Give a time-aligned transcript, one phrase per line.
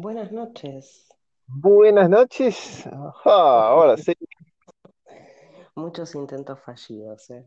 [0.00, 1.08] Buenas noches.
[1.46, 2.86] Buenas noches.
[2.86, 4.14] Ajá, ahora sí.
[5.74, 7.44] Muchos intentos fallidos, ¿eh?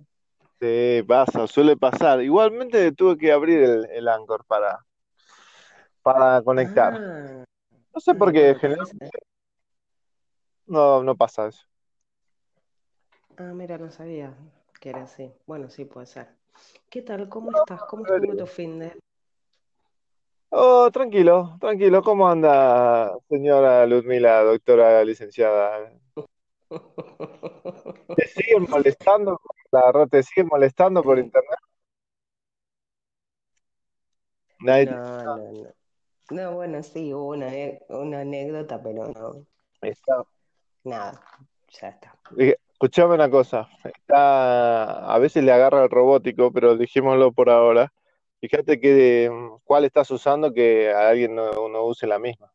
[0.62, 2.22] Sí, pasa, suele pasar.
[2.22, 4.86] Igualmente tuve que abrir el, el Anchor para,
[6.04, 6.94] para conectar.
[6.96, 7.44] Ah,
[7.92, 9.10] No sé por qué, generalmente
[10.68, 11.66] no, no pasa eso.
[13.38, 14.38] Ah, mira, no sabía
[14.80, 15.34] que era así.
[15.48, 16.28] Bueno, sí, puede ser.
[16.92, 17.30] ¿Qué tal?
[17.30, 17.82] ¿Cómo estás?
[17.86, 18.94] ¿Cómo estuvo tu fin de?
[20.56, 22.04] Oh, tranquilo, tranquilo.
[22.04, 25.92] ¿Cómo anda, señora Ludmila, doctora licenciada?
[28.16, 29.42] ¿Te siguen molestando?
[29.72, 31.58] La ¿te siguen molestando por Eh, internet?
[34.60, 35.74] Nadie te- no, no, no.
[36.30, 39.44] No, bueno, sí, hubo una, ane- una anécdota, pero no,
[39.82, 40.24] está-
[40.84, 41.20] nada,
[41.82, 42.16] ya está.
[42.30, 47.92] Dije, Escuchame una cosa, está, a veces le agarra el robótico, pero dejémoslo por ahora.
[48.44, 52.52] Fíjate que mm, cuál estás usando que a alguien no, no use la misma.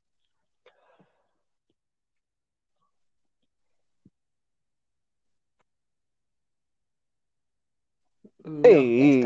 [8.44, 9.22] No, esta Sí,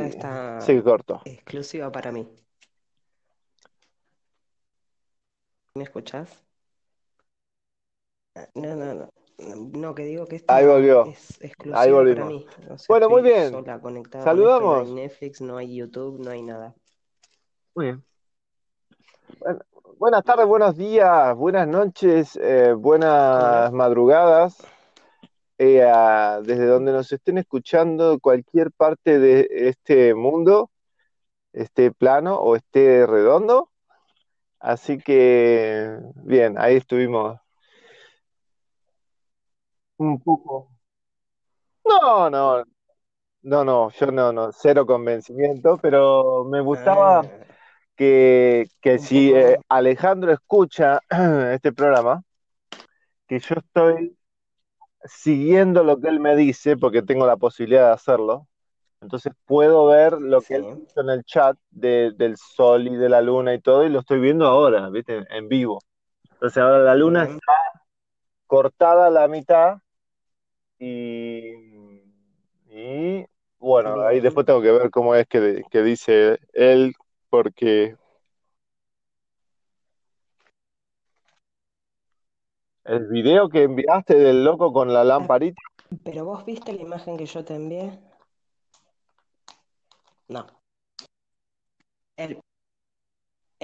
[0.60, 1.20] sí, está corto.
[1.24, 2.28] exclusiva para mí.
[5.74, 6.44] ¿Me escuchás?
[8.55, 9.21] No, no, no.
[9.38, 12.28] No, que digo que Ahí esta volvió, es ahí exclusiva para volvimos.
[12.28, 12.47] mí.
[12.70, 13.50] O sea, Bueno, muy bien.
[13.50, 14.64] sola conectada con esto.
[14.64, 14.89] No hay Saludamos.
[14.91, 16.74] Netflix, no hay YouTube, no hay nada.
[17.74, 18.05] Muy bien.
[19.39, 19.61] Bueno,
[19.98, 24.56] buenas tardes, buenos días, buenas noches, eh, buenas madrugadas.
[25.58, 30.70] eh, a- desde donde nos estén escuchando, cualquier parte de este mundo,
[31.52, 33.70] esté plano o esté redondo.
[34.61, 37.39] Así que, bien, ahí estuvimos
[40.05, 40.69] un poco.
[41.84, 42.64] No, no,
[43.42, 47.45] no, no, yo no, no, cero convencimiento, pero me gustaba Ah,
[47.97, 49.64] que, que un si eh, poco.
[49.69, 51.00] Alejandro escucha
[51.53, 52.23] este programa,
[53.27, 54.17] que yo estoy
[55.05, 58.48] siguiendo lo que él me dice, porque tengo la posibilidad de hacerlo,
[59.01, 62.96] entonces puedo ver lo que él Sí, puso en el chat de- del sol y
[62.96, 65.24] de la luna y todo, y lo estoy viendo ahora, ¿viste?
[65.30, 65.80] En vivo.
[66.35, 67.52] Entonces ahora la luna está
[68.46, 69.79] cortada a la mitad
[70.84, 71.54] Y,
[72.68, 73.24] y
[73.60, 76.94] bueno, ahí después tengo que ver cómo es que, que dice él,
[77.30, 77.94] porque
[82.82, 85.62] el video que enviaste del loco con la lamparita,
[86.02, 87.96] ¿Pero vos viste la imagen que yo te envié?
[90.26, 90.46] No.
[92.16, 92.40] El,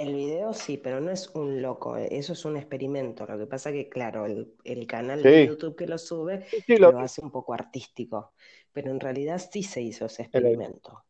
[0.02, 3.26] el video sí, pero no es un loco, eh, eso es un experimento.
[3.26, 6.78] Lo que pasa que, claro, el, el canal de YouTube que lo sube sí, sí,
[6.78, 8.32] lo lo hace un poco artístico,
[8.72, 11.04] pero en realidad sí se hizo ese en el- experimento.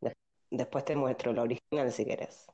[0.00, 0.12] De-
[0.50, 2.46] después te muestro el original si querés.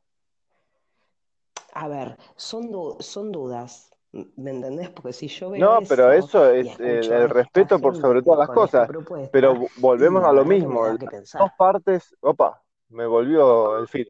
[1.75, 3.91] A ver, son, du- son dudas,
[4.37, 4.89] ¿me entendés?
[4.91, 8.23] Porque si yo veo No, pero eso es el, a el esta respeto por sobre
[8.23, 8.89] todas las cosas,
[9.33, 12.64] pero volvemos a lo mismo, dos partes, opa,
[12.95, 14.07] me volvió el feed.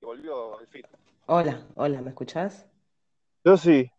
[1.26, 2.66] Hola, hola, ¿me escuchás?
[3.42, 3.90] Yo sí,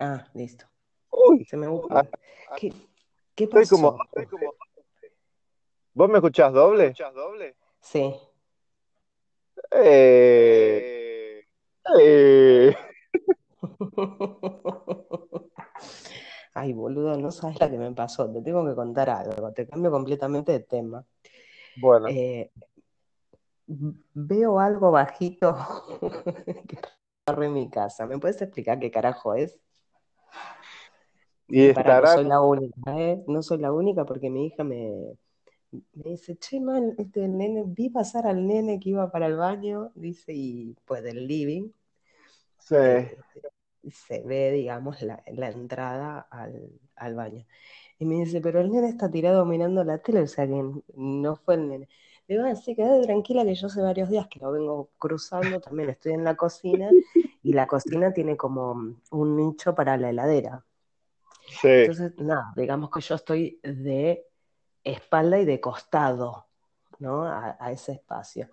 [0.00, 0.66] Ah, listo.
[1.10, 1.66] uy, Se me...
[1.90, 2.02] ah,
[2.56, 2.72] ¿Qué,
[3.34, 4.26] qué estoy como, pasó?
[5.94, 6.94] ¿vos me escuchás doble?
[7.80, 8.14] Sí.
[9.70, 11.44] Eh,
[11.98, 12.76] eh.
[16.54, 18.32] Ay, boludo, no sabes la que me pasó.
[18.32, 19.52] Te tengo que contar algo.
[19.52, 21.04] Te cambio completamente de tema.
[21.76, 22.50] Bueno, Eh,
[24.14, 25.56] veo algo bajito
[26.68, 26.78] que
[27.26, 28.06] corre en mi casa.
[28.06, 29.58] ¿Me puedes explicar qué carajo es?
[31.48, 33.22] y Y para, no soy la única, ¿eh?
[33.26, 34.92] No soy la única porque mi hija me,
[35.94, 39.36] me dice, che, man, este el nene, vi pasar al nene que iba para el
[39.36, 41.70] baño, dice, y pues del living,
[42.58, 43.24] Sí, eh,
[43.90, 47.46] se ve, digamos, la, la entrada al, al baño.
[47.98, 50.62] Y me dice, pero el nene está tirado mirando la tele, o sea que
[50.96, 51.88] no fue el nene.
[52.28, 55.60] Le digo, ah, sí, quédate tranquila que yo hace varios días que lo vengo cruzando,
[55.60, 56.96] también estoy en la cocina,
[57.42, 58.72] y la cocina tiene como
[59.10, 60.64] un nicho para la heladera.
[61.48, 61.68] sí.
[61.78, 64.26] Entonces, nada, digamos que yo estoy de
[64.84, 66.48] espalda y de costado,
[66.98, 67.24] ¿no?
[67.24, 68.48] A, a ese espacio.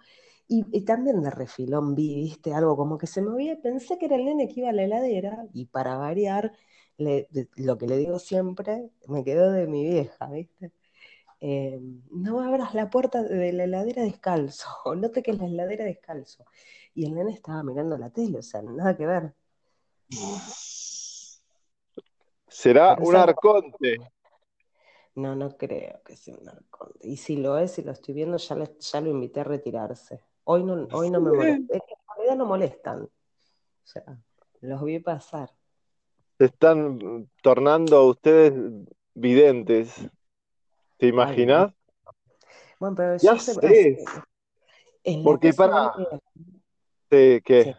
[0.47, 4.15] Y, y también de refilón vi, viste, algo como que se movía, pensé que era
[4.17, 6.53] el nene que iba a la heladera, y para variar,
[6.97, 10.71] le- de- lo que le digo siempre, me quedó de mi vieja, ¿viste?
[11.45, 11.77] Eh,
[12.11, 16.45] no abras la puerta de la heladera descalzo, no te quedes la heladera descalzo.
[16.95, 19.33] Y el nene estaba mirando la tele, o sea, nada que ver.
[22.47, 23.97] Será Pero un arconte.
[25.15, 27.05] No, no creo que sea un arconte.
[27.05, 30.21] Y si lo es, si lo estoy viendo, ya, le- ya lo invité a retirarse.
[30.45, 31.57] Hoy no, hoy no me molesta.
[31.57, 31.77] Sí.
[31.77, 33.01] Es que en realidad no molestan.
[33.01, 33.09] O
[33.83, 34.17] sea,
[34.61, 35.51] los vi pasar.
[36.37, 38.53] Se están tornando ustedes
[39.13, 40.09] videntes.
[41.03, 41.73] ¿Te imaginas?
[42.79, 43.53] Bueno, pero Ya yo sé,
[45.03, 45.93] en la Porque de para.
[47.11, 47.63] Sí, ¿qué?
[47.63, 47.75] sí.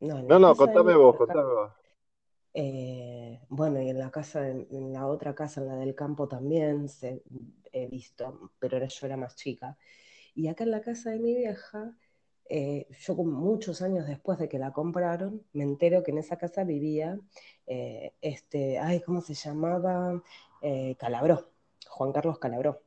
[0.00, 1.72] No, No, de contame vos, contame vos.
[2.54, 6.88] eh, bueno, y en la casa, en la otra casa, en la del campo también
[6.88, 7.22] se,
[7.72, 9.76] he visto, pero era, yo era más chica.
[10.34, 11.96] Y acá en la casa de mi vieja,
[12.48, 16.38] eh, yo como muchos años después de que la compraron, me entero que en esa
[16.38, 17.18] casa vivía
[17.66, 20.22] eh, este, ay, ¿cómo se llamaba?
[20.62, 21.50] Eh, Calabró,
[21.96, 22.82] Juan Carlos Calabró.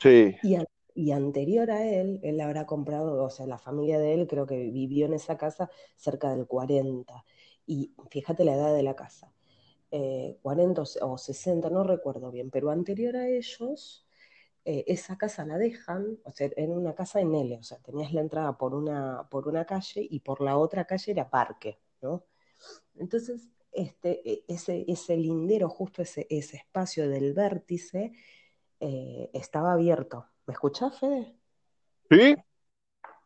[0.00, 0.36] Sí.
[0.42, 0.64] Y, a-
[0.94, 4.56] y anterior a él, él habrá comprado, o sea, la familia de él creo que
[4.70, 7.24] vivió en esa casa cerca del 40.
[7.66, 9.32] Y fíjate la edad de la casa,
[9.92, 14.06] eh, 40 o se- o 60, no recuerdo bien, pero anterior a ellos,
[14.64, 18.12] eh, esa casa la dejan, o sea, era una casa en L, o sea, tenías
[18.12, 22.24] la entrada por una, por una calle y por la otra calle era parque, ¿no?
[22.96, 28.12] Entonces, este, e- ese, ese lindero, justo ese, ese espacio del vértice,
[28.80, 30.26] eh, estaba abierto.
[30.46, 31.36] ¿Me escuchás, Fede?
[32.10, 32.36] ¿Sí?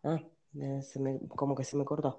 [0.02, 0.20] Ah,
[0.60, 2.18] eh, se me- como que se me cortó.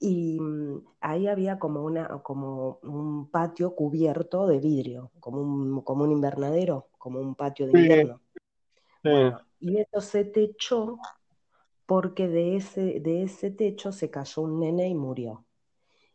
[0.00, 6.04] Y mm, ahí había como, una, como un patio cubierto de vidrio, como un, como
[6.04, 8.20] un invernadero, como un patio de invierno.
[9.02, 9.10] sí.
[9.10, 10.98] Bueno, y eso se techó
[11.86, 15.44] porque de ese, de ese techo se cayó un nene y murió.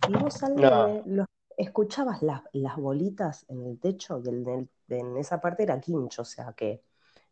[0.09, 1.25] Y vos al nene lo,
[1.57, 6.21] escuchabas las, las bolitas en el techo y el- el- en esa parte era quincho,
[6.23, 6.83] o sea que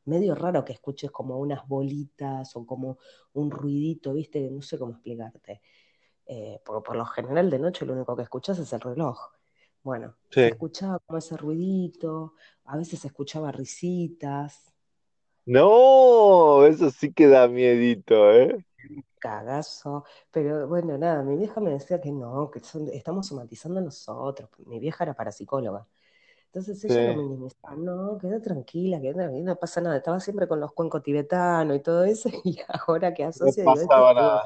[0.06, 2.98] medio raro que escuches como unas bolitas o como
[3.34, 4.50] un ruidito, ¿viste?
[4.52, 5.62] No sé cómo explicarte.
[6.28, 9.20] Eh, por, por lo general de noche lo único que escuchas es el reloj.
[9.84, 10.52] Bueno, se sí.
[10.52, 12.36] escuchaba como ese ruidito,
[12.66, 14.74] a veces se escuchaba risitas,
[15.46, 18.64] No, eso sí que da miedito, ¿eh?
[19.24, 24.50] Cagazo, pero bueno, nada, mi vieja me decía que no, que son- estamos somatizando nosotros,
[24.68, 25.88] mi vieja era parapsicóloga.
[26.48, 27.24] Entonces ella lo Sí.
[27.24, 31.78] minimizaba, no, queda tranquila, queda tranquila, no pasa nada, estaba siempre con los cuencos tibetanos
[31.78, 34.42] y todo eso, y ahora que No asocia, esto pasaba nada.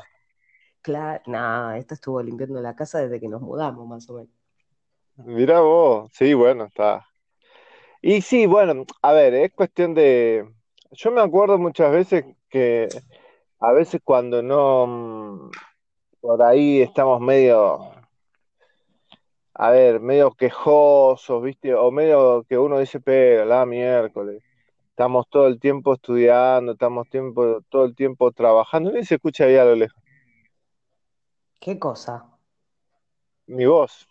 [0.82, 4.34] claro, no, esto estuvo limpiando la casa desde que nos mudamos, más o menos.
[5.18, 7.08] Mirá vos, sí, bueno, está.
[8.02, 10.48] Y sí, bueno, a ver, es cuestión de...
[10.92, 13.04] Yo me acuerdo muchas veces que
[13.60, 15.52] a veces cuando no, mm,
[16.22, 17.92] por ahí estamos medio,
[19.54, 21.74] a ver, medio quejosos, ¿viste?
[21.76, 24.44] O medio que uno dice, pero la miércoles,
[24.90, 29.56] estamos todo el tiempo estudiando, estamos tiempo, todo el tiempo trabajando, y se escucha ahí
[29.58, 30.02] a lo lejos,
[31.60, 32.38] ¿Qué cosa?
[33.48, 34.08] mi voz.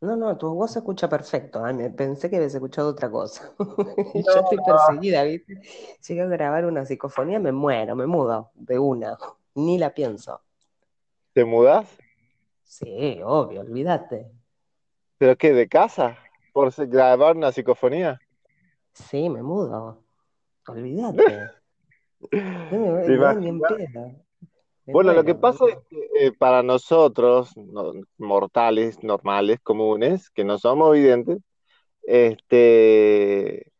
[0.00, 3.52] No, no, tu voz se escucha perfecto, ay, me pensé que habías escuchado otra cosa.
[3.58, 5.60] No, Yo estoy perseguida, ¿viste?
[6.06, 9.18] Llegué a grabar una psicofonía, me muero, me mudo de una,
[9.54, 10.40] ni la pienso.
[11.32, 11.88] ¿te mudás?
[12.64, 14.30] Sí, obvio, olvídate.
[15.18, 16.16] ¿Pero qué, de casa?
[16.52, 18.20] ¿Por grabar una psicofonía?
[18.92, 20.04] Sí, me mudo,
[20.68, 21.50] olvídate.
[22.70, 24.27] No me.
[24.90, 30.58] Bueno, lo que pasa es que eh, para nosotros, no- mortales, normales, comunes, que no
[30.58, 31.38] somos videntes,
[32.02, 33.72] este,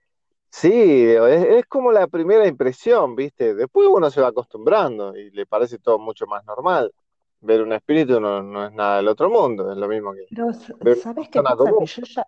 [0.51, 3.55] sí, es, es como la primera impresión, ¿viste?
[3.55, 6.93] Después uno se va acostumbrando y le parece todo mucho más normal.
[7.41, 10.51] Ver un espíritu no, no es nada del otro mundo, es lo mismo que Pero,
[10.51, 11.73] s- ver una ¿sabés qué pasa?
[11.79, 12.27] Que yo ya,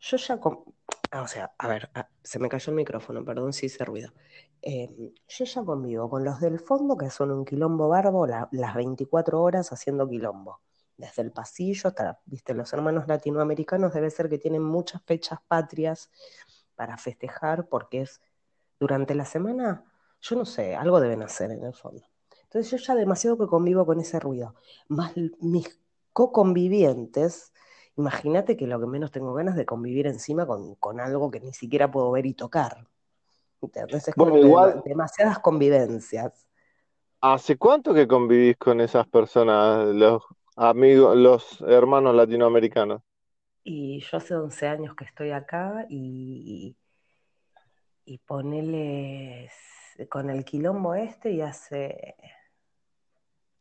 [0.00, 0.64] yo ya, con-
[1.12, 4.12] ah, o sea, a ver, ah, se me cayó el micrófono, perdón si hice ruido.
[4.62, 4.88] Eh,
[5.28, 9.40] yo ya convivo con los del fondo, que son un quilombo barbo, la- las 24
[9.42, 10.60] horas haciendo quilombo.
[10.96, 16.10] Desde el pasillo hasta, viste, los hermanos latinoamericanos debe ser que tienen muchas fechas patrias
[16.76, 18.20] para festejar, porque es
[18.80, 19.84] durante la semana,
[20.20, 22.04] yo no sé, algo deben hacer en el fondo.
[22.44, 24.54] Entonces yo ya demasiado que convivo con ese ruido.
[24.88, 25.80] Más mis
[26.12, 27.52] co-convivientes,
[27.96, 31.52] imagínate que lo que menos tengo ganas de convivir encima con, con algo que ni
[31.54, 32.88] siquiera puedo ver y tocar.
[34.16, 36.48] Bueno, igual, demasiadas convivencias.
[37.20, 40.22] ¿hace cuánto que convivís con esas personas, los
[40.56, 43.02] amigos, los hermanos latinoamericanos?
[43.64, 46.76] Y yo hace 11 años que estoy acá y,
[48.04, 49.50] y ponele
[50.08, 52.14] con el quilombo este y hace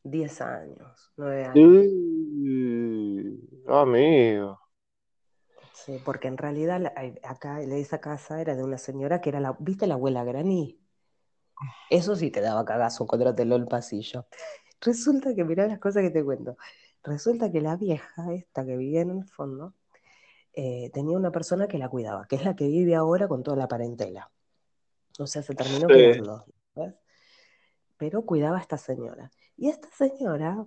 [0.04, 1.56] 10 años, 9 años.
[1.56, 4.60] Sí, amigo.
[5.88, 9.56] Sí, porque en realidad ay, acá esa casa era de una señora que era la,
[9.58, 10.77] ¿viste la abuela Granny?
[11.89, 14.27] Eso sí te daba cagazo encontrártelo en el pasillo.
[14.82, 16.58] Resulta que, mirá las cosas que te cuento.
[17.03, 19.75] Resulta que la vieja, esta que vivía en el fondo,
[20.51, 23.56] eh, tenía una persona que la cuidaba, que es la que vive ahora con toda
[23.56, 24.29] la parentela.
[25.20, 25.94] O sea, se terminó Sí.
[25.94, 26.96] quedando, ¿ves?
[27.96, 29.32] Pero cuidaba a esta señora.
[29.56, 30.65] Y esta señora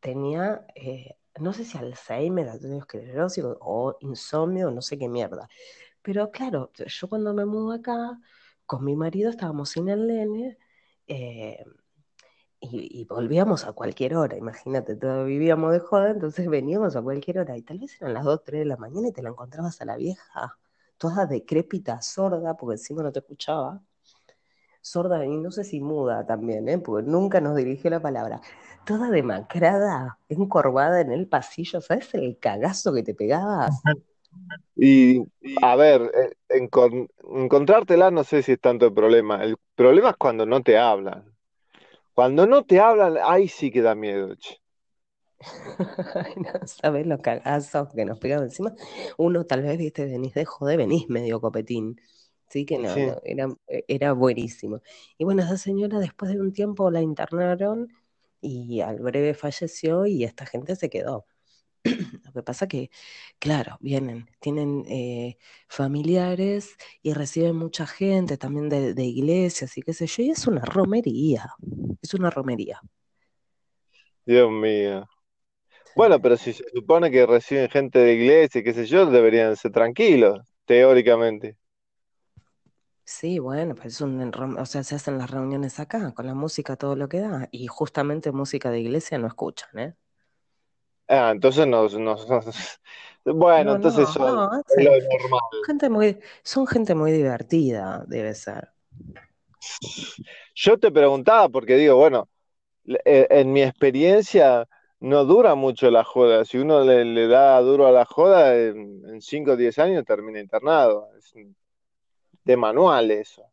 [0.00, 5.48] tenía, eh, no sé si Alzheimer, aterosclerosis o insomnio, no sé qué mierda.
[6.02, 8.20] Pero claro, yo cuando me mudo acá,
[8.66, 10.58] con mi marido estábamos sin el nene,
[11.06, 11.64] eh,
[12.60, 17.56] y, volvíamos a cualquier hora, imagínate, todos vivíamos de joda, entonces veníamos a cualquier hora,
[17.56, 19.86] y tal vez eran las 2, 3 de la mañana y te la encontrabas a
[19.86, 20.58] la vieja,
[20.98, 23.82] toda decrépita, sorda, porque encima no te escuchaba,
[24.80, 26.78] sorda y no sé si muda también, ¿eh?
[26.78, 28.40] porque nunca nos dirigió la palabra,
[28.84, 33.82] toda demacrada, encorvada en el pasillo, ¿sabes el cagazo que te pegabas?
[34.76, 35.22] Y,
[35.62, 36.66] a ver, eh,
[37.20, 41.34] encontrártela no sé si es tanto el problema, el problema es cuando no te hablan.
[42.14, 44.60] Cuando no te hablan, ahí sí que da miedo, che.
[46.36, 48.74] no sabes los cagazos que nos pegaban encima.
[49.16, 52.00] Uno tal vez, viste, venís de joder, venís medio copetín.
[52.50, 52.92] Sí, que no,
[53.24, 54.82] era, era buenísimo.
[55.16, 57.88] Y bueno, esa señora después de un tiempo la internaron
[58.40, 61.26] y al breve falleció y esta gente se quedó.
[62.24, 62.90] Lo que pasa que,
[63.38, 65.38] claro, vienen, tienen eh,
[65.68, 70.46] familiares y reciben mucha gente también de, de, iglesias y qué sé yo, y es
[70.46, 71.54] una romería,
[72.02, 72.80] es una romería.
[74.26, 75.08] Dios mío.
[75.96, 79.56] Bueno, pero si se supone que reciben gente de iglesia y qué sé yo, deberían
[79.56, 81.56] ser tranquilos, teóricamente.
[83.10, 86.76] Sí, bueno, pues es un, o sea, se hacen las reuniones acá, con la música,
[86.76, 89.94] todo lo que da, y justamente música de iglesia no escuchan, ¿eh?
[91.08, 91.92] Ah, entonces nos,
[93.24, 94.60] bueno, entonces son, normal.
[95.66, 98.68] Gente muy, son gente muy divertida, debe ser.
[100.54, 102.28] Yo te preguntaba porque digo, bueno,
[103.04, 104.68] eh, en mi experiencia
[105.00, 106.44] no dura mucho la joda.
[106.44, 111.08] Si uno le, da duro a la joda, en 5 o 10 años termina internado.
[111.18, 111.34] Es
[112.50, 113.44] de manual eso.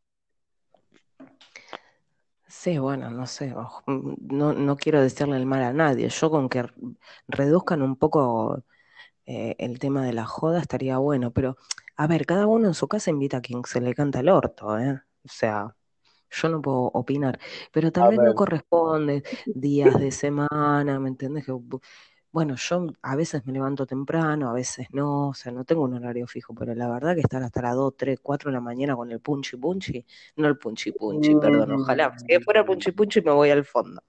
[2.48, 3.54] Sí, bueno, no sé,
[3.86, 6.10] no, no quiero decirle el mal a nadie.
[6.10, 6.66] Yo con que
[7.28, 8.64] reduzcan un poco
[9.26, 11.58] eh, el tema de la joda estaría bueno, pero
[11.96, 14.80] a ver, cada uno en su casa invita a quien se le canta el orto,
[14.80, 15.00] ¿eh?
[15.24, 15.76] O sea,
[16.32, 17.40] yo no puedo opinar,
[17.72, 21.46] pero tal vez no corresponde días de semana, ¿me entiendes?
[21.46, 21.54] Que
[22.32, 25.96] bueno, yo a veces me levanto temprano, a veces no, o sea, no tengo un
[25.96, 28.96] horario fijo, pero la verdad que estar hasta las 2, 3, 4 de la mañana
[28.96, 30.06] con el punchi punchi,
[30.36, 34.04] no el punchi punchi, perdón, ojalá, si fuera punchi punchi me voy al fondo.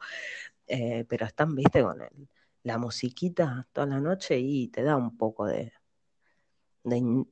[0.67, 2.29] Eh, pero están, viste, con el,
[2.65, 5.73] la musiquita toda la noche y te da un poco de,
[6.85, 7.25] de,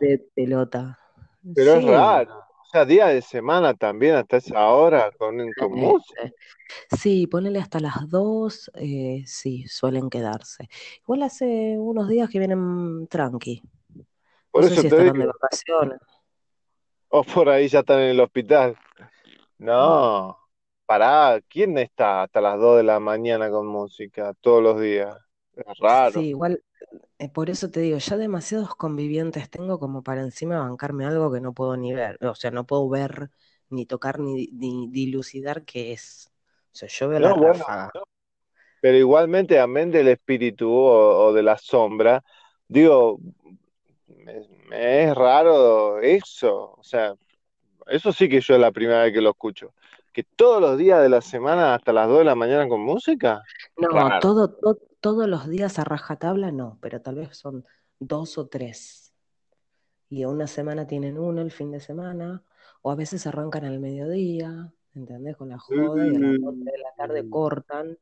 [0.00, 0.98] de, pelota.
[1.54, 2.44] Pero es raro
[2.82, 6.32] día de semana también hasta esa hora con, con música.
[6.98, 10.68] Sí, ponele hasta las dos, eh, sí, suelen quedarse.
[11.02, 13.62] Igual hace unos días que vienen tranqui.
[14.50, 16.00] Por eso si te de vacaciones.
[17.08, 18.76] O por ahí ya están en el hospital.
[19.58, 20.36] No,
[20.84, 25.16] pará, ¿quién está hasta las 2 de la mañana con música todos los días?
[25.54, 26.20] Es raro.
[26.20, 26.73] Sí, igual eh,
[27.32, 31.52] por eso te digo, ya demasiados convivientes tengo como para encima bancarme algo que no
[31.52, 33.30] puedo ni ver, o sea, no puedo ver,
[33.70, 36.32] ni tocar, ni, dilucidar qué es.
[36.72, 37.90] O sea, yo veo la ráfaga.
[38.80, 42.22] pero igualmente, amén del espíritu o, de la sombra,
[42.68, 43.20] digo,
[44.68, 47.14] me, es raro eso, o sea,
[47.86, 49.72] eso sí que yo es la primera vez que lo escucho.
[50.12, 53.42] Que todos los días de la semana hasta las 2 de la mañana con música.
[53.76, 53.88] No,
[54.20, 57.66] todo, todo, todos los días a rajatabla no, pero tal vez son
[57.98, 59.12] dos o tres.
[60.08, 62.42] Y una semana tienen uno el fin de semana,
[62.80, 65.36] o a veces arrancan al mediodía, ¿entendés?
[65.36, 67.98] Con la joda y a las 8 de la tarde cortan,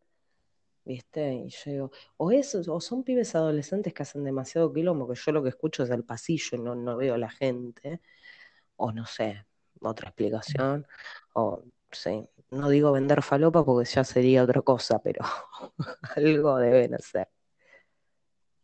[0.84, 1.34] ¿viste?
[1.34, 5.32] Y yo digo, o eso, o son pibes adolescentes que hacen demasiado quilombo, que yo
[5.32, 8.00] lo que escucho es el pasillo y no, no veo a la gente,
[8.76, 9.44] o no sé,
[9.80, 10.86] otra explicación,
[11.32, 15.24] o sí, no digo vender falopa porque ya sería otra cosa, pero
[16.16, 17.28] algo deben hacer.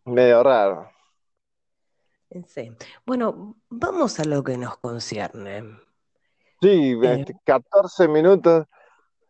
[0.05, 0.91] Medio raro.
[2.47, 2.71] Sí.
[3.07, 5.65] Bueno, vamos a lo que nos concierne.
[6.61, 6.95] Sí,
[7.45, 8.67] 14 eh, minutos.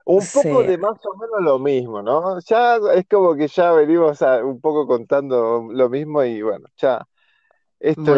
[0.04, 2.40] Un poco de más o menos lo mismo, ¿no?
[2.40, 7.06] Ya es como que ya venimos un poco contando lo mismo y bueno, ya.
[7.78, 8.12] Esto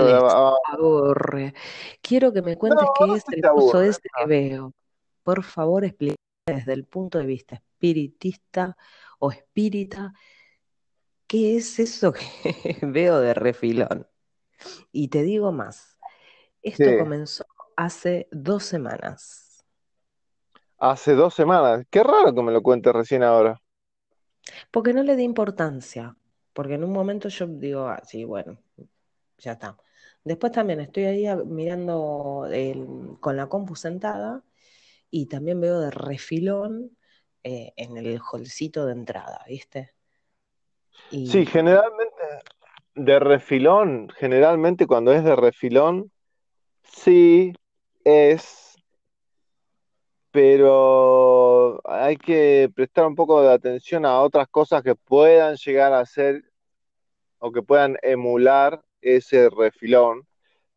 [0.72, 1.52] aburre.
[2.00, 4.72] Quiero que me cuentes qué es el uso este que veo.
[5.22, 6.16] Por favor, explica
[6.54, 8.76] desde el punto de vista espiritista
[9.18, 10.12] o espírita,
[11.26, 12.22] ¿qué es eso que
[12.82, 14.06] veo de refilón?
[14.92, 15.96] Y te digo más,
[16.62, 19.64] esto comenzó hace dos semanas.
[20.78, 21.86] Hace dos semanas.
[21.90, 23.60] Qué raro que me lo cuentes recién ahora.
[24.70, 26.16] Porque no le di importancia.
[26.52, 28.58] Porque en un momento yo digo, ah, sí, bueno,
[29.38, 29.76] ya está.
[30.24, 32.46] Después también estoy ahí mirando
[33.20, 34.42] con la compu sentada
[35.10, 36.96] y también veo de refilón
[37.42, 39.92] eh, en el holcito de entrada, ¿viste?
[41.10, 42.14] Sí, generalmente
[42.94, 46.10] de refilón, generalmente cuando es de refilón,
[46.82, 47.52] sí
[48.04, 48.76] es,
[50.30, 56.04] pero hay que prestar un poco de atención a otras cosas que puedan llegar a
[56.04, 56.44] ser
[57.38, 60.26] o que puedan emular ese refilón.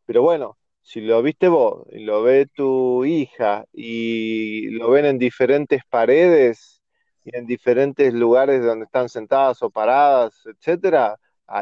[0.06, 5.18] Pero bueno, si lo viste vos y lo ve tu hija y lo ven en
[5.18, 6.82] diferentes paredes
[7.24, 11.18] y en diferentes lugares donde están sentadas o paradas, etcétera,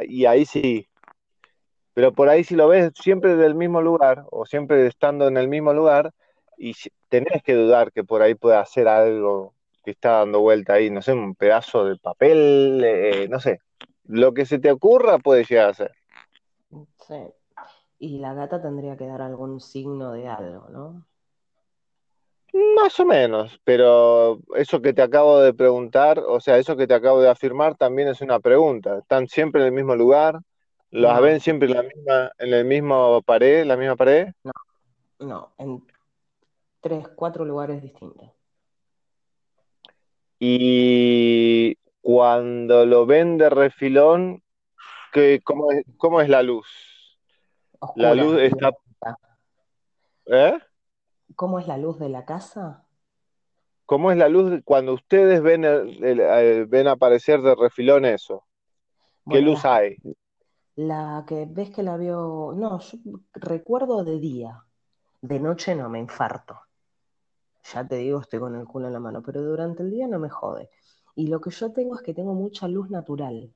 [0.09, 0.89] y ahí sí.
[1.95, 5.47] Pero por ahí si lo ves siempre del mismo lugar o siempre estando en el
[5.47, 6.13] mismo lugar
[6.59, 6.75] y
[7.09, 11.01] tenés que dudar que por ahí pueda hacer algo que está dando vuelta ahí, no
[11.01, 13.61] sé, un pedazo de papel, eh, no sé,
[14.05, 15.93] lo que se te ocurra puede llegar a ser.
[17.07, 17.15] Sí.
[18.03, 21.07] Y la gata tendría que dar algún signo de algo, ¿no?
[22.75, 26.95] Más o menos, pero eso que te acabo de preguntar, o sea, eso que te
[26.95, 28.99] acabo de afirmar también es una pregunta.
[28.99, 30.41] ¿Están siempre en el mismo lugar?
[30.91, 34.33] ¿Las ven siempre en la misma, en el mismo pared, la misma pared?
[34.43, 34.53] No,
[35.21, 35.87] no, en
[36.81, 38.33] tres, cuatro lugares distintos.
[40.41, 44.43] Y cuando lo ven de refilón,
[45.13, 46.67] ¿qué, cómo, es, ¿cómo es la luz?
[47.97, 48.71] La luz está...
[50.27, 50.59] ¿Eh?
[51.35, 52.85] ¿Cómo es la luz de la casa?
[53.87, 55.63] ¿Cómo es la luz cuando ustedes ven,
[56.69, 58.45] ven aparecer de refilón eso?
[59.29, 59.97] ¿Qué luz hay?
[60.77, 62.99] La que ves que la vio, no, yo
[63.35, 64.65] recuerdo de día,
[65.21, 66.59] de noche no, me infarto.
[67.73, 70.19] Ya te digo, estoy con el culo en la mano, pero durante el día no
[70.19, 70.71] me jode.
[71.15, 73.53] Y lo que yo tengo es que tengo mucha luz natural.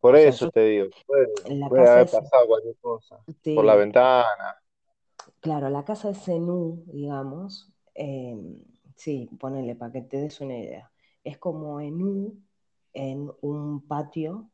[0.00, 3.18] Por eso te digo, puede, haber pasado cualquier cosa.
[3.54, 4.56] Por la ventana.
[5.40, 7.72] Claro, la casa es Zenú, digamos.
[7.94, 8.62] Em,
[8.96, 10.90] sí, ponele para que te des una idea.
[11.24, 12.38] Es como en U,
[12.92, 14.50] en un patio,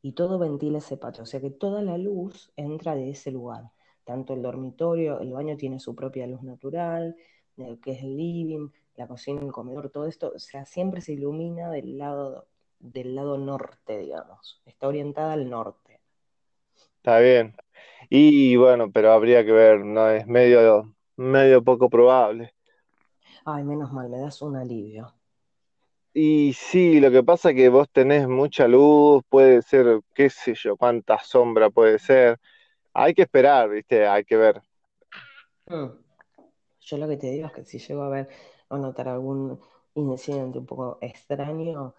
[0.00, 1.24] y todo ventila ese patio.
[1.24, 3.70] O sea que toda la luz entra de ese lugar.
[4.04, 7.16] Tanto el dormitorio, el baño tiene su propia luz natural,
[7.56, 11.14] el que es el living, la cocina, el comedor, todo esto, o sea, siempre se
[11.14, 12.46] ilumina del lado
[12.78, 14.62] del lado norte, digamos.
[14.66, 16.00] Está orientada al norte.
[16.96, 17.54] Está bien.
[18.10, 22.54] Y bueno, pero habría que ver, no es medio, medio poco probable.
[23.44, 25.12] Ay, menos mal, me das un alivio.
[26.12, 30.54] Y sí, lo que pasa es que vos tenés mucha luz, puede ser, qué sé
[30.54, 32.38] yo, cuánta sombra puede ser.
[32.92, 34.06] Hay que esperar, ¿viste?
[34.06, 34.62] Hay que ver.
[35.66, 35.86] Mm.
[36.80, 38.28] Yo lo que te digo es que si llego a ver
[38.68, 39.60] o notar algún
[39.94, 41.94] incidente un poco extraño,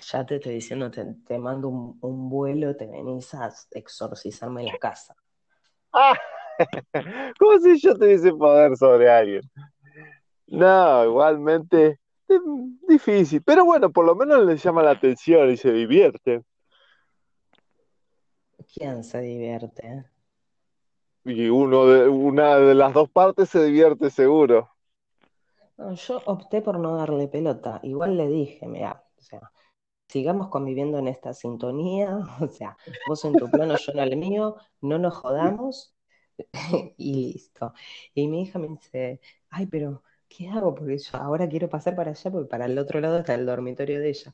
[0.00, 5.14] ya te estoy diciendo, te, mando un, vuelo, te venís a exorcizarme en la casa.
[5.92, 6.18] Ah,
[7.38, 9.42] como si yo tuviese poder sobre alguien.
[10.46, 12.40] No, igualmente es
[12.86, 16.42] difícil, pero bueno, por lo menos le llama la atención y se divierte.
[18.72, 20.04] ¿Quién se divierte?
[21.24, 24.68] Y uno de, una de las dos partes se divierte seguro.
[25.78, 27.80] yo opté por no darle pelota.
[27.82, 29.50] Igual le dije, mira, o sea,
[30.14, 32.76] sigamos conviviendo en esta sintonía, o sea,
[33.08, 35.92] vos en tu plano, yo en el mío, no nos jodamos
[36.96, 37.74] y listo.
[38.14, 40.72] Y mi hija me dice, ay, pero ¿qué hago?
[40.72, 43.98] Porque yo ahora quiero pasar para allá, porque para el otro lado está el dormitorio
[43.98, 44.32] de ella.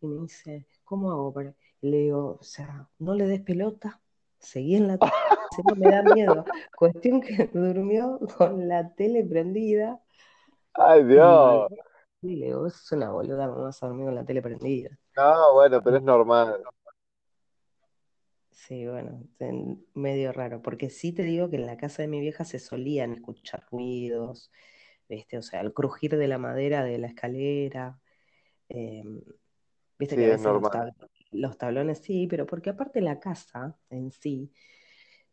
[0.00, 1.32] Y me dice, ¿cómo hago?
[1.32, 1.54] Para...
[1.80, 4.00] le digo, o sea, no le des pelota,
[4.40, 5.12] seguí en la tele,
[5.64, 6.44] no me da miedo.
[6.76, 10.00] Cuestión que durmió con la tele prendida.
[10.74, 11.70] Ay, Dios.
[12.22, 14.90] Y le digo, es una boluda, vamos a dormir con la tele prendida.
[15.16, 16.62] No, bueno, pero es normal.
[18.50, 19.24] Sí, bueno,
[19.94, 23.14] medio raro, porque sí te digo que en la casa de mi vieja se solían
[23.14, 24.52] escuchar ruidos,
[25.08, 25.38] ¿viste?
[25.38, 27.98] O sea, el crujir de la madera de la escalera,
[28.68, 29.22] em,
[29.98, 30.52] viste que a veces
[31.32, 34.52] los, tablones sí, pero porque aparte la casa en sí,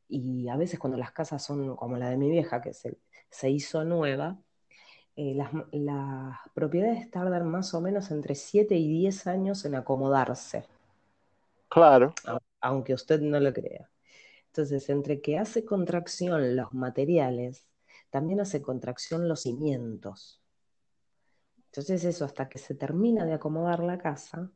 [0.07, 2.97] y a veces cuando las casas son como la de mi vieja, que se,
[3.29, 4.39] se hizo nueva,
[5.19, 10.65] eh, las, propiedades tardan más o menos entre 7 y 10 años en acomodarse.
[11.69, 12.13] Claro.
[12.61, 13.89] Aunque usted no lo crea.
[14.45, 17.67] Entonces, entre que hace contracción los materiales,
[18.11, 20.39] también hace contracción los cimientos.
[21.65, 24.51] Entonces, eso hasta que se termina de acomodar la casa,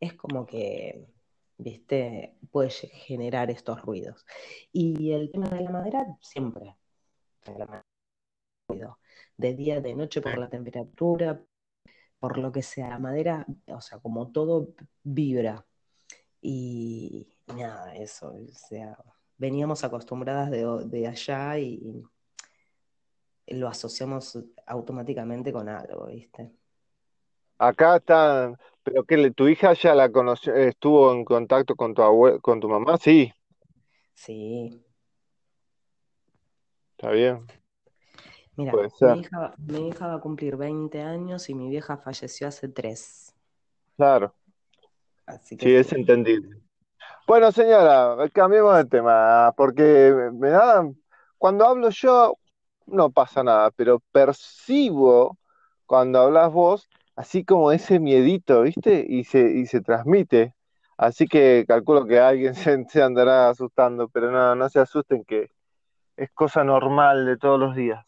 [0.00, 1.10] es como que,
[1.58, 4.24] viste, puede generar estos ruidos.
[4.72, 6.74] Y el tema de la madera, siempre.
[8.66, 8.98] ruido
[9.36, 11.40] de día, de noche, por la temperatura,
[12.18, 12.90] por lo que sea.
[12.90, 14.68] La madera, o sea, como todo
[15.02, 15.64] vibra.
[16.40, 18.96] Y, nada, eso, o sea,
[19.38, 22.02] veníamos acostumbradas de, allá y
[23.48, 26.52] lo asociamos automáticamente con algo, ¿viste?
[27.58, 32.40] Acá está, pero que tu hija ya la conoció, estuvo en contacto con tu abue-
[32.40, 33.32] con tu mamá, sí,
[34.14, 34.84] Sí,
[36.96, 37.46] está bien,
[38.56, 41.96] mira, puede ser, mi hija, mi hija va a cumplir 20 años y mi vieja
[41.98, 43.34] falleció hace 3.
[43.96, 44.34] claro,
[45.26, 46.56] Así que sí, es entendible.
[47.26, 50.84] Bueno, señora, cambiemos de tema, porque me da,
[51.38, 52.38] cuando hablo yo
[52.86, 55.38] no pasa nada, pero percibo
[55.86, 59.04] cuando hablas vos, así como ese miedito, ¿viste?
[59.08, 60.54] Y se, y se transmite.
[60.96, 65.50] Así que calculo que alguien se, se andará asustando, pero no, no se asusten que
[66.16, 68.04] es cosa normal de todos los días.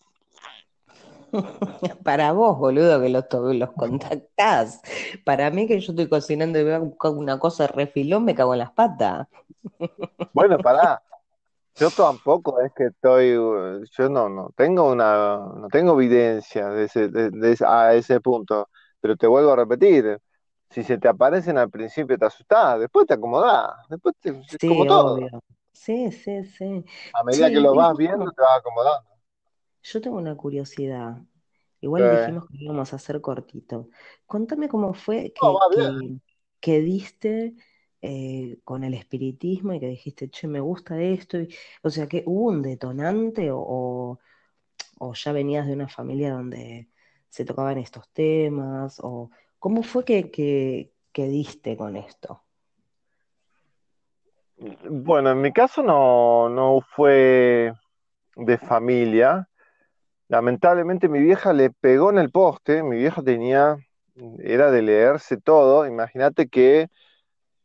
[2.05, 4.81] Para vos, boludo, que los, los contactás.
[5.25, 8.61] Para mí que yo estoy cocinando y veo una cosa de refilón, me cago en
[8.61, 9.29] las patas.
[10.33, 11.03] Bueno, pará,
[11.77, 17.09] yo tampoco es que estoy, yo no, no tengo una, no tengo evidencia de ese,
[17.09, 18.69] de- de a ese punto,
[19.01, 20.19] pero te vuelvo a repetir,
[20.71, 24.35] si se te aparecen al principio te asustás, después te acomodás, después te-
[24.67, 25.29] como todo, obvio.
[25.73, 26.85] Sí, sí, sí.
[27.13, 29.11] a medida que lo vas viendo te vas acomodando.
[29.83, 31.19] Yo tengo una curiosidad.
[31.19, 31.29] Sí.
[31.81, 33.89] Igual dijimos que íbamos a hacer cortito.
[34.27, 35.93] Contame cómo fue No, que, bien.
[35.99, 36.21] que,
[36.61, 37.55] que diste
[38.03, 41.41] eh, con el espiritismo y que dijiste, che, me gusta esto.
[41.41, 41.49] y-
[41.83, 44.19] o sea, que hubo un detonante o, o-
[45.01, 46.89] o ya venías de una familia donde
[47.31, 52.45] se tocaban estos temas, o cómo fue que, que, que diste con esto.
[54.91, 57.73] Bueno, en mi caso no, no fue
[58.37, 59.48] de familia.
[60.29, 63.79] Lamentablemente mi vieja le pegó en el poste, mi vieja tenía,
[64.41, 65.87] era de leerse todo.
[65.87, 66.89] Imagínate que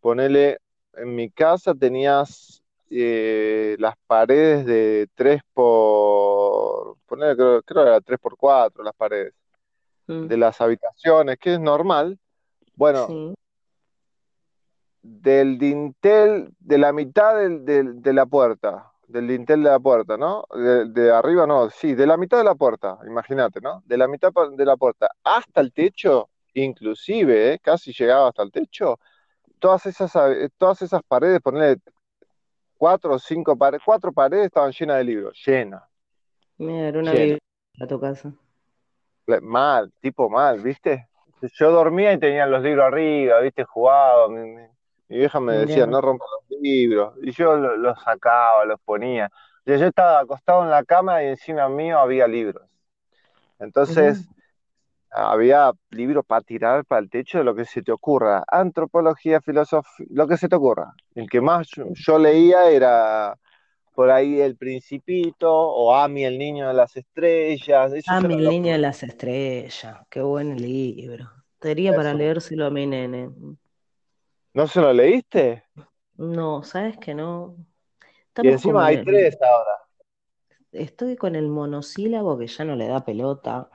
[0.02, 0.60] Ponele,
[0.96, 8.02] en mi casa tenías eh, las paredes de 3 por, ponele, creo, creo que era
[8.02, 9.34] 3 por 4 las paredes
[10.08, 12.20] Mm, de las habitaciones, que es normal.
[12.76, 13.34] Bueno, sí,
[15.02, 20.18] del dintel, de la mitad del- del- de la puerta, del dintel de la puerta,
[20.18, 20.46] ¿no?
[20.54, 23.82] De, de arriba no, sí, de la mitad de la puerta, imagínate, ¿no?
[23.86, 27.60] De la mitad de la puerta hasta el techo, inclusive, ¿eh?
[27.60, 29.00] Casi llegaba hasta el techo.
[29.60, 30.14] Todas esas,
[30.58, 31.78] todas esas paredes, ponele
[32.78, 35.84] cuatro o cinco paredes, cuatro paredes estaban llenas de libros, llenas,
[36.58, 37.38] mira, era una biblia
[37.80, 38.34] a tu casa.
[39.42, 41.08] Mal, tipo mal, ¿viste?
[41.60, 43.64] Yo dormía y tenía los libros arriba, ¿viste?
[43.64, 44.68] Jugaba, mi, mi-
[45.14, 49.28] mi vieja me decía, no rompas los libros, y yo lo- los sacaba, los ponía.
[49.62, 52.68] O sea, yo estaba acostado en la cama y encima mío había libros.
[53.60, 54.30] Entonces,
[55.12, 60.08] había libros para tirar para el techo de lo que se te ocurra, antropología, filosofía,
[60.12, 60.94] lo que se te ocurra.
[61.16, 63.38] El que más yo, yo leía era
[63.96, 68.56] por ahí El Principito o Ami, el niño de las estrellas, esos mi eran los
[68.60, 71.30] niño de las estrellas, qué buen libro.
[71.62, 73.30] Sería para leérselo a mi nene.
[74.54, 75.64] ¿No se lo leíste?
[76.16, 77.56] No, ¿sabes que no?
[77.58, 79.72] Y Estamos encima en hay tres ahora.
[80.72, 83.70] estoy con el monosílabo que ya no le da pelota,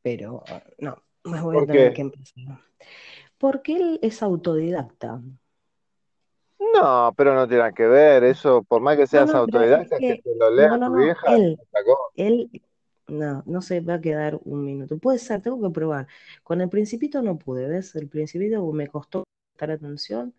[0.00, 0.44] pero
[0.78, 2.60] no, me voy a ¿Por tener que empezar.
[3.38, 5.20] Porque él es autodidacta.
[6.74, 8.24] No, pero no tiene nada que ver.
[8.24, 10.90] Eso, por más que seas no, pero es autodidacta, que que, te lo lea no,
[10.90, 11.58] tu vieja, él,
[12.14, 12.62] él,
[13.08, 14.98] no, no se va a quedar un minuto.
[14.98, 16.06] Puede ser, tengo que probar.
[16.44, 17.94] Con el Principito no pude, ¿ves?
[17.96, 19.24] El Principito me costó
[19.58, 20.34] prestar atención.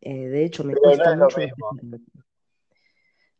[0.00, 1.38] eh, de hecho, me Pero cuesta mucho.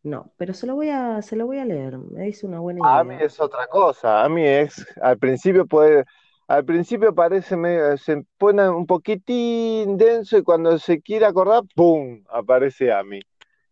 [0.02, 1.98] No, pero se lo voy a, se lo voy a leer.
[1.98, 3.26] Me dice una buena A mí idea.
[3.26, 4.24] es otra cosa.
[4.24, 6.04] A mí es, al principio puede,
[6.46, 12.22] al principio parece medio, se pone un poquitín denso y cuando se quiere acordar, ¡pum!
[12.28, 13.20] aparece a mí.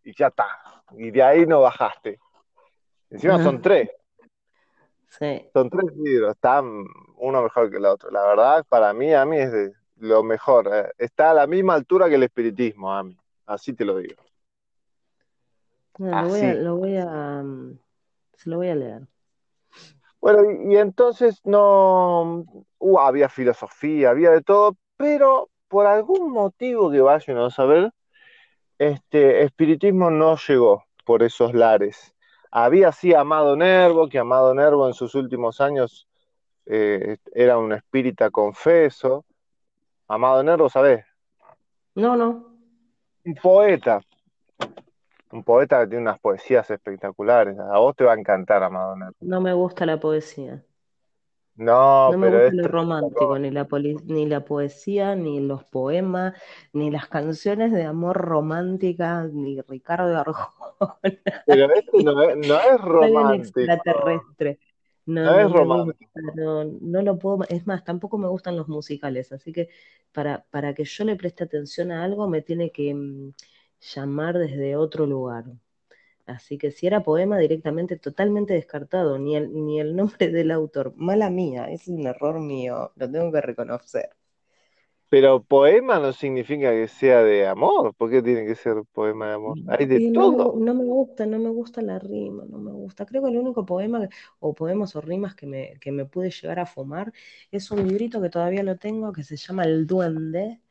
[0.03, 0.45] Y ya está.
[0.97, 2.19] Y de ahí no bajaste.
[3.09, 3.89] Encima son tres,
[5.07, 5.47] Sí.
[5.53, 6.83] son tres libros, están
[7.17, 8.11] uno mejor que el otro.
[8.11, 10.69] La verdad, para mí, a mí es de lo mejor.
[10.73, 10.91] eh.
[10.97, 13.17] Está a la misma altura que el espiritismo, a mí.
[13.45, 14.21] Así te lo digo.
[15.97, 17.79] No, lo voy a, lo voy a, mm,
[18.33, 19.01] se lo voy a leer.
[20.19, 22.45] Bueno, y, y entonces no,
[22.79, 27.91] uh, había filosofía, había de todo, pero por algún motivo que vaya uno a saber,
[28.77, 32.13] este espiritismo no llegó por esos lares.
[32.51, 36.07] Había sí Amado Nervo, que Amado Nervo en sus últimos años
[36.65, 39.25] eh, era un espírita confeso.
[40.07, 41.05] Amado Nervo, ¿sabés?
[41.95, 42.29] No, no,
[43.25, 43.99] Un poeta,
[45.31, 47.57] un poeta que tiene unas poesías espectaculares.
[47.59, 49.15] A vos te va a encantar Amado Nervo.
[49.19, 50.63] no me gusta la poesía.
[51.57, 55.39] No, No me pero gusta es lo romántico, ni la, poli- ni la poesía, ni
[55.39, 56.33] los poemas,
[56.73, 60.99] ni las canciones de amor románticas, ni Ricardo Arjona.
[61.45, 63.59] Pero este no es, no es romántico.
[63.61, 64.59] extraterrestre.
[65.05, 66.09] No, es romántico.
[66.33, 69.69] no, no lo puedo, es más, tampoco me gustan los musicales, así que
[70.11, 73.33] para, para que yo le preste atención a algo me tiene que mm,
[73.95, 75.45] llamar desde otro lugar.
[76.27, 80.93] Así que si era poema directamente totalmente descartado, ni el, ni el nombre del autor,
[80.97, 84.09] mala mía, es un error mío, lo tengo que reconocer.
[85.09, 87.93] Pero poema no significa que sea de amor.
[87.95, 89.59] ¿Por qué tiene que ser poema de amor?
[89.67, 90.55] Hay de Y no me, todo.
[90.55, 93.05] no me gusta, no me gusta la rima, no me gusta.
[93.05, 96.31] Creo que el único poema que- o poemas o rimas que me, que me pude
[96.31, 97.13] llegar a fumar
[97.51, 100.61] es un librito que todavía lo tengo que se llama El Duende,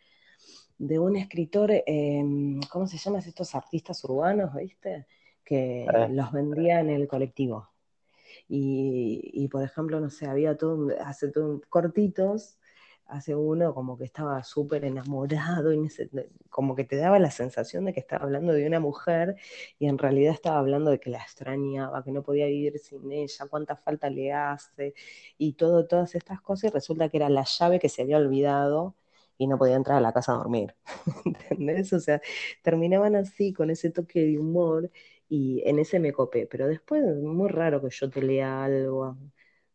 [0.78, 2.24] de un escritor, eh,
[2.70, 5.06] ¿cómo se llaman estos artistas urbanos, viste?
[5.44, 7.70] Que Eh, los vendía en el colectivo.
[8.48, 12.58] Y, y, por ejemplo, no sé, había todo, un- hace todo un- cortitos,
[13.14, 15.88] hace uno como que estaba súper enamorado y
[16.50, 19.36] como que te daba la sensación de que estaba hablando de una mujer
[19.78, 23.46] y en realidad estaba hablando de que la extrañaba, que no podía vivir sin ella,
[23.48, 24.94] cuánta falta le hace
[25.38, 28.96] y todo, todas estas cosas y resulta que era la llave que se había olvidado
[29.38, 30.74] y no podía entrar a la casa a dormir.
[31.24, 31.92] ¿Entendés?
[31.92, 32.20] O sea,
[32.62, 34.90] terminaban así con ese toque de humor
[35.28, 39.16] y en ese me copé, pero después es muy raro que yo te lea algo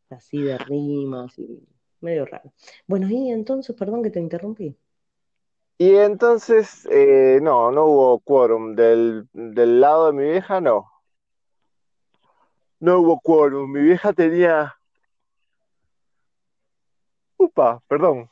[0.09, 1.67] así de rimas y
[2.01, 2.51] medio raro.
[2.87, 4.75] Bueno, y entonces, perdón que te interrumpí.
[5.77, 8.75] Y entonces, eh, no, no hubo quórum.
[8.75, 10.91] Del, del lado de mi vieja, no.
[12.79, 13.71] No hubo quórum.
[13.71, 14.75] Mi vieja tenía...
[17.37, 18.29] Upa, perdón.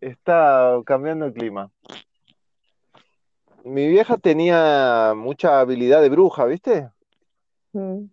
[0.00, 1.70] Está cambiando el clima.
[3.64, 6.88] Mi vieja tenía mucha habilidad de bruja, ¿viste?
[7.72, 8.04] Mm.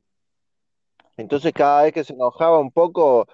[1.16, 3.28] Entonces cada vez que se enojaba un poco,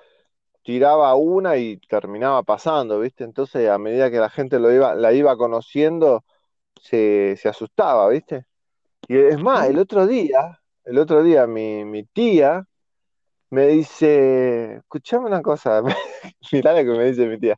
[0.63, 3.23] tiraba una y terminaba pasando, ¿viste?
[3.23, 6.23] Entonces a medida que la gente lo iba, la iba conociendo,
[6.81, 8.45] se, se asustaba, ¿viste?
[9.07, 12.65] Y es más, el otro día, el otro día mi, mi tía
[13.49, 15.81] me dice, escuchame una cosa,
[16.51, 17.55] mirá lo que me dice mi tía.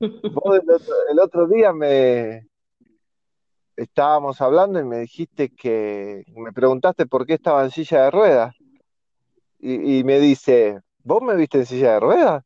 [0.00, 2.48] Vos el otro, el otro día me
[3.76, 8.56] estábamos hablando y me dijiste que, me preguntaste por qué estaba en silla de ruedas.
[9.58, 12.44] Y, y me dice, ¿vos me viste en silla de ruedas?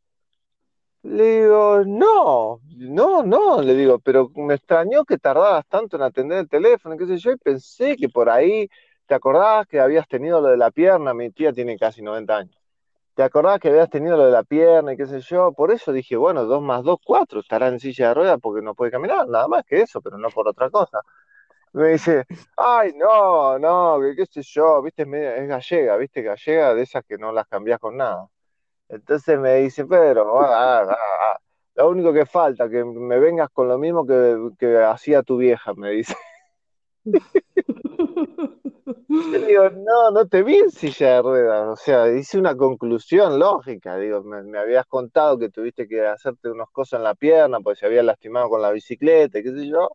[1.03, 6.38] Le digo, no, no, no, le digo, pero me extrañó que tardaras tanto en atender
[6.38, 8.69] el teléfono, qué sé yo, y pensé que por ahí,
[9.07, 11.12] ¿te acordabas que habías tenido lo de la pierna?
[11.12, 12.57] Mi tía tiene casi 90 años.
[13.14, 15.53] ¿Te acordabas que habías tenido lo de la pierna y qué sé yo?
[15.53, 18.75] Por eso dije, bueno, dos más dos, cuatro, estará en silla de ruedas porque no
[18.75, 21.01] puede caminar, nada más que eso, pero no por otra cosa.
[21.75, 22.25] Me dice,
[22.57, 25.09] ay, no, no, que qué sé yo, viste, es,
[25.43, 28.29] es gallega, viste, gallega de esas que no las cambiás con nada.
[28.94, 31.38] Entonces me dice, Pedro, ah, ah, ah,
[31.74, 35.90] lo único que falta, que me vengas con lo mismo que, hacía tu vieja, me
[35.90, 36.14] dice.
[39.09, 42.57] Yo le digo, no, no te vi en silla de ruedas, o sea, hice una
[42.57, 47.61] conclusión lógica, digo, me, habías contado que tuviste que hacerte unas cosas en la pierna,
[47.61, 49.90] porque se había lastimado con la bicicleta, qué sé yo.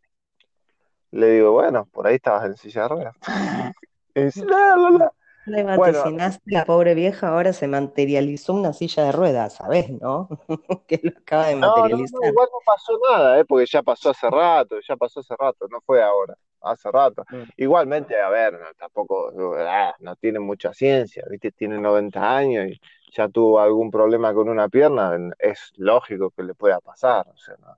[1.12, 3.16] Le digo, bueno, por ahí estabas en silla de ruedas.
[4.16, 5.14] Y dice, "La, la, la".
[5.50, 6.04] Le Bueno,
[6.46, 10.30] la pobre vieja ahora se materializó una silla de ruedas, ¿sabés, no?
[10.88, 12.20] Que lo acaba de No, no, no, materializar.
[12.30, 13.46] igual no pasó nada, ¿eh?
[13.46, 17.24] Porque ya pasó hace rato, ya pasó hace rato, no fue ahora, hace rato.
[17.30, 17.44] Mm.
[17.58, 21.52] Igualmente, a ver, tampoco, ah, no tiene mucha ciencia, ¿viste?
[21.52, 22.80] Tiene 90 años y
[23.12, 27.56] ya tuvo algún problema con una pierna, es lógico que le pueda pasar, o sea,
[27.60, 27.78] no,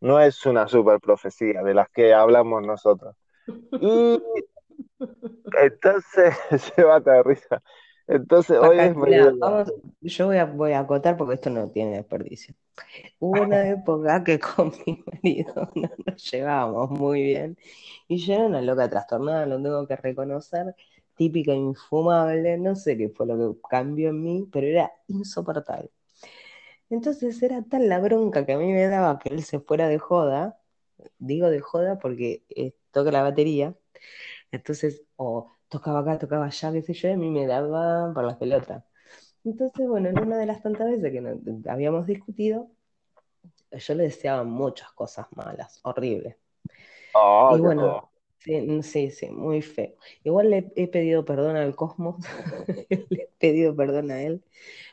[0.00, 3.14] no es una super profecía de las que hablamos nosotros.
[3.80, 4.20] Y
[5.62, 6.34] entonces,
[6.74, 7.62] se va de risa.
[8.06, 9.36] Entonces, hoy es medio...
[9.38, 12.54] vamos, yo voy a, voy a acotar porque esto no tiene desperdicio.
[13.18, 17.56] Hubo una época que con mi marido no nos llevábamos muy bien
[18.08, 20.74] y yo era una loca trastornada, lo tengo que reconocer,
[21.16, 25.90] típica infumable, no sé qué fue lo que cambió en mí, pero era insoportable.
[26.90, 29.98] Entonces era tal la bronca que a mí me daba que él se fuera de
[29.98, 30.58] joda,
[31.18, 33.74] digo de joda porque eh, toca la batería,
[34.56, 38.24] entonces o tocaba acá, tocaba allá, qué sé yo, y a mí me daba por
[38.24, 38.84] las pelotas.
[39.44, 41.40] Entonces, bueno, en una de las tantas veces que no-
[41.72, 42.70] habíamos discutido,
[43.72, 46.36] yo le deseaba muchas cosas malas, horribles.
[47.14, 48.00] Oh, Y bueno,
[48.38, 49.94] sí, sí, sí, muy feo.
[50.24, 52.16] Igual le he pedido perdón al cosmos,
[53.10, 54.42] le he pedido perdón a él,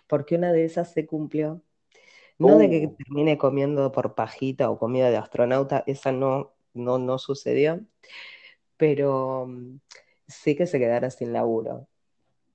[0.07, 1.61] porque una de esas se cumplió.
[2.39, 6.99] No de que Uh, termine comiendo por pajita o comida de astronauta, esa no, no,
[6.99, 7.81] no sucedió,
[8.81, 9.79] pero mm,
[10.27, 11.87] sí que se quedara sin laburo.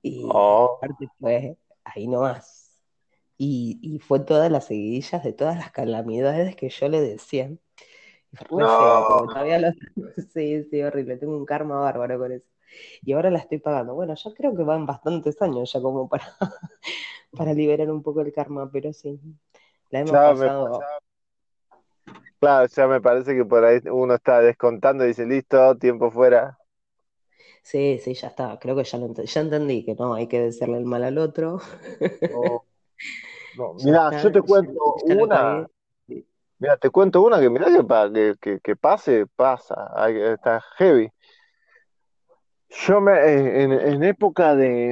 [0.01, 2.83] Y oh, aparte fue ahí nomás.
[3.37, 7.49] Y, y fue todas las seguidillas de todas las calamidades que yo le decía.
[8.33, 9.05] Feo, no.
[9.07, 9.67] porque todavía lo...
[10.33, 11.15] Sí, sí, horrible.
[11.15, 12.49] Tengo un karma bárbaro con eso.
[13.03, 13.95] Y ahora la estoy pagando.
[13.95, 16.25] Bueno, ya creo que van bastantes años ya como para,
[17.31, 19.17] para liberar un poco el karma, pero sí,
[19.91, 20.81] la hemos pasado.
[22.39, 26.57] Claro, ya me parece que por ahí uno está descontando y dice, listo, tiempo fuera.
[27.63, 28.57] Sí, sí, ya está.
[28.59, 31.59] Creo que ya, lo ya entendí que no hay que decirle el mal al otro.
[33.83, 35.67] Mira, yo te cuento una.
[36.59, 39.91] Mira, te cuento una que mira que, para que, que, pase, pasa.
[40.07, 41.11] está heavy.
[42.69, 44.91] Yo me, eh, en, época de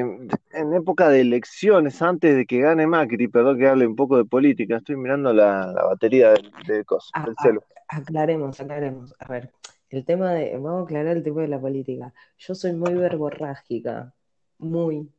[0.51, 4.25] en época de elecciones, antes de que gane Macri, perdón que hable un poco de
[4.25, 6.33] política, estoy mirando la, batería
[6.67, 7.61] de, cosas, ah, del celu.
[7.89, 9.13] Ah, aclaremos, aclaremos.
[9.19, 9.51] A ver,
[9.89, 12.13] el tema de, vamos a aclarar el tema de la política.
[12.37, 14.13] Yo soy muy verborrágica,
[14.57, 15.09] muy.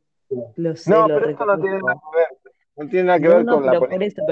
[0.55, 2.36] Lo sé, no, pero esto no tiene nada que ver.
[2.77, 4.23] No tiene nada que ver con la política.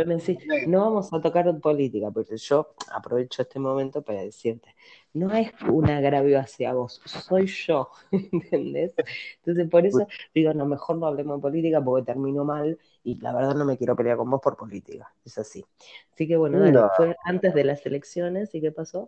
[0.68, 4.76] no vamos a tocar política, porque yo aprovecho este momento para decirte,
[5.14, 8.94] no es un agravio hacia vos, soy yo, ¿entendés?
[9.38, 10.06] Entonces por eso
[10.36, 13.78] digo, no, mejor no hablemos de política porque termino mal y la verdad no me
[13.78, 15.66] quiero pelear con vos por política, es así.
[16.14, 19.08] Así que bueno, fue antes de las elecciones y ¿qué pasó?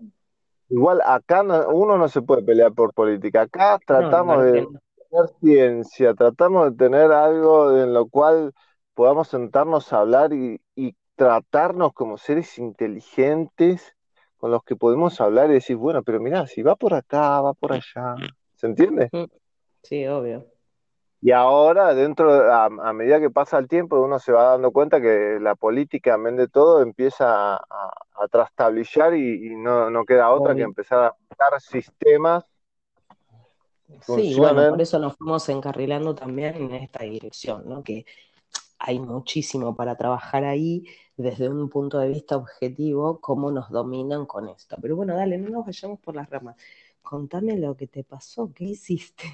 [0.69, 4.67] Igual acá uno no se puede pelear por política, acá tratamos de
[5.11, 8.51] tener ciencia, tratamos de tener algo en lo cual
[8.97, 10.59] podamos sentarnos a hablar y,
[11.15, 13.95] tratarnos como seres inteligentes
[14.37, 17.55] con los que podemos hablar y decir, bueno, pero mira, si va por acá, va
[17.55, 18.13] por allá,
[18.53, 19.09] ¿se entiende?
[19.81, 20.45] Sí, obvio.
[21.19, 25.39] Y ahora, dentro, a, medida que pasa el tiempo, uno se va dando cuenta que
[25.41, 30.61] la política, vez de todo, empieza a, a trastabillar y, no, no, queda otra que
[30.61, 32.45] empezar a dar sistemas.
[34.01, 37.83] Sí, bueno, por eso nos fuimos encarrilando también en esta dirección, ¿no?
[37.83, 38.05] Que
[38.79, 40.85] hay muchísimo para trabajar ahí
[41.15, 44.77] desde un punto de vista objetivo, cómo nos dominan con esto.
[44.81, 46.55] Pero bueno, dale, no nos vayamos por las ramas.
[47.01, 49.25] Contame lo que te pasó, ¿qué hiciste?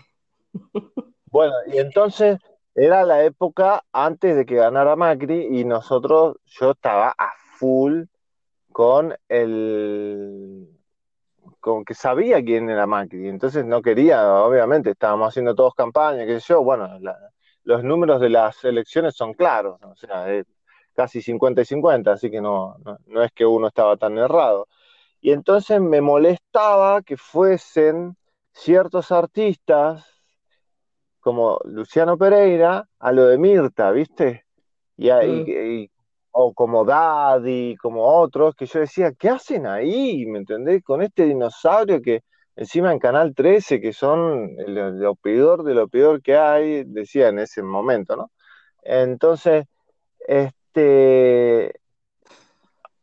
[1.34, 2.38] Bueno, y entonces
[2.76, 8.04] era la época antes de que ganara Macri y nosotros, yo estaba a full
[8.72, 10.70] con el
[11.60, 16.40] con que sabía quién era Macri, entonces no quería, obviamente, estábamos haciendo todos campañas, qué
[16.40, 17.18] sé yo, bueno, la,
[17.64, 20.26] los números de las elecciones son claros, o sea,
[20.94, 22.76] casi 50 y 50, así que no,
[23.08, 24.68] no, es que uno estaba tan errado.
[25.22, 28.18] Y entonces me molestaba que fuesen
[28.52, 30.06] ciertos artistas
[31.20, 34.46] como Luciano Pereira a lo de Mirta, ¿viste?
[34.98, 35.88] Y, mm.
[36.32, 40.26] o como Daddy, como otros, que yo decía, ¿qué hacen ahí?
[40.26, 40.84] ¿Me entendés?
[40.84, 42.24] Con este dinosaurio que
[42.56, 47.40] encima en Canal 13, que son lo, peor de lo peor que hay, decía en
[47.40, 48.32] ese momento, ¿no?
[48.84, 49.66] Entonces,
[50.28, 51.74] este,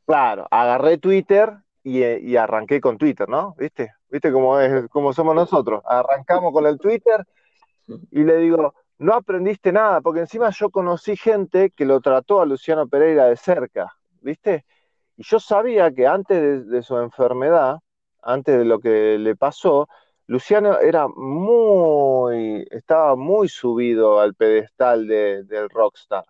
[0.07, 3.55] claro, agarré Twitter y, arranqué con Twitter, ¿no?
[3.59, 3.95] ¿Viste?
[4.11, 5.83] ¿Viste cómo, es, cómo somos nosotros?
[5.87, 7.25] Arrancamos con el Twitter
[8.11, 12.47] y le digo, no aprendiste nada, porque encima yo conocí gente que lo trató a
[12.47, 14.65] Luciano Pereira de cerca, ¿viste?
[15.17, 17.79] Y yo sabía que antes de su enfermedad,
[18.23, 19.89] antes de lo que le pasó,
[20.27, 26.25] Luciano era muy, estaba muy subido al pedestal del rockstar.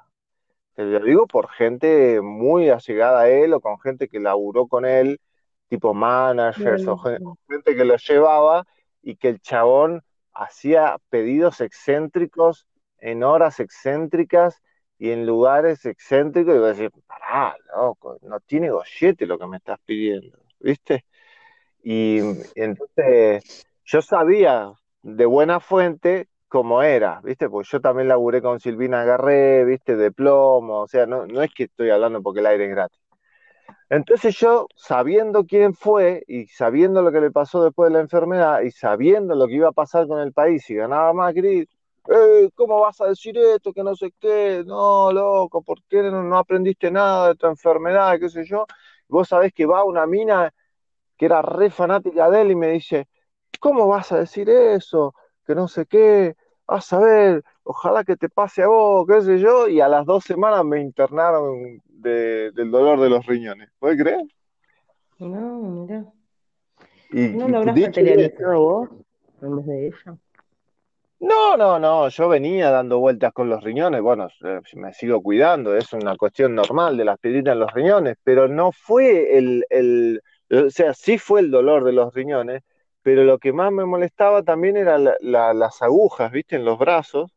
[0.74, 4.87] Te lo digo por gente muy allegada a él o con gente que laburó con
[4.87, 5.20] él,
[5.68, 8.66] tipo managers o gente que lo llevaba
[9.03, 12.66] y que el chabón hacía pedidos excéntricos
[12.98, 14.62] en horas excéntricas
[14.98, 19.46] y en lugares excéntricos y iba a decir, pará, loco, no tiene gollete lo que
[19.46, 21.05] me estás pidiendo, ¿viste?
[21.83, 22.19] Y
[22.55, 27.49] entonces yo sabía de buena fuente cómo era, ¿viste?
[27.49, 29.97] Pues yo también laburé con Silvina Garré, ¿viste?
[29.97, 33.01] De plomo, o sea, no, no es que estoy hablando porque el aire es gratis.
[33.88, 38.61] Entonces yo, sabiendo quién fue y sabiendo lo que le pasó después de la enfermedad
[38.62, 41.69] y sabiendo lo que iba a pasar con el país si ganaba Macri,
[42.09, 43.73] eh, ¿cómo vas a decir esto?
[43.73, 48.19] Que no sé qué, no, loco, ¿por qué no, no aprendiste nada de tu enfermedad?
[48.21, 48.66] ¿Qué sé yo?
[49.09, 50.53] Vos sabés que va una mina
[51.20, 53.06] que era re fanática de él y me dice,
[53.61, 55.14] ¿cómo vas a decir eso?
[55.47, 56.34] Que no sé qué,
[56.66, 60.07] vas a ver, ojalá que te pase a vos, qué sé yo, y a las
[60.07, 63.68] dos semanas me internaron del dolor de los riñones.
[63.78, 64.22] ¿Puedes creer?
[65.18, 66.07] No, mira.
[67.11, 68.88] ¿No lo habrás materializado vos
[69.42, 70.16] en vez de ella?
[71.18, 75.76] No, no, no, yo venía dando vueltas con los riñones, bueno, eh, me sigo cuidando,
[75.76, 80.70] es una cuestión normal de las piedritas en los riñones, pero no fue el, o
[80.70, 82.62] sea, sí fue el dolor de los riñones,
[83.03, 86.57] pero lo que más me molestaba también eran las agujas, ¿viste?
[86.57, 87.32] En los brazos,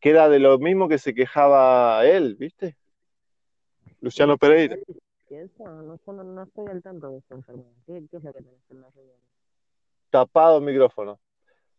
[0.00, 2.76] que era de lo mismo que se quejaba él, ¿viste?
[4.00, 4.76] Luciano Pereira.
[5.58, 7.70] No, no, no estoy al tanto de esta enfermedad.
[7.86, 9.20] ¿Qué, es lo que tenés en los riñones?
[10.10, 11.18] Tapado el micrófono.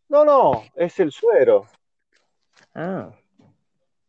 [0.08, 1.66] No, no, es el suero.
[2.74, 3.10] Ah.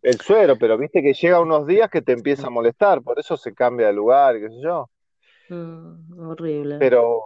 [0.02, 3.38] el suero, pero viste que llega unos días que te empieza a molestar, por eso
[3.38, 4.90] se cambia de lugar, qué sé yo.
[5.50, 6.78] Mm, horrible.
[6.80, 7.22] Pero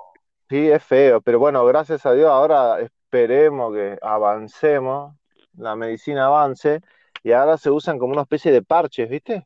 [0.49, 5.15] sí, es feo, pero bueno, gracias a Dios ahora esperemos que avancemos,
[5.57, 6.81] la medicina avance
[7.23, 9.45] y ahora se usan como una especie de parches, ¿viste?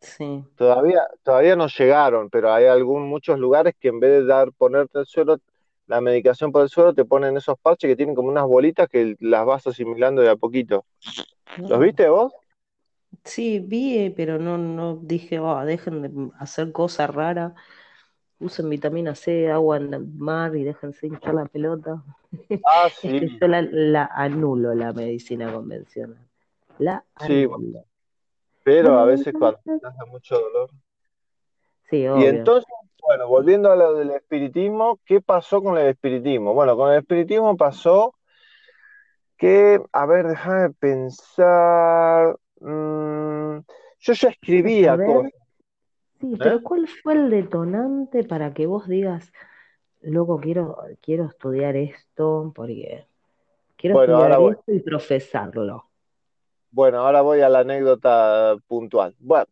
[0.00, 0.44] Sí.
[0.56, 4.98] Todavía, todavía no llegaron, pero hay algún, muchos lugares que en vez de dar, ponerte
[4.98, 5.38] el suelo,
[5.86, 9.16] la medicación por el suelo, te ponen esos parches que tienen como unas bolitas que
[9.20, 10.84] las vas asimilando de a poquito.
[11.56, 12.32] ¿Los viste vos?
[13.24, 17.52] Sí, vi, pero no, no dije, oh, dejen de hacer cosas raras,
[18.40, 22.04] usen vitamina C, agua en el mar y déjense hinchar la pelota.
[22.64, 26.28] Ah, Es que sí, yo la, la anulo la medicina convencional.
[26.78, 27.86] La sí, anulo.
[28.64, 30.70] pero a Bueno, veces cuando te hace mucho dolor.
[31.90, 32.52] sí, Y obvio.
[32.54, 32.66] entonces,
[33.02, 36.54] bueno, volviendo a lo del espiritismo, ¿qué pasó con el espiritismo?
[36.54, 38.14] Bueno, con el espiritismo pasó
[39.38, 43.60] que, a ver, déjame pensar, mm,
[44.00, 45.32] yo ya escribía cosas,
[46.20, 46.38] sí, ¿eh?
[46.38, 49.32] pero ¿cuál fue el detonante para que vos digas,
[50.02, 53.06] loco, quiero, quiero estudiar esto, porque
[53.76, 54.52] quiero Bueno, ahora estudiar voy.
[54.52, 55.90] esto y profesarlo?
[56.70, 59.14] Bueno, ahora voy a la anécdota puntual.
[59.18, 59.46] Bueno,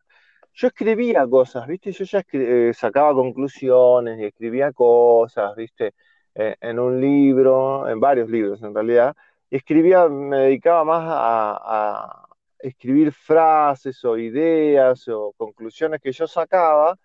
[0.55, 1.93] yo escribía cosas, ¿viste?
[1.93, 5.95] Yo ya eh, sacaba conclusiones y escribía cosas, ¿viste?
[6.35, 9.15] Eh, en un libro, en varios libros en realidad,
[9.51, 12.30] y escribía, me dedicaba más a, a
[12.63, 16.99] escribir frases o ideas o conclusiones que yo sacaba,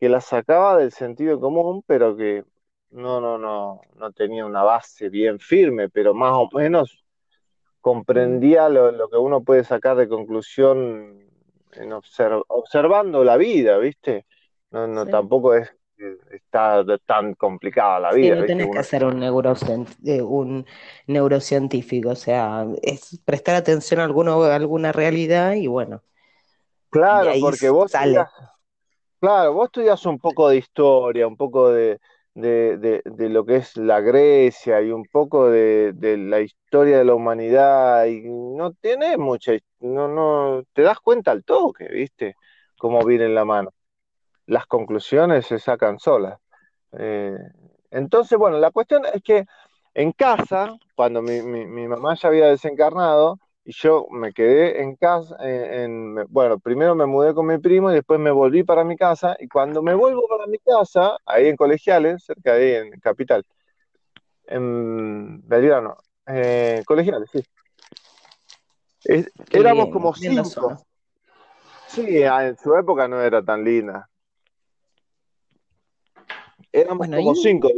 [0.00, 2.44] que las sacaba del sentido común, pero que
[2.90, 7.04] no, no, no, no tenía una base bien firme, pero más o menos
[7.80, 11.28] comprendía lo, lo que uno puede sacar de conclusión
[11.72, 14.26] en obser- observando la vida, ¿viste?
[14.70, 15.10] No, no, sí.
[15.10, 15.74] tampoco es
[16.30, 18.44] está tan complicada la Sí, vida, no ¿viste?
[18.44, 19.22] tenés que Uno, ser un
[20.04, 20.66] eh, un
[21.06, 26.02] neurocientífico, o sea, es prestar atención a alguno, a alguna realidad y bueno,
[26.90, 28.26] claro, porque vos estudias,
[29.20, 32.00] claro, vos estudias un poco de historia, un poco de,
[32.34, 36.98] de, de- de lo que es la Grecia y un poco de, de la historia
[36.98, 42.36] de la humanidad y no tenés mucha, no, no, te das cuenta al toque, ¿viste?
[42.78, 43.72] Cómo viene en la mano.
[44.48, 46.38] Las conclusiones se sacan solas.
[46.92, 47.36] Eh,
[47.90, 49.44] entonces, bueno, la cuestión es que
[49.92, 54.96] en casa, cuando mi, mi- mi mamá ya había desencarnado, y yo me quedé en
[54.96, 58.96] casa, en, bueno, primero me mudé con mi primo y después me volví para mi
[58.96, 63.00] casa, y cuando me vuelvo para mi casa, ahí en Colegiales, cerca de ahí en
[63.00, 63.44] Capital,
[64.46, 67.40] en Belgrano, eh, Colegiales, sí,
[69.04, 70.82] Es- éramos como cinco.
[71.88, 74.08] Sí, ah, en su época no era tan linda.
[76.72, 77.70] Éramos Bueno, como y cinco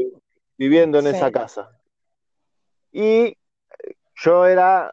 [0.59, 1.71] viviendo en esa casa.
[2.93, 3.37] Y
[4.17, 4.93] yo era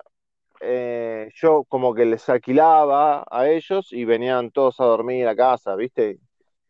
[0.62, 5.76] eh, yo como que les alquilaba a ellos y venían todos a dormir a casa,
[5.76, 6.20] ¿viste?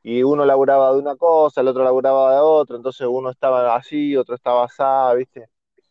[0.04, 4.16] Y uno laburaba de una cosa, el otro laburaba de otra, entonces uno estaba así,
[4.16, 5.50] otro estaba así, ¿viste?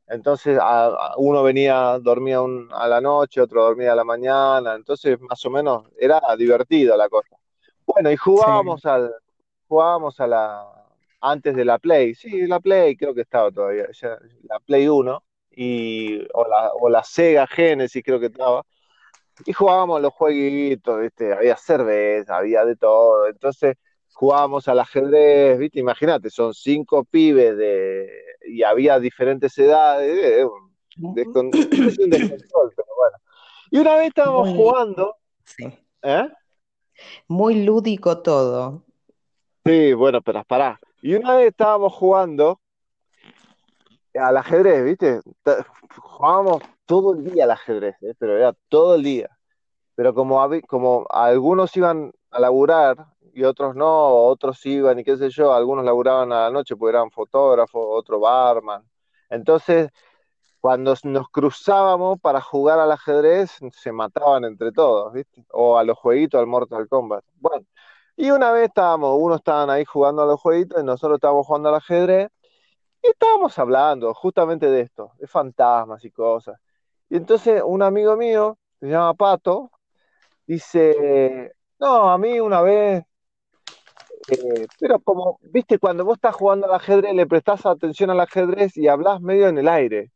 [0.09, 4.74] Entonces a- a- uno venía, dormía un- a la noche, otro dormía a la mañana,
[4.74, 7.37] entonces más o menos era divertido la cosa.
[7.87, 9.12] Bueno, y sí, jugábamos al,
[9.68, 10.76] jugábamos a la,
[11.20, 15.24] antes de la Play, sí, la Play creo que estaba todavía, ya, la Play uno
[15.50, 18.64] y, o la, o la Sega Genesis creo que estaba,
[19.44, 21.32] y jugábamos los jueguitos, ¿viste?
[21.32, 23.76] Había cerveza, había de todo, entonces
[24.14, 25.80] jugábamos al ajedrez, ¿viste?
[25.80, 28.08] Imagínate, son cinco pibes de,
[28.46, 30.46] y había diferentes edades, eh,
[30.96, 31.50] descon-
[31.84, 33.16] casi un descontrol, pero bueno.
[33.70, 35.64] Y una vez estábamos muy, jugando, sí,
[36.02, 36.28] ¿eh?
[37.28, 38.84] muy lúdico todo.
[39.64, 40.78] Sí, bueno, pero pará.
[41.07, 42.61] Y una vez estábamos jugando
[44.12, 45.20] al ajedrez, ¿viste?
[46.00, 48.14] Jugábamos todo el día al ajedrez, ¿eh?
[48.18, 49.30] Pero era todo el día.
[49.94, 53.86] Pero como algunos iban a laburar y otros no,
[54.24, 58.18] otros iban y qué sé yo, algunos laburaban a la noche porque eran fotógrafos, otro
[58.18, 58.82] barman.
[59.30, 59.90] Entonces,
[60.61, 65.46] cuando nos cruzábamos para jugar al ajedrez, se mataban entre todos, ¿viste?
[65.52, 67.24] O a los jueguitos, al Mortal Kombat.
[67.36, 67.64] Bueno,
[68.16, 71.68] y una vez estábamos, unos estaban ahí jugando a los jueguitos y nosotros estábamos jugando
[71.68, 72.30] al ajedrez
[73.02, 76.58] y estábamos hablando justamente de esto, de fantasmas y cosas.
[77.10, 79.70] Y entonces un amigo mío, se llama Pato,
[80.46, 83.04] dice, no, a mí una vez,
[84.28, 88.76] eh, pero como, viste, cuando vos estás jugando al ajedrez, le prestás atención al ajedrez
[88.76, 90.12] y hablas medio en el aire.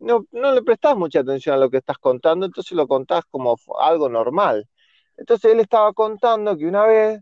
[0.00, 3.56] No, no le prestás mucha atención a lo que estás contando, entonces lo contás como
[3.80, 4.68] algo normal.
[5.16, 7.20] Entonces él estaba contando que una vez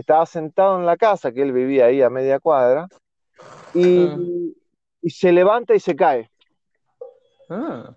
[0.00, 2.86] estaba sentado en la casa, que él vivía ahí a media cuadra,
[3.72, 4.54] y,
[5.00, 6.30] y se levanta y se cae.
[7.48, 7.94] Ah,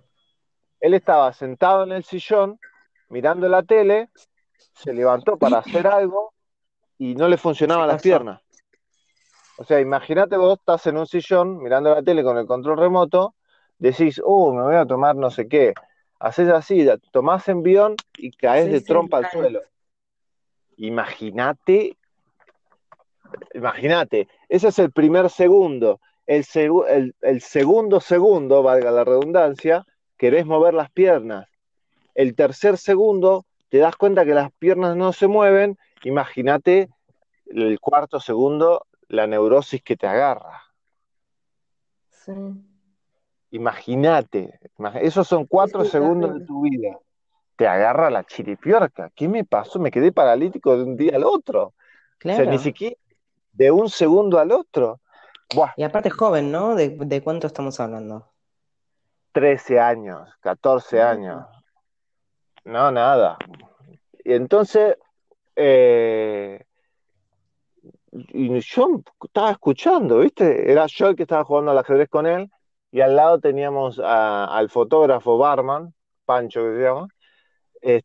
[0.79, 2.59] Él estaba sentado en el sillón
[3.09, 4.09] mirando la tele,
[4.73, 6.33] se levantó para hacer algo
[6.97, 8.41] y no le funcionaban las piernas.
[9.57, 13.35] O sea, imagínate vos estás en un sillón mirando la tele con el control remoto,
[13.77, 15.73] decís, oh, me voy a tomar no sé qué.
[16.19, 19.61] Haces así, tomás envión y caes de trompa al suelo.
[20.79, 21.97] Imagínate,
[23.53, 25.99] imagínate, ese es el primer segundo.
[26.25, 26.45] El,
[27.21, 29.85] el segundo segundo, valga la redundancia,
[30.17, 31.47] querés mover las piernas.
[32.15, 35.77] El tercer segundo, te das cuenta que las piernas no se mueven.
[36.03, 36.89] Imagínate
[37.47, 40.63] el cuarto segundo, la neurosis que te agarra.
[42.09, 42.31] Sí.
[43.51, 44.59] Imagínate,
[45.01, 46.97] esos son cuatro segundos de tu vida.
[47.59, 49.11] Te agarra la chiripiorca.
[49.13, 49.79] ¿Qué me pasó?
[49.79, 51.73] Me quedé paralítico de un día al otro.
[52.17, 52.39] Claro.
[52.39, 52.95] O sea, ni siquiera
[53.51, 55.01] de un segundo al otro.
[55.75, 56.73] Y aparte joven, ¿no?
[56.73, 58.31] ¿De, cuánto estamos hablando?
[59.33, 61.45] 13 años, 14 años.
[62.63, 63.37] No, nada.
[64.23, 64.95] Y entonces,
[65.57, 66.63] eh,
[68.11, 70.71] y yo estaba escuchando, ¿viste?
[70.71, 72.49] Era yo el que estaba jugando al ajedrez con él,
[72.89, 75.93] y al lado teníamos al fotógrafo Barman,
[76.23, 77.09] Pancho que se llama,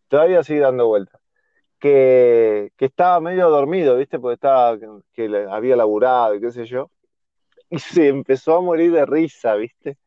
[0.09, 1.21] todavía sigue dando vueltas,
[1.79, 4.19] que, estaba medio dormido, ¿viste?
[4.19, 4.79] Porque estaba,
[5.13, 6.91] que, había laburado y qué sé yo,
[7.71, 9.99] y se empezó a morir de risa, ¿viste?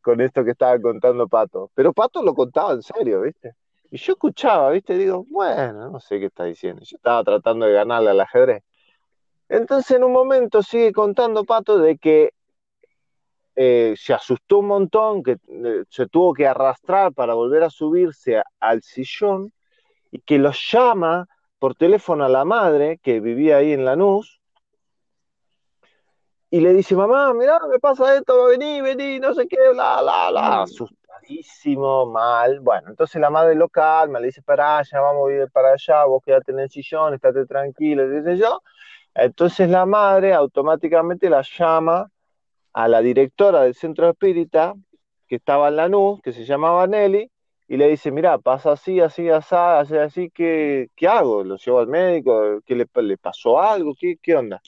[0.00, 1.70] Con esto que estaba contando Pato.
[1.74, 3.54] Pero Pato lo contaba en serio, ¿viste?
[3.90, 4.96] Y yo escuchaba, ¿viste?
[4.96, 6.82] digo, bueno, no sé qué está diciendo.
[6.84, 8.62] Yo estaba tratando de ganarle al ajedrez.
[9.48, 12.32] Entonces en un momento sigue contando Pato de que
[13.56, 18.42] eh, se asustó un montón, que eh, se tuvo que arrastrar para volver a subirse
[18.60, 19.52] al sillón
[20.10, 21.26] y que lo llama
[21.58, 24.40] por teléfono a la madre que vivía ahí en Lanús
[26.52, 30.30] y le dice, mamá, mira, me pasa esto, vení, vení, no sé qué, bla, bla,
[30.30, 30.62] bla, mm.
[30.62, 32.58] asustadísimo, mal.
[32.58, 36.04] Bueno, entonces la madre lo calma, le dice, para allá, vamos a ir para allá,
[36.06, 38.62] vos quédate en el sillón, estate tranquilo, dice yo.
[39.14, 42.10] Entonces la madre automáticamente la llama
[42.72, 44.74] a la directora del centro espírita,
[45.28, 47.30] que estaba en Lanús, que se llamaba Nelly,
[47.68, 51.44] y le dice, mira, pasa así, así, así, así, así, ¿qué, qué hago?
[51.44, 52.60] ¿Lo llevo al médico?
[52.66, 53.94] ¿Qué le, pasó algo?
[53.98, 54.60] ¿Qué, ¿Qué, onda?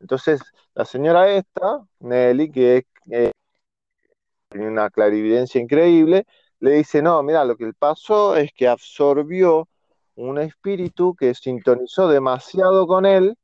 [0.00, 0.40] Entonces,
[0.74, 3.32] la señora esta, Nelly, que eh,
[4.48, 6.26] tiene una clarividencia increíble,
[6.60, 9.68] le dice, no, mira, lo que le pasó es que absorbió
[10.14, 13.36] un espíritu que sintonizó demasiado con él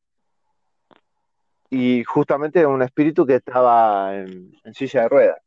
[1.70, 5.38] y justamente un espíritu que estaba en, silla de ruedas.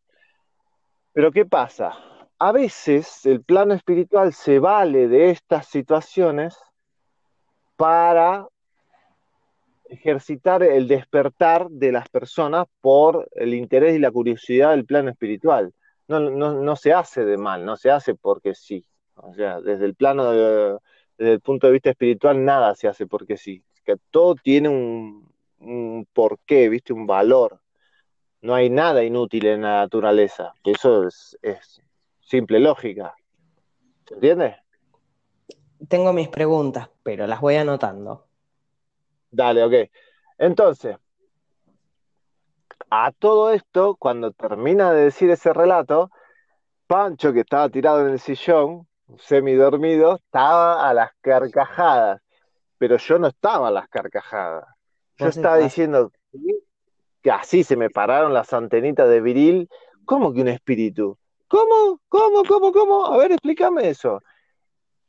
[1.12, 1.94] Pero ¿qué pasa?
[2.40, 6.58] A veces el plano espiritual se vale de estas situaciones
[7.76, 8.48] para
[9.86, 15.74] ejercitar el despertar de las personas por el interés y la curiosidad del plano espiritual.
[16.08, 18.86] No, no, se hace de mal, no se hace porque sí.
[19.16, 23.38] O sea, desde el plano, desde el punto de vista espiritual, nada se hace porque
[23.38, 23.64] sí.
[23.86, 25.33] Que todo tiene un,
[25.64, 26.94] un porqué, ¿viste?
[26.94, 27.62] Un valor.
[28.42, 30.54] No hay nada inútil en la naturaleza.
[30.64, 31.82] Eso es,
[32.20, 33.16] simple lógica.
[34.06, 34.58] ¿Se entiende?
[35.88, 38.28] Tengo mis preguntas, pero las voy anotando.
[39.32, 39.90] Dale, ok.
[40.38, 40.98] Entonces,
[42.90, 46.12] a todo esto, cuando termina de decir ese relato,
[46.88, 48.88] Pancho, que estaba tirado en el sillón,
[49.18, 52.22] semi dormido, estaba a las carcajadas.
[52.78, 54.73] Pero yo no estaba a las carcajadas.
[55.24, 56.12] Yo estaba diciendo
[57.22, 59.70] que así se me pararon las antenitas de viril.
[60.06, 61.18] ¿Cómo que un espíritu?
[61.48, 62.00] ¿Cómo?
[62.10, 62.44] ¿Cómo?
[62.44, 62.72] ¿Cómo?
[62.72, 63.06] ¿Cómo?
[63.06, 64.22] A ver, explícame eso.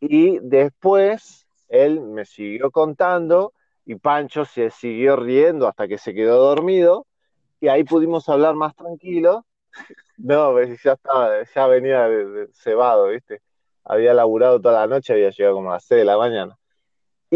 [0.01, 3.53] Y después él me siguió contando
[3.85, 7.07] y Pancho se siguió riendo hasta que se quedó dormido
[7.61, 9.47] y ahí pudimos hablar más tranquilo.
[10.17, 13.43] No, pues, ya estaba, ya venía de, cebado, ¿viste?
[13.83, 16.57] Había laburado toda la noche, había llegado como a las 6 de la mañana.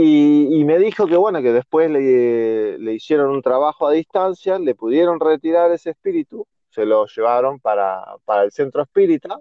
[0.01, 5.19] Y, me dijo que bueno, que después le, hicieron un trabajo a distancia, le pudieron
[5.19, 8.05] retirar ese espíritu, se lo llevaron para,
[8.45, 9.41] el centro espírita,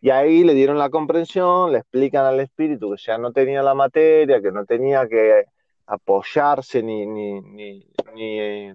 [0.00, 3.74] y ahí le dieron la comprensión, le explican al espíritu que ya no tenía la
[3.74, 5.44] materia, que no tenía que
[5.86, 8.72] apoyarse ni, ni, ni, ni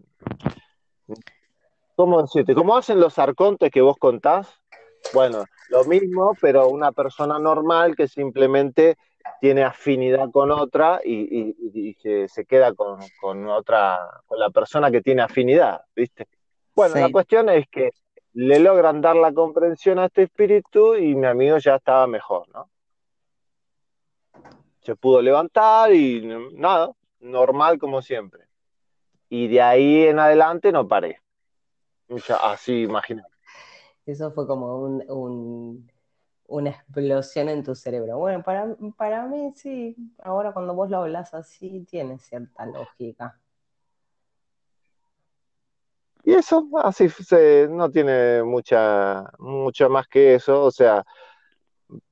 [1.95, 2.55] ¿cómo decirte?
[2.55, 4.47] ¿Cómo hacen los arcontes que vos contás?
[5.13, 8.95] Bueno, lo mismo, pero una persona normal que simplemente
[9.39, 12.99] tiene afinidad con otra y, que se queda con,
[13.47, 16.27] otra, con la persona que tiene afinidad, ¿viste?
[16.75, 17.91] Bueno, la cuestión es que
[18.33, 22.69] le logran dar la comprensión a este espíritu y mi amigo ya estaba mejor, ¿no?
[24.81, 26.21] Se pudo levantar y
[26.53, 28.43] nada, normal como siempre.
[29.29, 31.19] Y de ahí en adelante no paré.
[32.41, 33.27] así, imagínate.
[34.05, 35.85] Eso fue como un
[36.47, 38.17] una explosión en tu cerebro.
[38.17, 43.39] Bueno, para, para mí sí, ahora cuando vos lo hablas así, tiene cierta lógica.
[46.23, 51.05] Y eso, así se, no tiene mucha, mucha más que eso, o sea,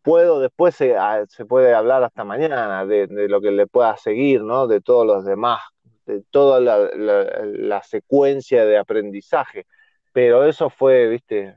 [0.02, 0.96] puedo después se,
[1.28, 4.68] se puede hablar hasta mañana de, lo que le pueda seguir, ¿no?
[4.68, 5.62] De todos los demás,
[6.06, 9.66] de toda la, la, secuencia de aprendizaje.
[10.14, 11.56] Pero eso fue, viste,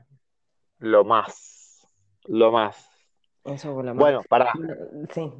[0.79, 1.58] lo más,
[2.29, 2.89] lo más.
[3.43, 3.99] Eso fue lo más.
[3.99, 4.51] Bueno, para.
[5.09, 5.31] Sí.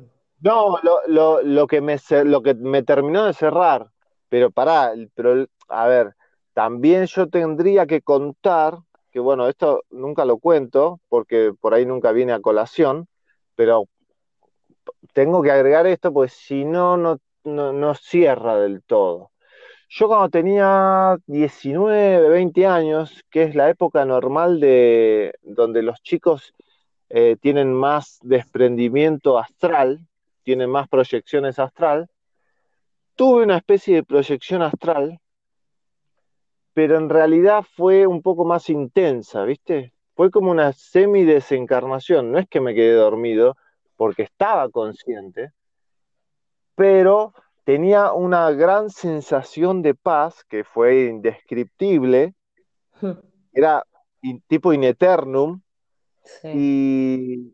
[0.42, 3.92] No, lo, lo, lo, que me, lo que me terminó de cerrar,
[4.30, 6.16] pero pará, pero, a ver,
[6.54, 8.78] también yo tendría que contar,
[9.12, 13.08] que bueno, esto nunca lo cuento, porque por ahí nunca viene a colación,
[13.56, 13.86] pero
[15.14, 19.32] tengo que agregar esto, pues si no, no, no, cierra del todo.
[19.90, 26.54] Yo cuando tenía 19, 20 años, que es la época normal de donde los chicos
[27.10, 30.08] eh, tienen más desprendimiento astral,
[30.44, 32.10] tienen más proyecciones astral,
[33.16, 35.20] tuve una especie de proyección astral
[36.80, 39.92] pero en realidad fue un poco más intensa, ¿viste?
[40.16, 43.58] Fue como una semi-desencarnación, no es que me quedé dormido,
[43.98, 45.52] porque estaba consciente,
[46.76, 47.34] pero
[47.66, 52.34] tenía una gran sensación de paz que fue indescriptible,
[53.52, 53.84] era
[54.48, 55.62] tipo in eternum,
[56.44, 57.54] y,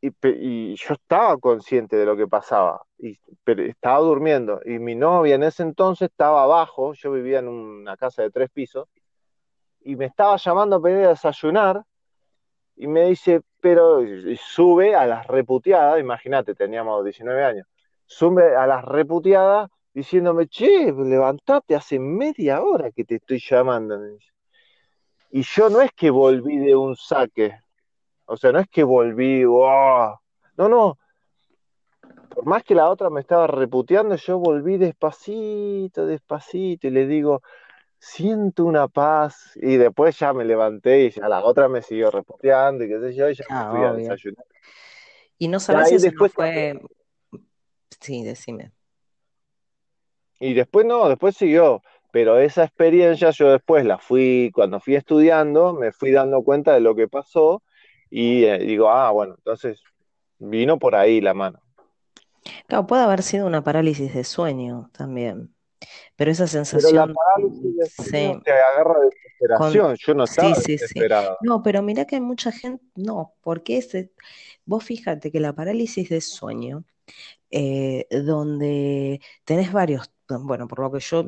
[0.00, 5.34] y, yo estaba consciente de lo que pasaba, y, pero estaba durmiendo, y mi novia
[5.34, 8.88] en ese entonces estaba abajo, yo vivía en una casa de tres pisos,
[9.80, 11.84] y me estaba llamando a pedir a desayunar,
[12.76, 14.00] y me dice, pero
[14.36, 17.66] sube a las reputeadas, imagínate, teníamos 19 años,
[18.06, 23.96] sube a las reputeadas diciéndome, che, levantate, hace media hora que te estoy llamando.
[25.34, 27.58] Y yo no es que volví de un saque,
[28.24, 30.20] o sea, no es que volví, no,
[30.56, 30.96] no.
[32.32, 37.42] Por más que la otra me estaba reputeando, yo volví despacito, despacito, y le digo,
[37.98, 39.50] siento una paz.
[39.56, 43.14] Y después ya me levanté y ya la otra me siguió reputeando y qué sé
[43.16, 44.46] yo, y ya me ah, fui a desayunar.
[45.38, 46.80] Y no sabes si después fue.
[48.00, 48.70] Sí, decime.
[50.38, 51.82] Y después no, después siguió.
[52.14, 56.78] Pero esa experiencia yo después la fui, cuando fui estudiando, me fui dando cuenta de
[56.78, 57.64] lo que pasó
[58.08, 59.80] y eh, digo, ah, bueno, entonces
[60.38, 61.60] vino por ahí la mano.
[62.68, 65.52] Claro, puede haber sido una parálisis de sueño también.
[66.14, 66.92] Pero esa sensación.
[66.92, 69.96] Pero la parálisis de sueño te agarra de desesperación.
[69.96, 71.00] Yo no estaba sí, sí,
[71.40, 72.84] No, pero mira que hay mucha gente.
[72.94, 74.12] No, porque ese.
[74.64, 76.84] Vos fíjate que la parálisis de sueño,
[77.50, 80.12] eh, donde tenés varios.
[80.28, 81.24] Bueno, por lo que yo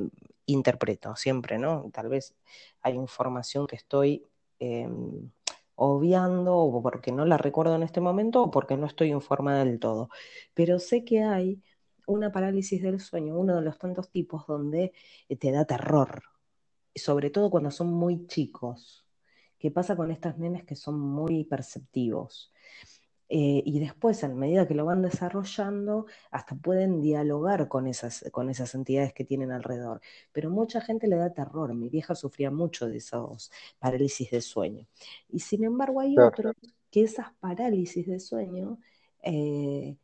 [0.47, 1.91] interpreto siempre, ¿no?
[1.93, 2.35] Tal vez
[2.83, 4.27] hay información que estoy.
[4.59, 5.31] Em,
[5.77, 9.79] obviando o porque no la recuerdo en este momento o porque no estoy informada del
[9.79, 10.09] todo.
[10.55, 11.63] Pero sé que hay
[12.07, 14.93] una parálisis del sueño, uno de los tantos tipos donde
[15.29, 16.23] eh, te da terror,
[16.95, 19.07] sobre todo cuando son muy chicos.
[19.59, 22.53] ¿Qué pasa con estas nenes que son muy perceptivos?
[23.29, 28.51] Eh, y después, a medida que lo van desarrollando, hasta pueden dialogar con esas, con
[28.51, 30.01] esas entidades que tienen alrededor.
[30.33, 31.75] Pero mucha gente le da terror.
[31.75, 34.87] Mi vieja sufría mucho de esos parálisis de sueño.
[35.29, 36.55] Y sin embargo, hay otros
[36.91, 38.79] que esas parálisis de sueño
[39.23, 39.97] eh,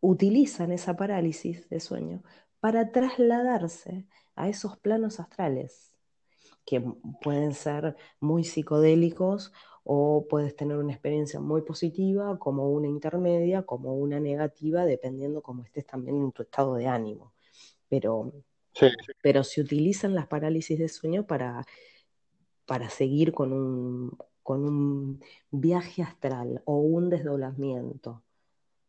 [0.00, 2.22] utilizan esa parálisis de sueño
[2.58, 5.92] para trasladarse a esos planos astrales,
[6.64, 6.80] que
[7.22, 9.52] pueden ser muy psicodélicos
[9.92, 15.64] o puedes tener una experiencia muy positiva, como una intermedia, como una negativa, dependiendo cómo
[15.64, 17.32] estés también en tu estado de ánimo.
[17.88, 18.32] Pero,
[19.20, 21.66] pero se utilizan las parálisis de sueño para,
[22.66, 25.20] para seguir con un, con un
[25.50, 28.22] viaje astral o un desdoblamiento.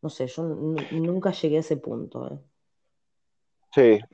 [0.02, 2.32] No sé, yo nunca llegué a ese punto.
[2.32, 2.38] ¿eh?
[3.74, 4.04] Sí,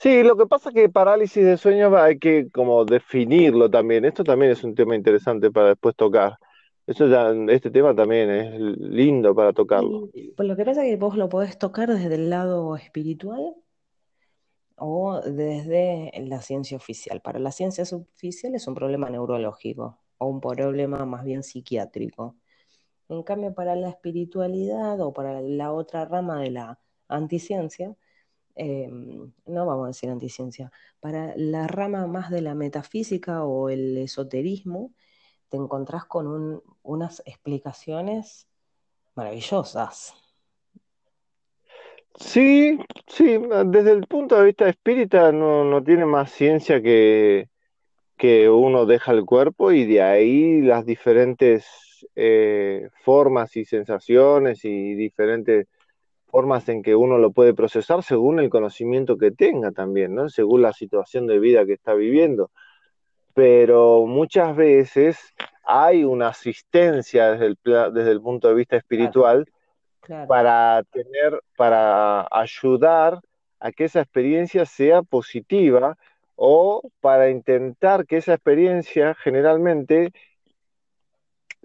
[0.00, 4.06] Sí, lo que pasa es que parálisis de sueño hay que como definirlo también.
[4.06, 6.38] Esto también es un tema interesante para después tocar.
[6.86, 10.08] Eso ya, este tema también es lindo para tocarlo.
[10.36, 13.54] pues lo que pasa es que vos lo podés tocar desde el lado espiritual
[14.76, 17.20] o desde la ciencia oficial.
[17.20, 22.36] Para la ciencia oficial es un problema neurológico o un problema más bien psiquiátrico.
[23.10, 27.94] En cambio, para la espiritualidad o para la otra rama de la anticiencia,
[28.56, 30.70] Em, no vamos a decir anticiencia,
[31.00, 34.92] para la rama más de la metafísica o el esoterismo,
[35.48, 38.48] te encontrás con unas explicaciones
[39.14, 40.14] maravillosas.
[42.16, 47.48] Sí, sí, desde el punto de vista espírita no, tiene más ciencia que,
[48.16, 51.66] que uno deja el cuerpo y de ahí las diferentes
[52.16, 55.66] eh, formas y sensaciones y diferentes
[56.30, 60.28] formas en que uno lo puede procesar según el conocimiento que tenga también, ¿no?
[60.28, 62.50] Según la situación de vida que está viviendo.
[63.34, 65.18] Pero muchas veces
[65.64, 67.58] hay una asistencia desde el,
[67.92, 69.46] desde el punto de vista espiritual
[70.26, 73.20] para tener, para ayudar
[73.60, 75.96] a que esa experiencia sea positiva
[76.34, 80.12] o para intentar que esa experiencia generalmente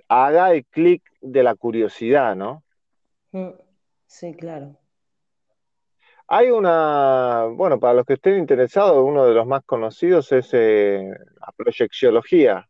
[0.07, 2.63] haga el clic de la curiosidad, ¿no?
[3.31, 3.49] Mm,
[4.15, 4.77] sí, claro.
[6.27, 11.07] Hay una, bueno, para los que estén interesados, uno de los más conocidos es eh,
[11.39, 12.67] la proyecciología.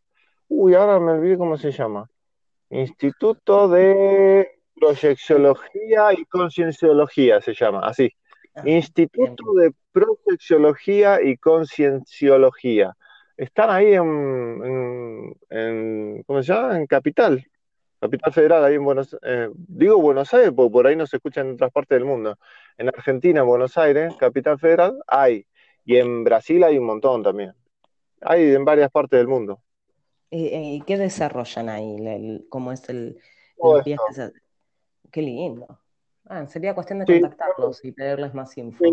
[0.49, 2.09] Uy, ahora me olvidé cómo se llama.
[2.69, 8.11] Instituto de Proyecciología y Concienciología se llama, así.
[8.65, 12.93] Instituto de Proyecciología y Concienciología.
[13.37, 15.33] Están ahí en,
[16.25, 16.77] ¿cómo se llama?
[16.77, 17.45] En Capital,
[17.99, 21.41] Capital Federal, ahí en Buenos eh, digo Buenos Aires, porque por ahí no se escucha
[21.41, 22.37] en otras partes del mundo.
[22.77, 25.45] En Argentina, en Buenos Aires, Capital Federal, hay.
[25.85, 27.53] Y en Brasil hay un montón también.
[28.21, 29.61] Hay en varias partes del mundo.
[30.29, 32.45] ¿Y, qué desarrollan ahí?
[32.49, 33.19] ¿Cómo es el,
[33.85, 34.33] viaje?
[35.11, 35.79] Qué lindo.
[36.25, 38.83] Ah, sería cuestión de contactarlos y pedirles más info.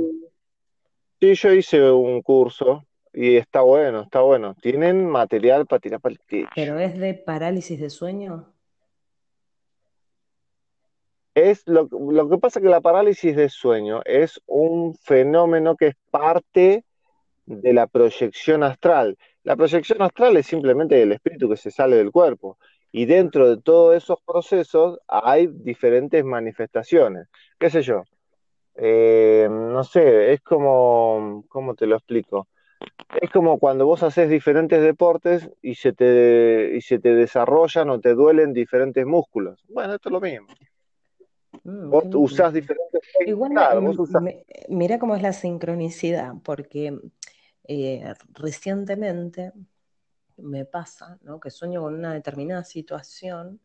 [1.20, 4.54] Sí, yo hice un curso y está bueno, está bueno.
[4.60, 6.50] Tienen material para tirar para el techo.
[6.54, 8.51] ¿Pero es de parálisis de sueño?
[11.34, 15.94] Es lo, lo que pasa que la parálisis de sueño es un fenómeno que es
[16.10, 16.84] parte
[17.46, 19.16] de la proyección astral.
[19.42, 22.58] La proyección astral es simplemente el espíritu que se sale del cuerpo.
[22.92, 27.28] Y dentro de todos esos procesos hay diferentes manifestaciones.
[27.58, 28.02] ¿Qué sé yo?
[28.74, 32.48] Eh, no sé, es como, ¿cómo te lo explico?
[33.20, 38.00] Es como cuando vos haces diferentes deportes y se te, y se te desarrollan o
[38.00, 39.62] te duelen diferentes músculos.
[39.68, 40.48] Bueno, esto es lo mismo.
[41.64, 43.52] Mm, vos usás diferentes Igual,
[44.68, 46.98] mira cómo es la sincronicidad, porque
[47.64, 49.52] eh, recientemente
[50.36, 51.40] me pasa, ¿no?
[51.40, 53.60] Que sueño con una determinada situación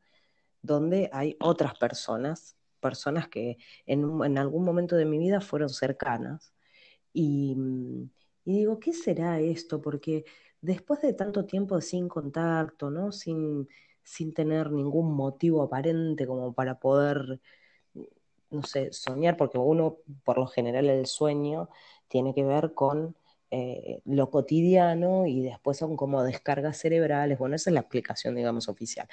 [0.62, 6.54] donde hay otras personas, personas que en, algún momento de mi vida fueron cercanas.
[7.14, 7.56] Y,
[8.46, 9.82] digo, ¿qué será esto?
[9.82, 10.26] Porque
[10.62, 13.12] después de tanto tiempo sin contacto, ¿no?
[13.12, 13.68] Sin,
[14.04, 17.42] sin tener ningún motivo aparente como para poder,
[18.50, 21.70] no sé, soñar, porque uno, por lo general, el sueño
[22.08, 23.16] tiene que ver con
[23.52, 27.38] eh, lo cotidiano y después son como descargas cerebrales.
[27.40, 29.08] Bueno, esa es la explicación, digamos, oficial.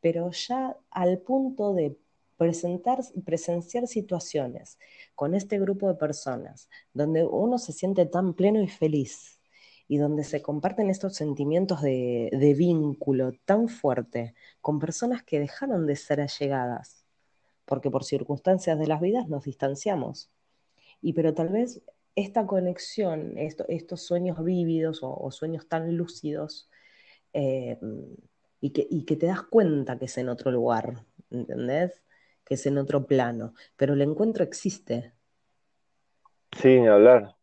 [0.00, 1.96] Pero ya al punto de
[2.36, 4.78] presentar, presenciar situaciones
[5.14, 9.40] con este grupo de personas donde uno se siente tan pleno y feliz
[9.88, 15.86] y donde se comparten estos sentimientos de, de vínculo tan fuerte con personas que dejaron
[15.86, 17.01] de ser allegadas,
[17.64, 20.30] porque por circunstancias de las vidas nos distanciamos.
[21.00, 21.82] Y pero tal vez
[22.14, 26.68] esta conexión, estos sueños vívidos o, sueños tan lúcidos,
[27.32, 27.78] eh,
[28.60, 32.02] y, que, te das cuenta que es en otro lugar, ¿entendés?
[32.44, 35.12] Que es en otro plano, pero el encuentro existe.
[36.52, 37.34] Sí, hablar.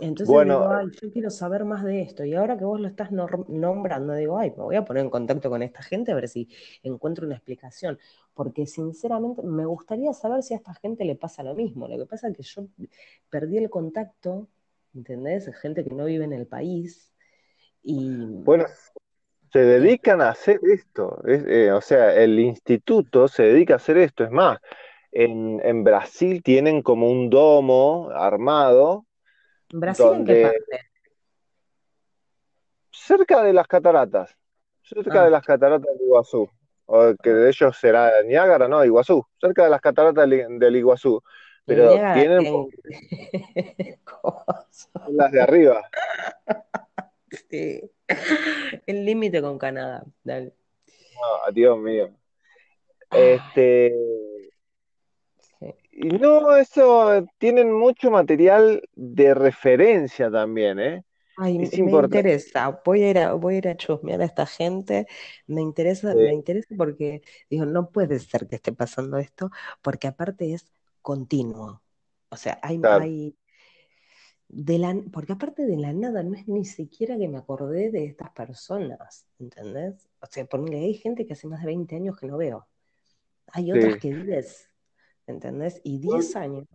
[0.00, 2.24] Entonces bueno, digo, ay, yo quiero saber más de esto.
[2.24, 5.48] Y ahora que vos lo estás nombrando, digo, ay, me voy a poner en contacto
[5.48, 6.48] con esta gente a ver si
[6.82, 7.98] encuentro una explicación.
[8.34, 11.86] Porque sinceramente me gustaría saber si a esta gente le pasa lo mismo.
[11.86, 12.66] Lo que pasa es que yo
[13.30, 14.48] perdí el contacto,
[14.94, 15.50] ¿entendés?
[15.60, 17.12] Gente que no vive en el país.
[17.82, 18.26] Y...
[18.26, 18.64] Bueno,
[19.52, 21.22] se dedican a hacer esto.
[21.28, 24.24] Eh, o sea, el instituto se dedica a hacer esto.
[24.24, 24.58] Es más,
[25.12, 29.04] en, en Brasil tienen como un domo armado
[29.72, 30.86] ¿Brasil en qué parte?
[32.90, 34.36] Cerca de las cataratas,
[34.82, 35.30] cerca de ah.
[35.30, 36.48] las cataratas de Iguazú,
[36.86, 41.22] o que de ellos será Niágara, no, Iguazú, cerca de las cataratas del Iguazú.
[41.64, 42.68] Pero tienen
[45.10, 45.88] las de arriba.
[47.48, 47.80] Sí.
[48.86, 50.04] El límite con Canadá.
[50.24, 50.54] Dale.
[50.86, 52.10] No, Dios mío.
[53.10, 53.94] Este,
[55.92, 61.04] y no, eso tienen mucho material de referencia también, ¿eh?
[61.36, 65.06] Ay, me interesa, voy a ir a, voy a ir a chusmear a esta gente,
[65.46, 70.52] me interesa, me interesa porque digo, no puede ser que esté pasando esto, porque aparte
[70.52, 70.66] es
[71.00, 71.82] continuo.
[72.28, 73.36] O sea, hay, hay
[74.48, 78.04] de la, porque aparte de la nada, no es ni siquiera que me acordé de
[78.04, 80.08] estas personas, ¿entendés?
[80.20, 82.68] O sea, porque hay gente que hace más de 20 años que no veo.
[83.48, 84.71] Hay otras que 10.
[85.26, 85.80] ¿Entendés?
[85.84, 86.68] Y 10 años.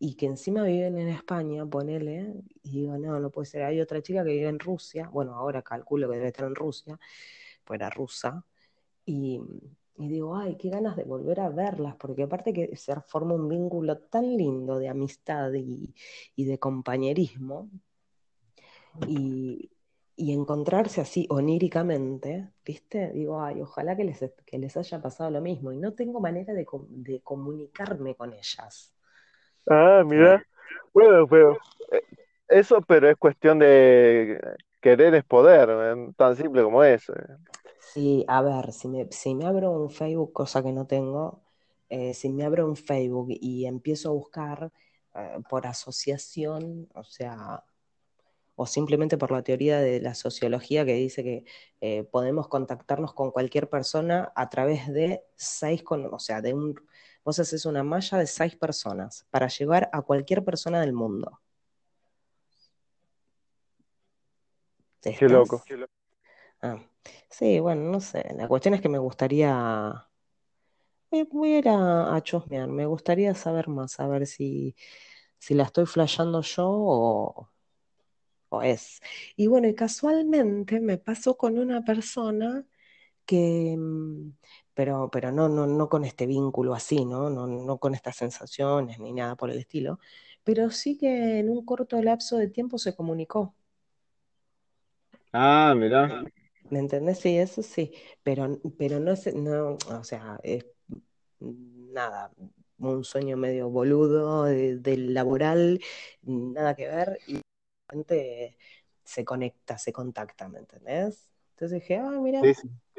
[0.00, 3.64] y que encima viven en España, ponele, y digo, no, no puede ser.
[3.64, 6.98] Hay otra chica que vive en Rusia, bueno, ahora calculo que debe estar en Rusia,
[7.64, 8.44] pues era rusa,
[9.04, 9.40] y,
[9.96, 13.98] digo, ay, qué ganas de volver a verlas, porque aparte que se forma un vínculo
[13.98, 15.94] tan lindo de amistad y,
[16.36, 17.70] de compañerismo,
[19.08, 19.70] y,
[20.18, 23.12] encontrarse así oníricamente, ¿viste?
[23.12, 26.52] Digo, ay, ojalá que les, que les haya pasado lo mismo, y no tengo manera
[26.52, 28.92] de, de comunicarme con ellas.
[29.66, 30.44] Ah, mira.
[30.92, 31.56] Bueno, pero
[31.92, 32.02] eh,
[32.48, 34.40] eso, pero es cuestión de
[34.80, 37.12] querer es poder, eh, tan simple como eso.
[37.14, 37.36] Eh.
[37.78, 41.40] Sí, a ver, si me, si me abro un Facebook, cosa que no tengo,
[42.12, 44.70] si me abro un Facebook y empiezo a buscar
[45.48, 47.64] por asociación, o sea,
[48.58, 51.22] o simplemente por la teoría de la sociología que dice
[51.80, 56.74] que podemos contactarnos con cualquier persona a través de seis, o sea, de un
[57.28, 61.42] Vos haces una malla de seis personas para llevar a cualquier persona del mundo.
[65.02, 65.62] Qué loco.
[66.62, 66.78] Ah,
[67.28, 68.34] sí, bueno, no sé.
[68.34, 70.08] La cuestión es que me gustaría.
[71.10, 72.66] Voy, a ir a, chusmear.
[72.66, 74.74] Me gustaría saber más, a ver si,
[75.38, 77.50] si la estoy flasheando yo o,
[78.50, 79.00] o es.
[79.36, 82.64] Y bueno, y casualmente me pasó con una persona
[83.26, 84.32] que, mm,
[84.74, 87.30] pero, pero no, no, no con este vínculo así, ¿no?
[87.30, 87.46] ¿no?
[87.46, 90.00] No con estas sensaciones ni nada por el estilo,
[90.44, 93.54] pero sí que en un corto lapso de tiempo se comunicó.
[95.32, 96.24] Ah, mira.
[96.70, 97.18] ¿Me entendés?
[97.20, 97.92] Sí, eso sí,
[98.22, 100.66] pero, pero no es, no, o sea, es
[101.40, 102.30] nada,
[102.78, 105.80] un sueño medio boludo del laboral,
[106.22, 107.40] nada que ver, y
[107.90, 108.56] gente
[109.04, 111.30] se conecta, se contacta, ¿me entendés?
[111.52, 112.40] Entonces dije, ah, mira,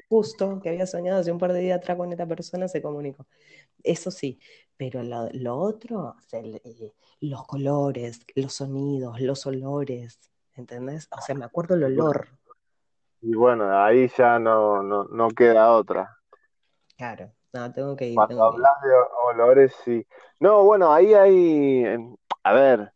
[0.10, 3.26] justo que había soñado hace un par de días atrás con esta persona se comunicó.
[3.84, 4.40] Eso sí,
[4.76, 10.20] pero lo, otro, eh, los colores, los sonidos, los olores,
[10.56, 11.08] ¿entendés?
[11.18, 12.28] O sea, me acuerdo el olor.
[13.22, 16.18] Y bueno, ahí ya no, no, queda otra.
[16.98, 18.16] Claro, no, tengo que ir.
[18.16, 18.90] Cuando hablas de
[19.32, 20.06] olores, sí.
[20.40, 21.86] No, bueno, ahí hay,
[22.44, 22.94] a ver,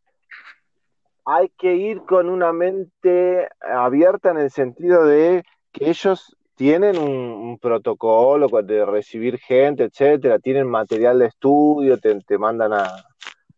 [1.26, 7.58] hay que ir con una mente abierta en el sentido de que ellos tienen un,
[7.60, 12.88] protocolo de recibir gente, etcétera, tienen material de estudio, te, mandan a,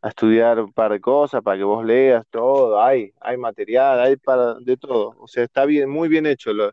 [0.03, 4.53] estudiar un par de cosas para que vos leas todo, hay, hay material, hay para
[4.55, 6.72] de todo, o sea, está bien, muy bien hecho los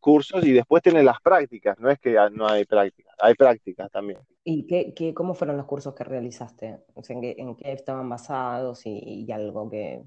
[0.00, 4.18] cursos y después tienen las prácticas, no es que no hay prácticas, hay prácticas también.
[4.44, 6.78] ¿Y qué, qué, cómo fueron los cursos que realizaste?
[7.08, 10.02] ¿en, qué, estaban basados y, algo que,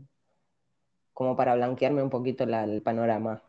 [1.14, 3.42] como para blanquearme un poquito el panorama?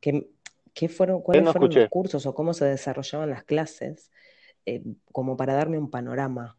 [0.00, 4.10] ¿Qué, fueron, ¿Cuáles fueron los cursos o cómo se desarrollaban las clases?
[4.66, 4.82] Eh,
[5.12, 6.56] como para darme un panorama.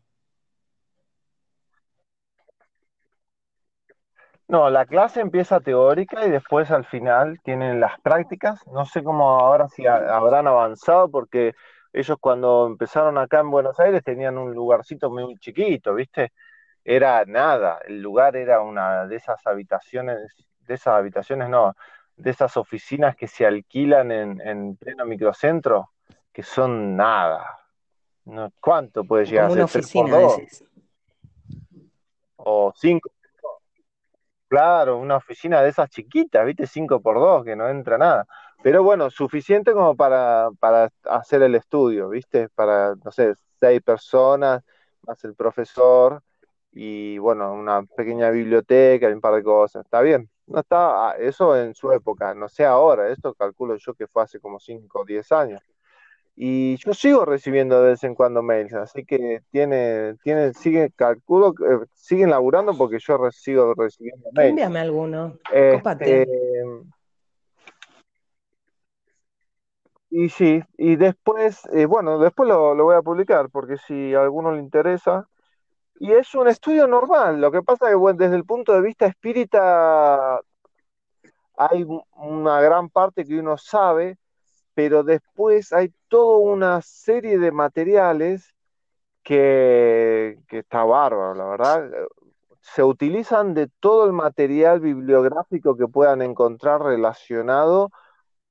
[4.47, 8.65] No, la clase empieza teórica y después al final tienen las prácticas.
[8.67, 11.53] No sé cómo ahora si habrán avanzado porque
[11.91, 16.34] ellos cuando empezaron acá en Buenos Aires tenían un lugarcito muy chiquito, ¿viste?
[16.86, 20.17] Era nada, el lugar era una de esas habitaciones,
[20.59, 21.75] de esas habitaciones no,
[22.15, 25.91] de esas oficinas que se alquilan en, pleno microcentro,
[26.31, 27.59] que son nada.
[28.25, 29.57] No, ¿Cuánto puede llegar a ser?
[29.57, 30.17] Una oficina,
[32.38, 33.11] O cinco.
[34.47, 36.67] Claro, una oficina de esas chiquitas, ¿viste?
[36.67, 38.27] Cinco por dos, que no entra nada.
[38.61, 42.49] Pero bueno, suficiente como para, para hacer el estudio, ¿viste?
[42.49, 44.63] Para, no sé, seis personas,
[45.01, 46.21] más el profesor,
[46.74, 49.86] y bueno, una pequeña biblioteca y un par de cosas.
[49.86, 50.30] Está bien.
[50.47, 54.24] No estaba, ah, eso en su época, no sé ahora, esto calculo yo que fue
[54.24, 55.61] hace como 5 o 10 años.
[56.36, 61.53] Y yo sigo recibiendo de vez en cuando mails, así que tiene, tiene, sigue, calculo,
[61.53, 61.63] que
[61.93, 64.49] siguen laburando porque yo sigo recibiendo mails.
[64.49, 66.28] Envíame alguno, este,
[70.09, 74.24] y sí, y después, eh, bueno, después lo, lo, voy a publicar porque si a
[74.24, 75.28] alguno le interesa,
[75.99, 77.41] y es un estudio normal.
[77.41, 80.41] Lo que pasa que bueno, desde el punto de vista espírita
[81.57, 81.85] hay
[82.15, 84.17] una gran parte que uno sabe,
[84.73, 88.53] pero después hay toda una serie de materiales
[89.23, 91.91] que, que está bárbaro, la verdad.
[92.61, 97.91] Se utilizan de todo el material bibliográfico que puedan encontrar relacionado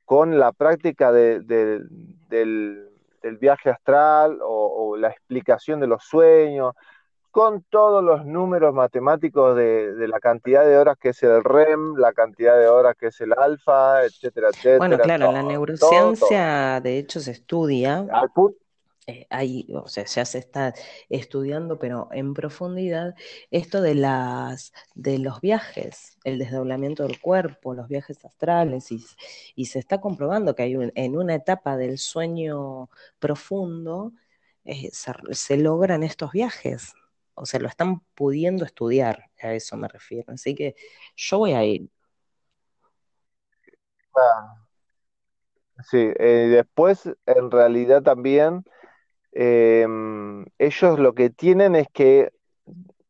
[0.04, 1.88] con la práctica del,
[3.40, 6.74] viaje astral o, la explicación de los sueños
[7.32, 12.12] con todos los números matemáticos de, la cantidad de horas que es el REM, la
[12.12, 14.78] cantidad de horas que es el alfa, etcétera, etcétera.
[14.78, 18.06] Bueno, claro, la neurociencia de hecho se estudia
[19.06, 20.74] eh, ahí, o sea, ya se está
[21.08, 23.14] estudiando, pero en profundidad,
[23.50, 29.04] esto de las de los viajes, el desdoblamiento del cuerpo, los viajes astrales, y,
[29.56, 34.12] y se está comprobando que hay un, en una etapa del sueño profundo
[34.64, 36.94] eh, se, se, logran estos viajes.
[37.34, 40.32] O sea, lo están pudiendo estudiar, a eso me refiero.
[40.32, 40.74] Así que
[41.16, 41.88] yo voy a ir.
[44.14, 44.56] Ah,
[45.90, 48.64] sí, eh, después en realidad también
[49.32, 49.86] eh,
[50.58, 52.32] ellos lo que tienen es que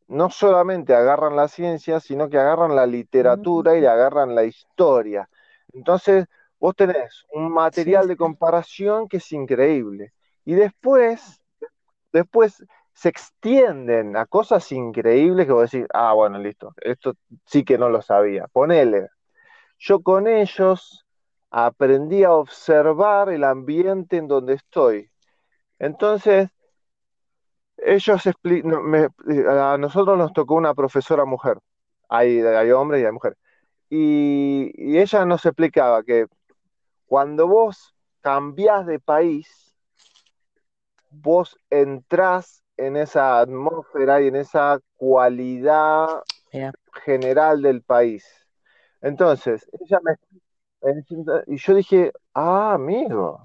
[0.07, 5.29] no solamente agarran la ciencia, sino que agarran la literatura y agarran la historia.
[5.73, 6.27] Entonces,
[6.61, 10.13] vos tenés un material de comparación que es increíble.
[10.45, 11.41] Y después,
[12.13, 12.63] después
[12.95, 17.15] se extienden a cosas increíbles que vos decís, ah, bueno, listo, esto
[17.47, 18.47] sí que no lo sabía.
[18.49, 19.09] Ponele.
[19.79, 21.05] Yo con ellos
[21.51, 25.11] aprendí a observar el ambiente en donde estoy.
[25.79, 26.51] Entonces,
[27.79, 29.09] ellos me,
[29.49, 31.59] a nosotros nos tocó una profesora mujer,
[32.09, 33.39] hay, hay hombres y hay mujeres,
[33.91, 36.27] y, y ella nos explicaba que
[37.07, 39.75] cuando vos cambiás de país,
[41.11, 46.73] vos entrás en esa atmósfera y en esa cualidad Yeah.
[47.05, 48.27] general del país.
[49.01, 50.17] Entonces, ella me...
[51.47, 53.41] Y yo dije, ah, amigo.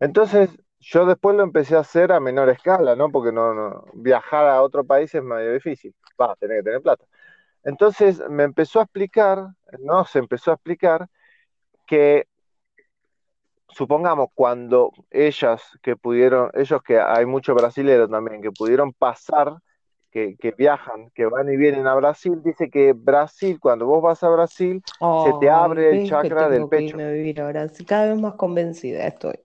[0.00, 3.10] Entonces, yo después lo empecé a hacer a menor escala, ¿no?
[3.10, 5.94] Porque no, no viajar a otro país es medio difícil.
[6.20, 7.04] Va, tener que tener plata.
[7.64, 9.48] Entonces, me empezó a explicar,
[9.80, 11.08] no, se empezó a explicar
[11.86, 12.26] que
[13.74, 19.56] supongamos cuando ellas que pudieron, ellos que hay muchos brasileños también, que pudieron pasar,
[20.10, 24.22] que, que, viajan, que van y vienen a Brasil, dice que Brasil, cuando vos vas
[24.22, 26.96] a Brasil, oh, se te abre el chakra del pecho.
[26.96, 27.86] Que vivir a Brasil.
[27.86, 29.38] Cada vez más convencida estoy.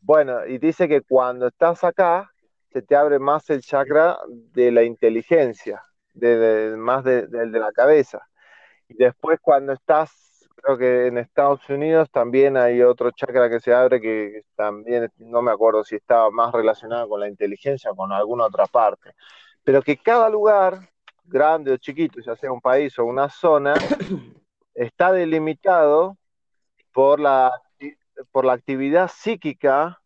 [0.00, 2.30] Bueno, y dice que cuando estás acá,
[2.72, 5.82] se te abre más el chakra de la inteligencia,
[6.14, 8.20] de, de más de, de, de la cabeza.
[8.88, 13.74] Y después cuando estás, creo que en Estados Unidos también hay otro chakra que se
[13.74, 18.12] abre que también, no me acuerdo si estaba más relacionado con la inteligencia o con
[18.12, 19.12] alguna otra parte.
[19.64, 20.78] Pero que cada lugar,
[21.24, 23.74] grande o chiquito, ya sea un país o una zona,
[24.74, 26.16] está delimitado
[26.92, 27.52] por la,
[28.30, 30.00] por la actividad psíquica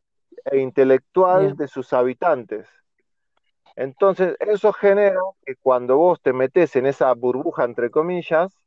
[0.45, 1.57] e intelectual Bien.
[1.57, 2.67] de sus habitantes.
[3.77, 8.60] Entonces, eso genera que cuando vos te metes en esa burbuja, entre comillas,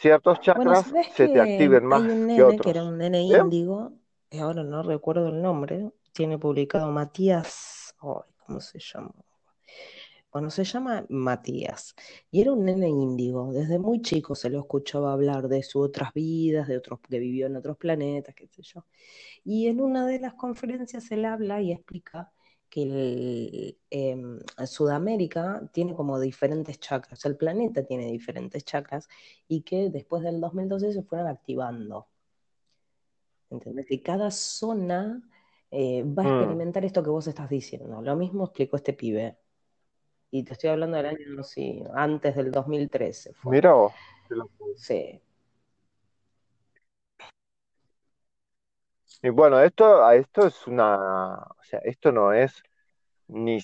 [0.00, 2.64] ciertos chakras ¿sabés se te activen más hay un que otros.
[2.64, 3.42] que era un nene ¿Bien?
[3.42, 3.92] índigo,
[4.40, 9.12] ahora no recuerdo el nombre, tiene publicado Matías, ¿cómo se llama?
[10.32, 11.94] Bueno, se llama Matías,
[12.30, 16.14] y era un nene índigo, desde muy chico se lo escuchaba hablar de sus otras
[16.14, 18.86] vidas, de otros que vivió en otros planetas, qué sé yo.
[19.44, 22.32] Y en una de las conferencias él habla y explica
[22.70, 24.16] que el, eh,
[24.66, 29.08] Sudamérica tiene como diferentes chakras, el planeta tiene diferentes chakras
[29.48, 32.06] y que después del 2012 se fueron activando.
[33.50, 33.90] ¿Entendés?
[33.90, 35.20] Y cada zona
[35.72, 36.28] eh, va a Mm.
[36.28, 38.00] experimentar esto que vos estás diciendo.
[38.00, 39.36] Lo mismo explicó este pibe.
[40.30, 43.56] Y te estoy hablando del año, no sé, antes del 2013 fue.
[43.56, 43.74] Mira.
[44.76, 45.20] Sí.
[49.22, 52.62] Y bueno, esto, esto es una, o sea, esto no es
[53.28, 53.58] ni,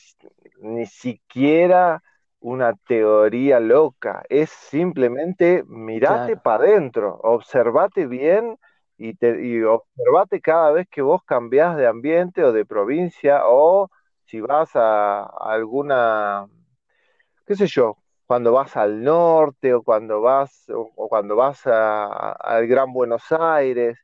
[0.60, 2.02] ni siquiera
[2.40, 6.38] una teoría loca, es simplemente mirate Claro.
[6.38, 8.58] para adentro, observate bien
[8.98, 13.90] y, te, y observate cada vez que vos cambiás de ambiente o de provincia o
[14.26, 16.48] si vas a, a alguna,
[17.46, 17.96] qué sé yo,
[18.26, 23.30] cuando vas al norte o cuando vas, o, o cuando vas a- al Gran Buenos
[23.32, 23.98] Aires,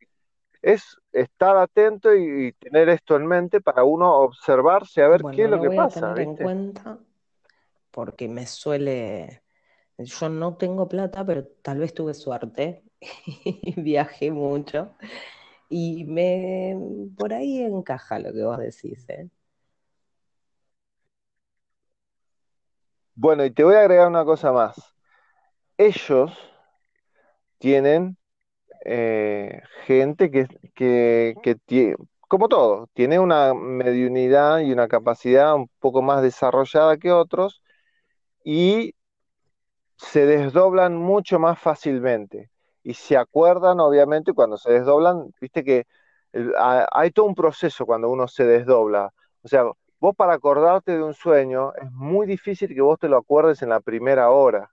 [0.63, 5.45] es estar atento y, y tener esto en mente para uno observarse a ver qué
[5.45, 6.99] es lo lo que voy a pasa, en cuenta
[7.91, 9.43] porque me suele,
[9.99, 14.97] yo no tengo plata, pero tal vez tuve suerte y viajé mucho
[15.69, 16.77] y me,
[17.17, 19.29] por ahí encaja lo que vos decís, ¿eh?
[23.15, 24.75] Bueno, y te voy a agregar una cosa más.
[25.79, 26.33] Ellos
[27.59, 28.17] tienen
[28.85, 31.97] eh, gente que, que, que tie-
[32.29, 37.63] como todo, tiene una mediunidad y una capacidad un poco más desarrollada que otros
[38.45, 38.95] y
[39.97, 42.51] se desdoblan mucho más fácilmente.
[42.83, 45.87] Y se acuerdan, obviamente, cuando se desdoblan, viste que
[46.91, 49.13] hay todo un proceso cuando uno se desdobla.
[49.43, 49.65] O sea,
[50.01, 53.69] vos para acordarte de un sueño es muy difícil que vos te lo acuerdes en
[53.71, 54.71] la primera hora.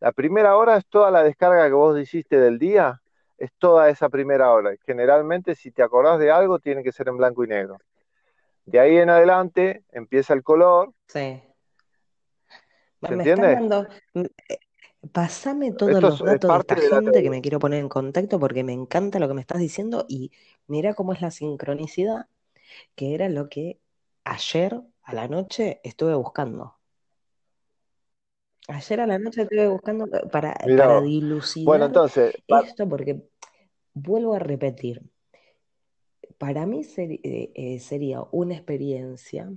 [0.00, 3.02] La primera hora es toda la descarga que vos hiciste del día,
[3.40, 4.72] es toda esa primera hora.
[4.86, 7.78] Generalmente, si te acordás de algo, tiene que ser en blanco y negro.
[8.66, 10.92] De ahí en adelante empieza el color.
[11.08, 11.42] Sí.
[13.02, 13.50] ¿Se Me está entiende?
[13.50, 13.86] dando.
[14.48, 14.58] eh,
[15.12, 17.88] Pasame todos Esto los datos de esta de la gente que me quiero poner en
[17.88, 20.32] contacto porque me encanta lo que me estás diciendo y
[20.66, 22.26] mira cómo es la sincronicidad,
[22.96, 23.80] que era lo que
[24.24, 26.78] ayer a la noche estuve buscando.
[28.68, 31.10] Ayer a la noche estuve buscando para, Mirá para vos.
[31.62, 33.22] Bueno, dilucidar entonces, esto porque
[33.94, 35.02] vuelvo a repetir,
[36.38, 39.52] para mí eh, eh, sería una experiencia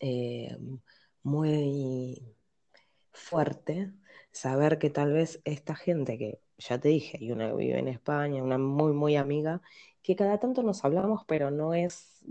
[0.00, 0.56] eh,
[1.22, 2.34] muy
[3.12, 3.92] fuerte
[4.32, 7.88] saber que tal vez esta gente que, ya te dije, hay una que vive en
[7.88, 9.62] España, una muy, muy amiga,
[10.02, 12.24] que cada tanto nos hablamos, pero no es,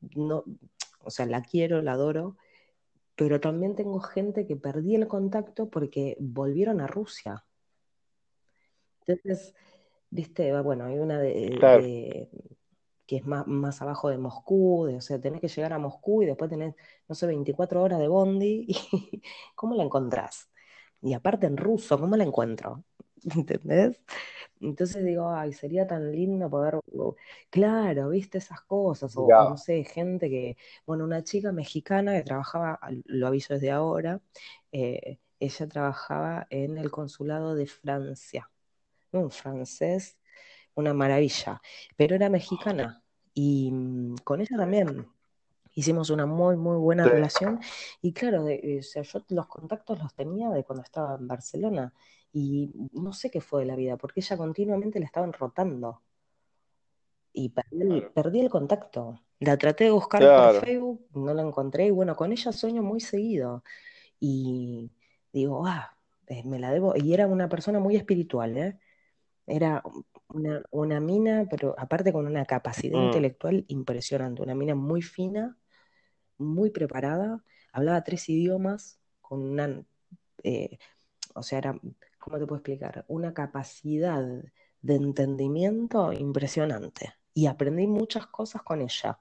[0.00, 0.44] no,
[1.04, 2.36] o sea, la quiero, la adoro,
[3.14, 7.44] pero también tengo gente que perdí el contacto porque volvieron a Rusia.
[9.06, 9.54] Entonces,
[10.10, 11.90] viste, bueno, hay una de, claro,
[12.30, 12.30] de-
[13.06, 16.22] que es más, más abajo de Moscú, de- o sea, tenés que llegar a Moscú
[16.22, 16.74] y después tenés,
[17.08, 18.66] no sé, 24 horas de bondi,
[19.12, 19.22] y
[19.54, 20.50] ¿cómo la encontrás?
[21.02, 22.84] Y aparte en ruso, ¿cómo la encuentro?
[23.36, 24.00] ¿Entendés?
[24.60, 27.16] Entonces digo, ay, sería tan lindo poder, o-
[27.50, 32.78] claro, viste esas cosas, o, no sé, gente que, bueno, una chica mexicana que trabajaba,
[33.06, 34.20] lo aviso desde ahora,
[34.72, 38.50] eh, ella trabajaba en el consulado de Francia,
[39.18, 40.18] un francés,
[40.74, 41.60] una maravilla,
[41.96, 43.02] pero era mexicana.
[43.34, 45.06] Y mm, con ella también
[45.74, 47.60] hicimos una muy, muy buena sí, relación.
[48.02, 51.28] Y claro, de- eh, o sea, yo los contactos los tenía de cuando estaba en
[51.28, 51.92] Barcelona.
[52.32, 56.02] Y no sé qué fue de la vida, porque ella continuamente la estaban rotando.
[57.32, 59.20] Y perdí el, claro, perdí el contacto.
[59.40, 61.86] La traté de buscar por claro, Facebook, no la encontré.
[61.86, 63.62] Y bueno, con ella sueño muy seguido.
[64.20, 64.90] Y
[65.32, 65.96] digo, ah,
[66.28, 68.80] eh, me la debo, y era una persona muy espiritual, ¿eh?
[69.46, 69.82] Era
[70.28, 75.56] una, una mina, pero aparte con una capacidad mm, intelectual impresionante, una mina muy fina,
[76.38, 77.42] muy preparada,
[77.72, 79.84] hablaba tres idiomas, con una,
[80.42, 80.78] eh,
[81.34, 81.80] o sea, era,
[82.18, 83.04] ¿cómo te puedo explicar?
[83.08, 84.24] Una capacidad
[84.82, 87.14] de entendimiento impresionante.
[87.34, 89.20] Y aprendí muchas cosas con ella.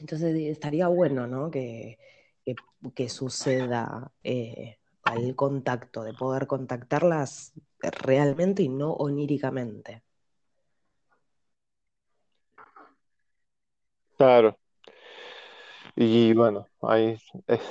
[0.00, 1.50] Entonces di- estaría bueno, ¿no?
[1.50, 1.98] Que,
[2.44, 2.56] que,
[2.94, 4.78] que suceda eh,
[5.16, 10.02] el contacto, de poder contactarlas realmente y no oníricamente.
[14.16, 14.58] claro.
[15.94, 17.62] Y bueno, ahí es,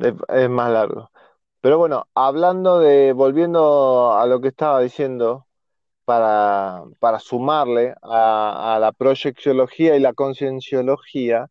[0.00, 1.10] es, más largo.
[1.60, 5.46] Pero bueno, hablando de, volviendo a lo que estaba diciendo,
[6.04, 11.48] para, para sumarle a, la proyecciología y la concienciología,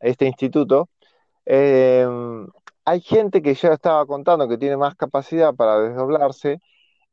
[0.00, 0.88] este instituto,
[1.46, 2.06] eh,
[2.84, 6.60] hay gente que ya estaba contando que tiene más capacidad para desdoblarse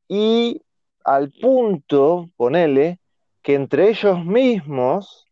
[0.09, 0.61] y
[1.05, 2.99] al punto, ponele,
[3.41, 5.25] que entre ellos mismos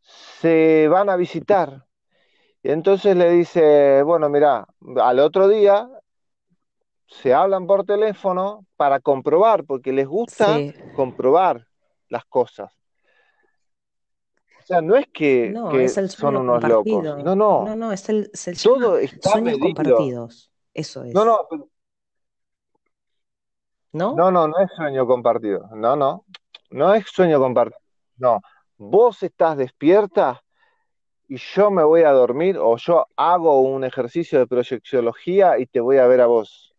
[0.00, 1.84] se van a visitar.
[2.62, 4.66] Y entonces le dice, bueno, mira,
[5.02, 5.88] al otro día
[7.06, 10.74] se hablan por teléfono para comprobar, porque les gusta Sí.
[10.94, 11.66] comprobar
[12.08, 12.72] las cosas.
[14.58, 17.76] O sea, no es que, No, que es el son unos locos, no, no, No,
[17.76, 19.74] no, es el, se llama todo está sueños medido.
[19.74, 20.50] compartidos.
[20.74, 21.14] Eso es.
[21.14, 21.68] No, no, pero-
[23.96, 24.14] ¿No?
[24.14, 26.24] no, no, no es sueño compartido, no, no,
[26.70, 27.80] no es sueño compartido,
[28.18, 28.40] no,
[28.76, 30.42] vos estás despierta
[31.28, 35.80] y yo me voy a dormir o yo hago un ejercicio de proyecciología y te
[35.80, 36.74] voy a ver a vos.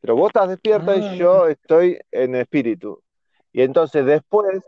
[0.00, 1.14] Pero vos estás despierta Ah, y mira.
[1.16, 3.02] yo estoy en espíritu.
[3.52, 4.62] Y entonces después,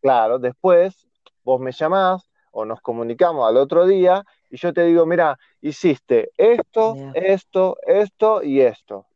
[0.00, 1.06] claro, después
[1.42, 6.30] vos me llamás o nos comunicamos al otro día y yo te digo, mira, hiciste
[6.36, 9.06] esto, esto, esto y esto.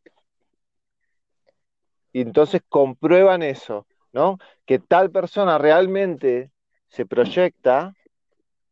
[2.16, 4.38] Y entonces comprueban eso, ¿no?
[4.64, 6.50] Que tal persona realmente
[6.88, 7.92] se proyecta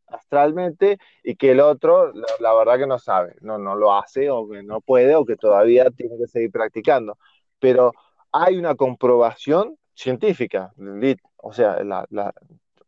[0.07, 4.31] astralmente y que el otro, la, la verdad que no sabe, no, no lo hace
[4.31, 7.19] o que no puede o que todavía tiene que seguir practicando.
[7.59, 7.93] Pero
[8.33, 10.73] hay una comprobación científica,
[11.37, 12.33] o sea, la- la-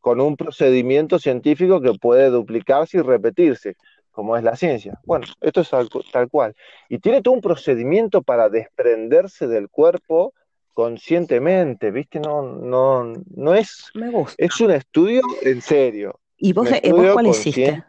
[0.00, 3.76] con un procedimiento científico que puede duplicarse y repetirse,
[4.10, 4.98] como es la ciencia.
[5.04, 6.54] Bueno, esto es tal, tal cual.
[6.88, 10.32] Y tiene todo un procedimiento para desprenderse del cuerpo
[10.76, 12.20] conscientemente, ¿viste?
[12.20, 14.34] No, no, no es, Me gusta.
[14.44, 16.20] es un estudio en serio.
[16.36, 17.82] ¿Y vos, eh, vos cuál hiciste?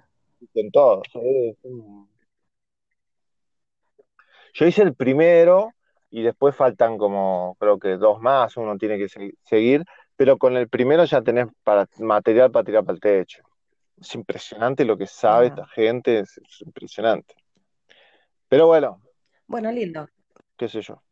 [0.53, 1.01] con todo.
[1.11, 1.19] sí,
[1.49, 2.07] es un-
[4.53, 5.73] Yo hice el primero
[6.09, 9.84] y después faltan como, creo que dos más, uno tiene que se- seguir,
[10.15, 13.43] pero con el primero ya tenés para, material para tirar para el techo.
[13.99, 17.35] Es impresionante lo que sabe esta gente, es, es impresionante.
[18.47, 19.01] Pero bueno,
[19.45, 20.07] Bueno, lindo.
[20.55, 21.03] qué sé yo.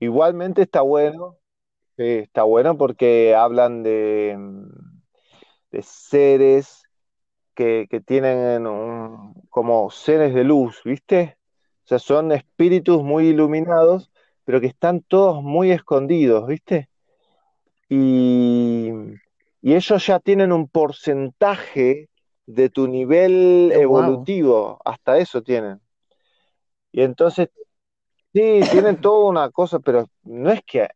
[0.00, 1.38] Igualmente está bueno,
[1.96, 4.36] está bueno porque hablan de,
[5.70, 6.82] de seres
[7.54, 11.38] que, que tienen un- como seres de luz, ¿viste?
[11.86, 14.10] O sea, son espíritus muy iluminados,
[14.44, 16.90] pero que están todos muy escondidos, ¿viste?
[17.88, 18.90] Y,
[19.62, 22.08] y ellos ya tienen un porcentaje
[22.46, 24.30] de tu nivel Wow.
[24.30, 25.80] evolutivo, hasta eso tienen.
[26.92, 27.48] Y entonces,
[28.32, 30.88] sí, tienen toda una cosa, pero no es que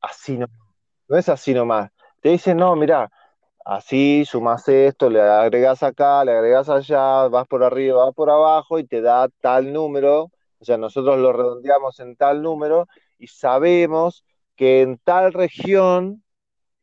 [0.00, 0.46] así no,
[1.08, 1.90] no es así nomás.
[2.20, 3.10] Te dicen, no, mira,
[3.64, 8.78] así sumas esto, le agregas acá, le agregas allá, vas por arriba, vas por abajo
[8.78, 10.30] y te da tal número.
[10.58, 12.86] O sea, nosotros lo redondeamos en tal número
[13.18, 14.24] y sabemos
[14.56, 16.22] que en tal región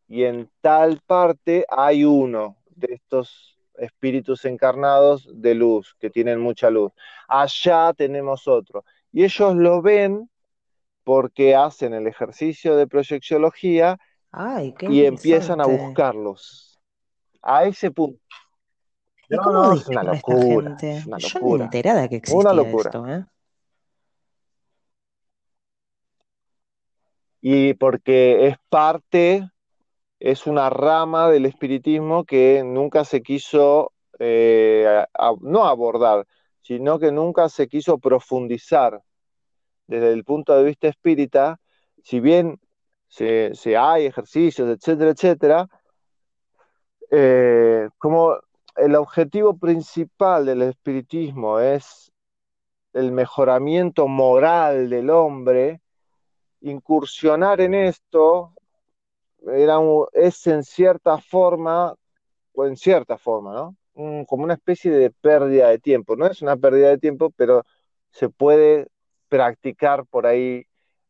[0.07, 6.69] y en tal parte hay uno de estos espíritus encarnados de luz, que tienen mucha
[6.69, 6.91] luz.
[7.27, 8.83] Allá tenemos otro.
[9.11, 10.29] Y ellos lo ven
[11.03, 13.97] porque hacen el ejercicio de proyecciología
[14.31, 16.79] Ay, qué y empiezan a buscarlos.
[17.41, 18.19] A ese punto.
[19.29, 21.03] ¿Y No, cómo no, es una locura, gente?
[21.07, 22.89] una Yo ni locura, enterada que una existía locura.
[22.89, 23.25] esto, ¿eh?
[27.41, 29.49] Y porque es parte,
[30.19, 36.25] es una rama del espiritismo que nunca se quiso, eh, a- no abordar,
[36.61, 39.01] sino que nunca se quiso profundizar
[39.87, 41.59] desde el punto de vista espírita,
[42.03, 42.59] si bien
[43.07, 45.67] se, hay ejercicios, etcétera, etcétera,
[47.11, 48.37] eh, como
[48.75, 52.11] el objetivo principal del espiritismo es
[52.93, 55.81] el mejoramiento moral del hombre,
[56.61, 58.53] incursionar en esto
[59.47, 59.77] era
[60.13, 61.95] es en cierta forma,
[62.53, 63.75] o en cierta forma, ¿no?
[63.99, 66.15] Un- como una especie de pérdida de tiempo.
[66.15, 67.63] No es una pérdida de tiempo, pero
[68.11, 68.87] se puede
[69.27, 70.65] practicar por ahí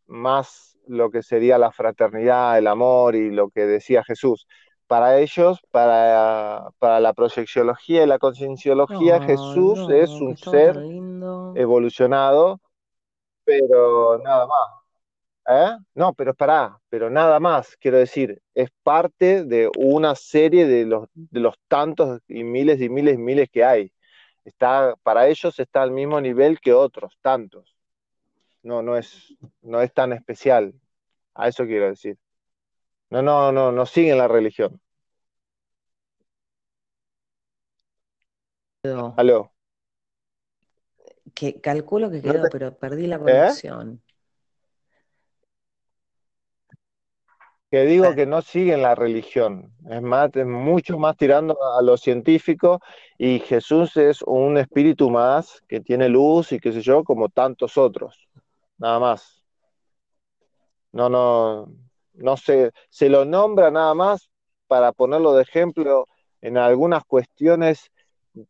[0.07, 4.47] más lo que sería la fraternidad, el amor y lo que decía Jesús.
[4.87, 11.53] Para ellos, para, para la proyecciología y la concienciología, Jesús es no, un ser lindo.
[11.55, 12.59] evolucionado,
[13.45, 14.78] pero nada más.
[15.51, 15.77] ¿Eh?
[15.95, 21.09] No, pero pará, pero nada más, quiero decir, es parte de una serie de los,
[21.15, 23.91] de los tantos y miles y miles y miles que hay.
[24.45, 27.75] Está, para ellos está al mismo nivel que otros, tantos.
[28.61, 30.71] No, no es, no es tan especial.
[31.33, 32.15] A eso quiero decir.
[33.09, 34.79] No, no, no, no siguen la religión.
[39.17, 39.51] Aló.
[41.33, 43.49] Que calculo que No quedó, te- pero perdí la ¿eh?
[47.71, 49.71] Que digo que no siguen la religión.
[49.89, 52.79] Es más, es mucho más tirando a lo científico
[53.17, 57.77] y Jesús es un espíritu más que tiene luz y qué sé yo, como tantos
[57.77, 58.27] otros.
[58.79, 59.43] Nada más.
[60.91, 61.67] No, no,
[62.13, 64.29] no se, se lo nombra nada más
[64.67, 66.07] para ponerlo de ejemplo
[66.41, 67.91] en algunas cuestiones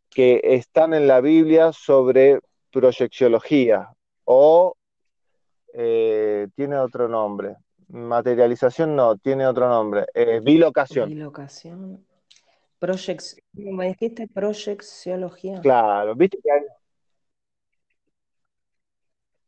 [0.09, 2.39] que están en la Biblia sobre
[2.71, 3.89] proyecciología
[4.25, 4.75] o
[5.73, 7.55] eh, tiene otro nombre.
[7.89, 10.05] Materialización no, tiene otro nombre.
[10.13, 11.09] Eh, bilocación.
[11.09, 12.05] bilocación.
[12.79, 15.59] Proyec- ¿Me dijiste proyecciología?
[15.61, 16.61] Claro, viste que hay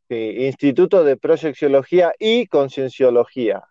[0.08, 3.62] sí, Instituto de Proyecciología y Concienciología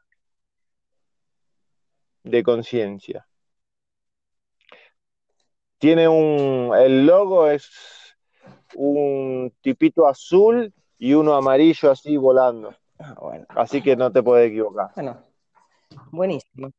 [2.24, 3.28] de Conciencia.
[5.78, 7.70] Tiene un, el logo es
[8.76, 12.76] un tipito azul y uno amarillo así volando.
[13.04, 13.46] Ah, bueno.
[13.50, 14.92] Así que no te puedes equivocar.
[14.96, 15.18] Bueno,
[16.12, 16.72] buenísimo.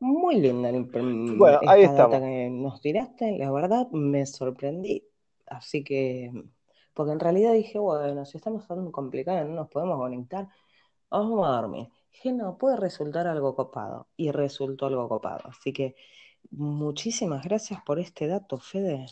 [0.00, 2.20] Muy linda el- Bueno, ahí data estamos.
[2.20, 5.04] que nos tiraste, la verdad me sorprendí.
[5.46, 6.32] Así que,
[6.94, 10.48] porque en realidad dije, bueno, si estamos tan complicados, no nos podemos conectar,
[11.10, 11.88] vamos a dormir.
[12.12, 14.08] Dije, no, puede resultar algo copado.
[14.16, 15.40] Y resultó algo copado.
[15.48, 15.96] Así que
[16.50, 19.06] muchísimas gracias por este dato, Fede.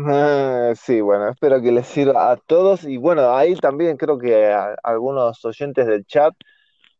[0.00, 2.84] Ah, sí, bueno, espero que les sirva a todos.
[2.84, 6.34] Y bueno, ahí también creo que a- algunos oyentes del chat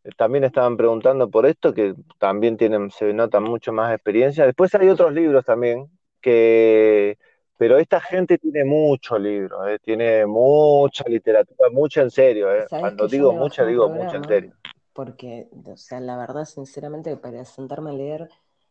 [0.04, 4.46] eh, también estaban preguntando por esto, que también tienen, se nota mucho más experiencia.
[4.46, 5.86] Después hay otros libros también,
[6.20, 7.18] que,
[7.58, 12.68] pero esta gente tiene muchos libros, eh, tiene mucha literatura, mucha en serio, eh.
[12.76, 14.54] Cuando que yo digo me bajé mucha, digo mucha en programa serio.
[14.92, 18.28] porque, o sea, la verdad, sinceramente, para sentarme a leer,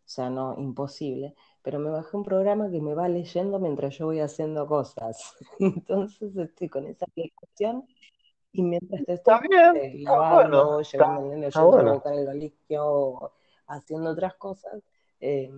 [0.07, 4.05] o sea, no, imposible, pero me bajé un programa que me va leyendo mientras yo
[4.05, 5.35] voy haciendo cosas.
[5.59, 7.85] Entonces estoy con esa aplicación
[8.53, 11.93] y mientras te estoy eh, bueno, lavando, está, llevando al nene, a bueno.
[11.95, 12.53] buscar el
[13.67, 14.81] haciendo otras cosas,
[15.19, 15.51] eh,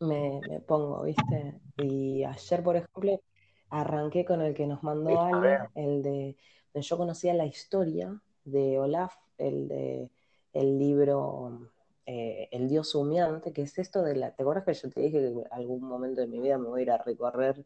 [0.00, 1.58] me, me pongo, ¿viste?
[1.78, 3.22] Y ayer, por ejemplo,
[3.70, 6.36] arranqué con el que nos mandó Ale, el de,
[6.74, 10.10] yo conocía la historia de Olaf, el de
[10.52, 11.70] el libro
[12.12, 14.34] eh, El Dios humeante, que es esto de la.
[14.34, 16.80] ¿Te acuerdas que yo te dije que en algún momento de mi vida me voy
[16.80, 17.64] a ir a recorrer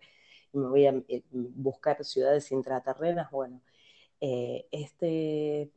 [0.52, 3.30] y me voy a eh, buscar ciudades intraterrenas?
[3.30, 3.62] Bueno,
[4.20, 5.70] eh, este,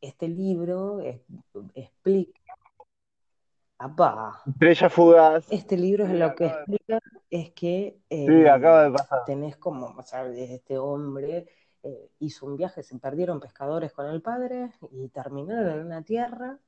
[0.00, 1.02] este libro
[1.72, 2.40] explica.
[4.44, 5.46] Estrella fugaz.
[5.52, 6.98] Este libro es lo que explica
[7.30, 8.00] es que
[9.24, 11.46] tenés como, o sea, este hombre
[12.18, 16.58] hizo un viaje, se perdieron pescadores con el padre y terminaron en una tierra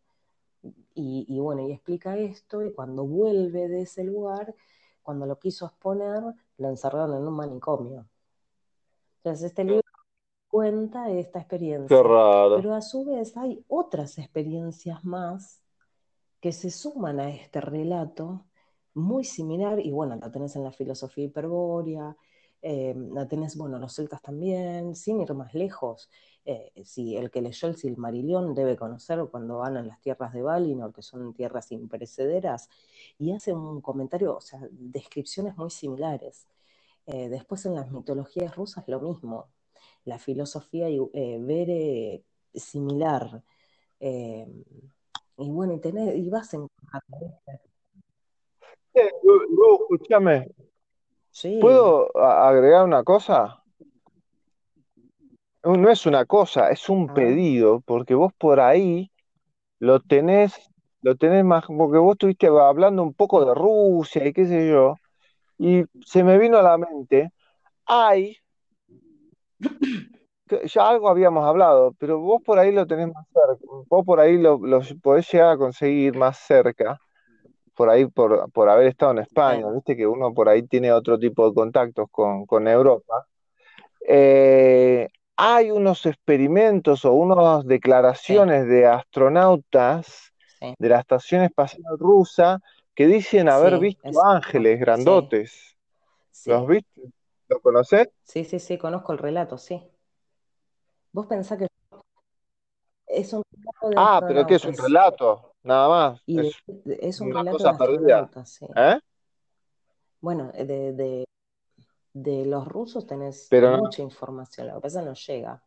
[0.95, 4.55] y, bueno, y explica esto, y cuando vuelve de ese lugar,
[5.03, 6.23] cuando lo quiso exponer,
[6.59, 8.07] lo encerraron en un manicomio.
[9.19, 9.83] Entonces, este libro
[10.49, 11.97] cuenta esta experiencia.
[12.57, 15.63] Pero a su vez hay otras experiencias más
[16.41, 18.47] que se suman a este relato,
[18.95, 22.17] muy similar, y bueno, la tenés en la filosofía hiperbórea,
[22.69, 22.97] eh,
[23.31, 26.11] tenés, bueno, los celtas también, sin ir más lejos.
[26.45, 30.43] Eh, si el que leyó el Silmarillion debe conocer cuando van a las tierras de
[30.43, 32.69] Valinor, que son tierras imperecederas,
[33.19, 36.49] y hace un comentario, o sea, descripciones muy similares.
[37.07, 39.47] Eh, después en las mitologías rusas lo mismo,
[40.05, 43.45] la filosofía eh, vere similar.
[44.01, 45.89] y bueno, y,
[46.19, 46.67] y vas en...
[48.93, 50.49] escúchame,
[51.61, 53.63] ¿puedo agregar una cosa?
[55.75, 59.11] no es una cosa, es un pedido, porque vos por ahí
[59.81, 60.71] lo tenés,
[61.03, 64.97] lo tenés más, porque vos estuviste hablando un poco de Rusia y qué sé yo,
[65.59, 67.33] y se me vino a la mente,
[67.85, 68.37] hay,
[70.65, 74.39] ya algo habíamos hablado, pero vos por ahí lo tenés más cerca, vos por ahí
[74.39, 74.61] lo,
[75.03, 77.01] podés llegar a conseguir más cerca,
[77.77, 81.19] por ahí por, por haber estado en España, viste que uno por ahí tiene otro
[81.19, 83.27] tipo de contactos con, con Europa.
[84.09, 90.33] Eh, hay unos experimentos o unas declaraciones de astronautas
[90.79, 92.61] de la Estación Espacial Rusa
[92.95, 95.77] que dicen haber visto ángeles grandotes.
[96.47, 97.03] ¿Los viste?
[97.49, 98.09] ¿Lo conocés?
[98.23, 99.87] Sí, sí, sí, conozco el relato, sí.
[101.13, 101.67] Vos pensás que
[103.07, 105.56] es un relato de Ah, pero ¿qué es un relato?
[105.67, 106.23] Nada más.
[106.27, 108.67] es, un relato de astronautas, sí.
[108.75, 108.99] ¿Eh?
[110.21, 111.27] Bueno, de
[112.17, 115.63] de los rusos tenés mucha información, lo que pasa no llega.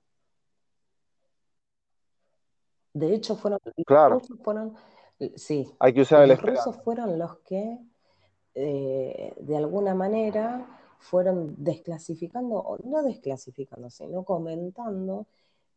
[2.92, 4.16] De hecho, fueron, claro.
[4.16, 4.76] los rusos fueron,
[5.36, 7.78] sí, Hay que usar los rusos fueron los que
[8.56, 15.28] eh, de alguna manera fueron desclasificando, o no desclasificando, sino comentando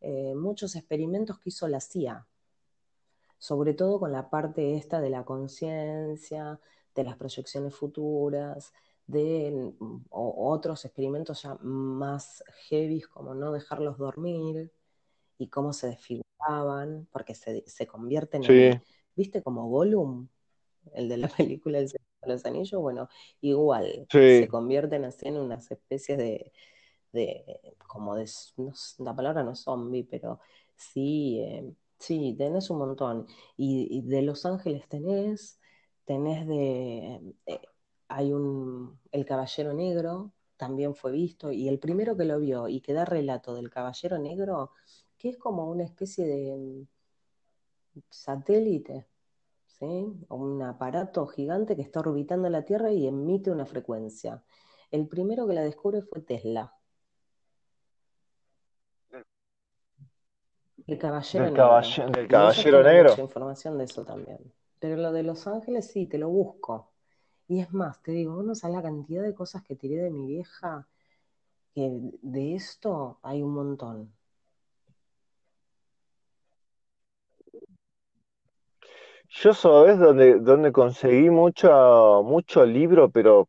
[0.01, 2.25] eh, muchos experimentos que hizo la CIA,
[3.43, 6.61] sobre todo con la parte esta de la conciencia,
[6.95, 8.71] de las proyecciones futuras,
[9.05, 9.73] de
[10.09, 14.71] otros experimentos ya más heavy, como no dejarlos dormir
[15.37, 18.81] y cómo se desfiguraban, porque se, se convierten en,
[19.13, 19.43] ¿viste?
[19.43, 20.29] Como Gollum,
[20.93, 21.27] el de la
[21.59, 21.91] película de
[22.25, 23.09] los Anillos, bueno,
[23.41, 26.53] igual, se convierten así en unas especies de,
[27.11, 28.25] de como de,
[28.99, 30.39] la palabra no es zombie, pero
[30.77, 31.73] sí, eh,
[32.03, 33.27] sí, tenés un montón.
[33.57, 35.59] Y, de Los Ángeles tenés,
[36.05, 37.35] tenés de...
[37.45, 37.61] Eh,
[38.09, 42.81] hay un, el Caballero Negro, también fue visto, y el primero que lo vio y
[42.81, 44.71] que da relato del Caballero Negro,
[45.17, 49.07] que es como una especie de mm, satélite,
[49.65, 49.85] ¿sí?
[50.29, 54.43] un aparato gigante que está orbitando la Tierra y emite una frecuencia.
[54.91, 56.73] El primero que la descubre fue Tesla.
[60.87, 62.11] El Caballero Negro.
[62.11, 63.09] del Caballero Negro.
[63.11, 64.39] Mucha información de eso también.
[64.79, 66.91] Pero lo de Los Ángeles sí, te lo busco.
[67.47, 70.27] Y es más, te digo, no sabes la cantidad de cosas que tiré de mi
[70.27, 70.87] vieja,
[71.73, 71.89] que
[72.21, 74.13] de esto hay un montón.
[79.29, 83.47] Yo sabes donde, donde conseguí mucho, mucho libro, pero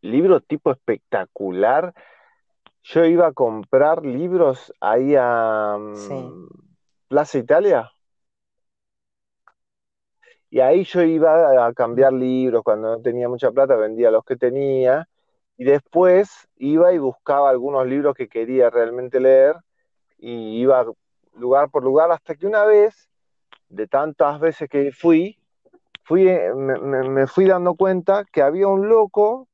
[0.00, 1.92] libro tipo espectacular.
[2.82, 6.63] Yo iba a comprar libros ahí a mm,
[7.14, 7.92] Plaza Italia.
[10.50, 14.34] Y ahí yo iba a cambiar libros, cuando no tenía mucha plata vendía los que
[14.34, 15.08] tenía,
[15.56, 19.54] y después iba y buscaba algunos libros que quería realmente leer,
[20.18, 20.84] y iba
[21.34, 23.08] lugar por lugar, hasta que una vez,
[23.68, 25.38] de tantas veces que fui,
[26.02, 29.46] fui eh, me, fui dando cuenta que había un loco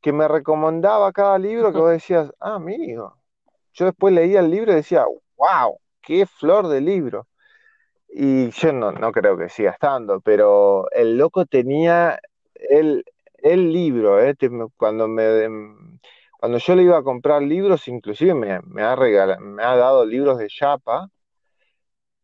[0.00, 3.18] que me recomendaba cada libro que vos decías, ah, amigo.
[3.74, 5.04] Yo después leía el libro y decía,
[5.36, 7.28] wow, qué flor de libro.
[8.08, 12.18] Y yo no, no creo que siga estando, pero el loco tenía
[12.54, 13.04] el,
[13.38, 14.36] el libro, ¿eh?
[14.76, 15.24] cuando me,
[16.38, 20.04] cuando yo le iba a comprar libros, inclusive me, me ha regalado, me ha dado
[20.04, 21.08] libros de Yapa.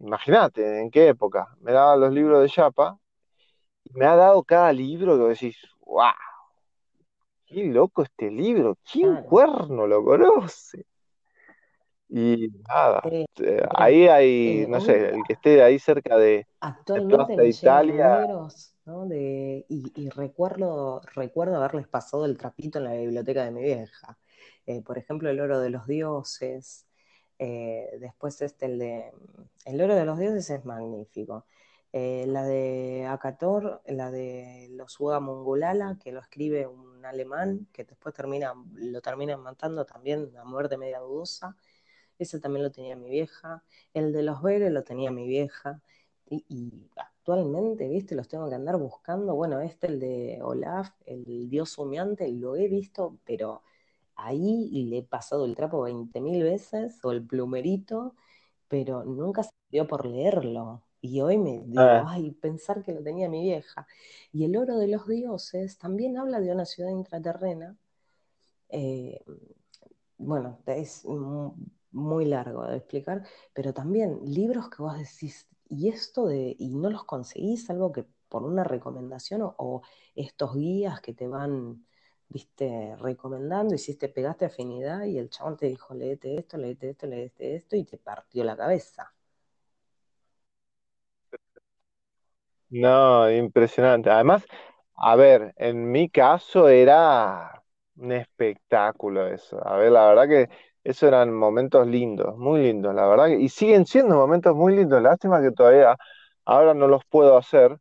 [0.00, 1.46] Imagínate, ¿en qué época?
[1.60, 2.98] Me daba los libros de Yapa
[3.84, 5.56] y me ha dado cada libro que decís,
[5.86, 6.12] wow,
[7.46, 10.84] qué loco este libro, ¿quién cuerno lo conoce?
[12.08, 16.46] Y nada, Eh, eh, ahí hay, eh, no sé, el que esté ahí cerca de,
[16.92, 19.06] de actualmente Plaza llegan Italia, libros, ¿no?
[19.06, 24.18] De, y, y recuerdo, recuerdo haberles pasado el trapito en la biblioteca de mi vieja.
[24.66, 26.86] Eh, por ejemplo, El oro de los dioses.
[27.38, 29.12] después este, el de...
[29.64, 31.46] El oro de los dioses es magnífico.
[31.92, 38.14] La de Akator, la de los Uga Mongolala, que lo escribe un alemán, que después
[38.14, 41.56] termina, lo terminan matando también a muerte media dudosa.
[42.18, 43.64] Ese también lo tenía mi vieja.
[43.94, 45.80] El de los Vélez lo tenía mi vieja.
[46.26, 49.34] Y, y actualmente, viste, los tengo que andar buscando.
[49.34, 53.62] Bueno, este, el de Olaf, el dios humeante, lo he visto, pero
[54.16, 58.14] ahí le he pasado el trapo 20.000 veces, o el plumerito,
[58.68, 60.84] pero nunca se dio por leerlo.
[61.00, 63.86] Y hoy me digo, ay, pensar que lo tenía mi vieja.
[64.32, 67.76] Y el oro de los dioses también habla de una ciudad intraterrena.
[68.68, 69.20] eh,
[70.18, 71.04] bueno, es
[71.92, 76.90] muy largo de explicar, pero también libros que vos decís, y esto de, y no
[76.90, 79.82] los conseguís, algo que por una recomendación o,
[80.14, 81.86] estos guías que te van,
[82.28, 86.90] viste, recomendando, y si te pegaste afinidad y el chabón te dijo, léete esto, léete
[86.90, 89.14] esto, léete esto, y te partió la cabeza.
[92.70, 94.10] no, impresionante.
[94.10, 94.44] Además,
[94.96, 97.62] a ver, en mi caso era
[97.96, 99.66] un espectáculo eso.
[99.66, 100.48] A ver, la verdad que
[100.84, 105.02] eso eran momentos lindos, muy lindos, la verdad y siguen siendo momentos muy lindos.
[105.02, 105.96] Lástima que todavía
[106.44, 107.78] ahora no los puedo hacer.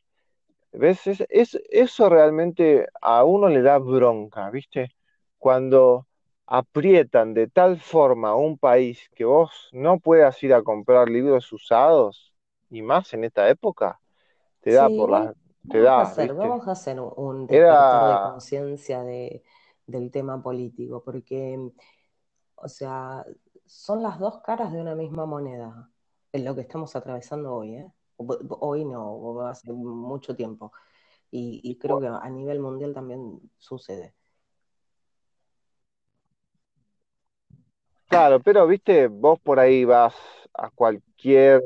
[0.71, 1.07] ¿Ves?
[1.07, 4.89] Es, es- eso realmente a uno le da bronca, ¿viste?
[5.37, 6.07] Cuando
[6.45, 11.51] aprietan de tal forma a un país que vos no puedas ir a comprar libros
[11.53, 12.33] usados,
[12.69, 13.99] y más en esta época,
[14.61, 15.35] te da Sí, por
[15.69, 16.55] te vamos a hacer, ¿viste?
[16.55, 19.43] vamos a hacer un, despertar de conciencia de,
[19.85, 21.57] del tema político, porque
[22.57, 23.25] O sea,
[23.65, 25.89] son las dos caras de una misma moneda,
[26.31, 27.91] en lo que estamos atravesando hoy, ¿eh?
[28.17, 30.71] Hoy no, hace mucho tiempo.
[31.29, 34.15] Y, y creo que a nivel mundial también sucede.
[38.07, 39.07] claro, pero, ¿viste?
[39.07, 40.15] Vos por ahí vas
[40.53, 41.61] a cualquier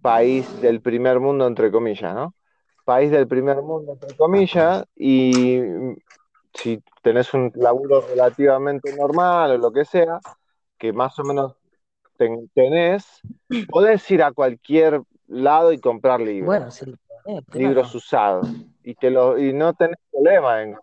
[0.00, 2.34] país del primer mundo, entre comillas, ¿no?
[2.84, 5.60] País del primer mundo, entre comillas, y
[6.62, 10.20] si tenés un laburo relativamente normal o lo que sea,
[10.78, 11.54] que más o menos
[12.16, 13.20] ten- tenés,
[13.70, 16.94] podés ir a cualquier lado y comprar libros, Bueno, sí,
[17.26, 18.48] eh, libros usados,
[18.82, 20.76] y, te lo, y no tenés problema en,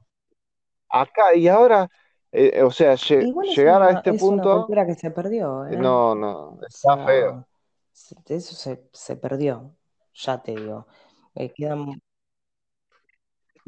[0.90, 1.36] acá.
[1.36, 1.88] Y ahora,
[2.32, 5.78] eh, o sea, llegar a una, este es una punto, cultura que se perdió, eh,
[5.78, 7.46] no, no, está feo.
[7.92, 9.76] sea, eso se, se perdió,
[10.14, 10.88] ya te digo.
[11.36, 12.02] Eh, quedan...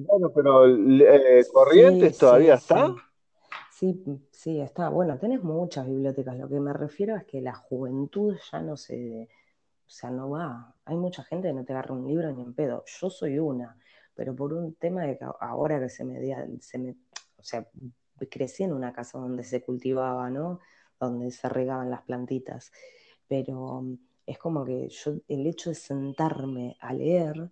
[0.07, 2.91] Bueno, pero eh, Corrientes sí, todavía está.
[2.91, 3.01] sí.
[3.71, 4.89] Sí, sí, está.
[4.89, 6.37] Bueno, tenés muchas bibliotecas.
[6.37, 9.29] Lo que me refiero es que la juventud ya no se,
[9.87, 10.75] o sea, no va.
[10.85, 12.83] Hay mucha gente que no te agarra un libro ni en pedo.
[13.01, 13.77] Yo soy una,
[14.15, 16.19] pero por un tema de que ahora que se me,
[16.61, 16.91] se me,
[17.37, 17.67] o sea,
[18.29, 20.59] crecí en una casa donde se cultivaba, ¿no?
[20.99, 22.71] Donde se regaban las plantitas.
[23.27, 27.51] Pero mm, es como que yo, el hecho de sentarme a leer, ¿me ent-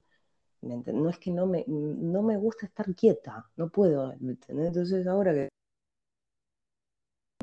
[0.62, 4.14] no es que no me, no me gusta estar quieta, no puedo.
[4.14, 5.50] Entonces ahora que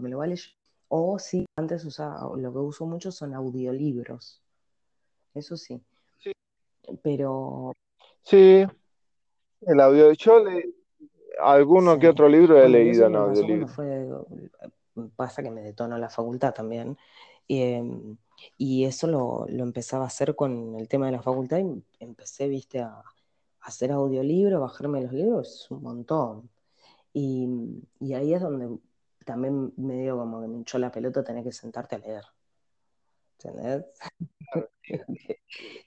[0.03, 0.37] me lo vale.
[0.89, 4.43] O sí, antes usaba, lo que uso mucho son audiolibros,
[5.35, 5.81] eso sí.
[6.19, 6.33] Sí,
[7.03, 7.73] Pero
[8.23, 8.65] sí,
[9.63, 10.13] el audio.
[10.13, 10.75] Yo le,
[11.41, 13.69] alguno que otro libro he leído en audiolibro.
[13.69, 14.09] fue,
[15.17, 16.97] pasa que me detonó la facultad también.
[17.49, 17.83] Eh,
[18.59, 22.49] y eso lo, lo, empezaba a hacer con el tema de la facultad y empecé,
[22.49, 23.05] viste, a, a
[23.61, 26.51] hacer audiolibro, bajarme los libros, un montón.
[27.13, 27.49] Y,
[28.01, 28.79] y, ahí es donde
[29.25, 32.25] también me dio como que me hinchó la pelota tener que sentarte a leer.
[33.39, 33.85] ¿Entendés?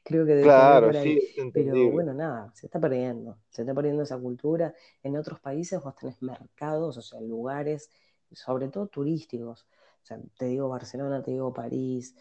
[0.03, 1.19] Creo que Claro, sí,
[1.53, 3.37] Pero bueno, nada, se está perdiendo.
[3.49, 4.73] Se está perdiendo esa cultura.
[5.03, 7.89] En otros países vos tenés mercados, o sea, lugares,
[8.31, 9.67] sobre todo turísticos.
[10.07, 12.15] O sea, te digo Barcelona, te digo París.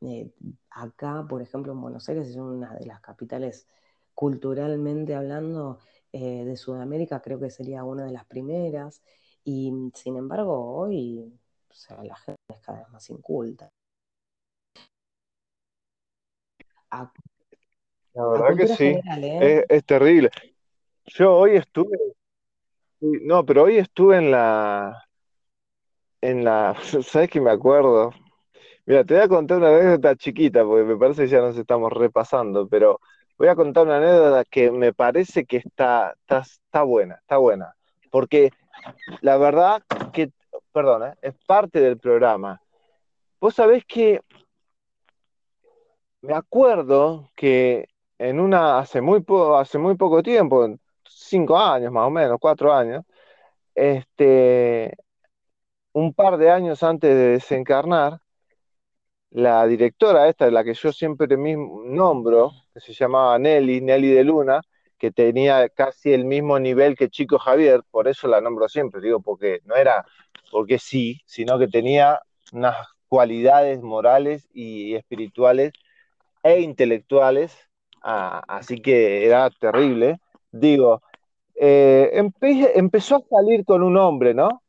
[0.00, 0.28] Eh,
[0.70, 3.68] acá, por ejemplo, en Buenos Aires es una de las capitales
[4.12, 5.78] culturalmente hablando
[6.12, 9.04] eh, de Sudamérica, creo que sería una de las primeras.
[9.44, 11.32] Y sin embargo, hoy,
[11.70, 13.70] o sea, la gente es cada vez más inculta.
[16.90, 17.12] A,
[18.14, 19.58] La verdad que sí, general, ¿eh?
[19.58, 20.30] es, es terrible.
[21.06, 21.96] Yo hoy estuve,
[23.00, 25.07] no, pero hoy estuve en la,
[26.20, 28.12] en la, ¿sabes que me acuerdo?
[28.86, 31.92] Mira, te voy a contar una anécdota chiquita, porque me parece que ya nos estamos
[31.92, 33.00] repasando, pero
[33.38, 37.74] voy a contar una anécdota que me parece que está, está, está buena, está buena.
[38.10, 38.50] Porque
[39.20, 39.82] la verdad
[40.12, 40.30] que,
[40.72, 42.60] perdona, es parte del programa.
[43.40, 44.20] Vos sabés que
[46.22, 47.88] me acuerdo que
[48.18, 49.24] en una, hace muy,
[49.56, 50.66] hace muy poco tiempo,
[51.04, 53.04] cinco años más o menos, cuatro años,
[53.74, 54.96] este,
[55.98, 58.20] un par de años antes de desencarnar,
[59.30, 64.24] la directora esta, la que yo siempre mismo nombro, que se llamaba Nelly, Nelly de
[64.24, 64.60] Luna,
[64.98, 69.20] que tenía casi el mismo nivel que Chico Javier, por eso la nombro siempre, digo,
[69.20, 70.04] porque no era
[70.50, 72.20] porque sí, sino que tenía
[72.52, 72.76] unas
[73.08, 75.72] cualidades morales y espirituales
[76.42, 77.56] e intelectuales,
[78.02, 80.20] así que era terrible.
[80.50, 81.02] Digo,
[81.54, 82.10] eh,
[82.74, 84.62] empezó a salir con un hombre, ¿no?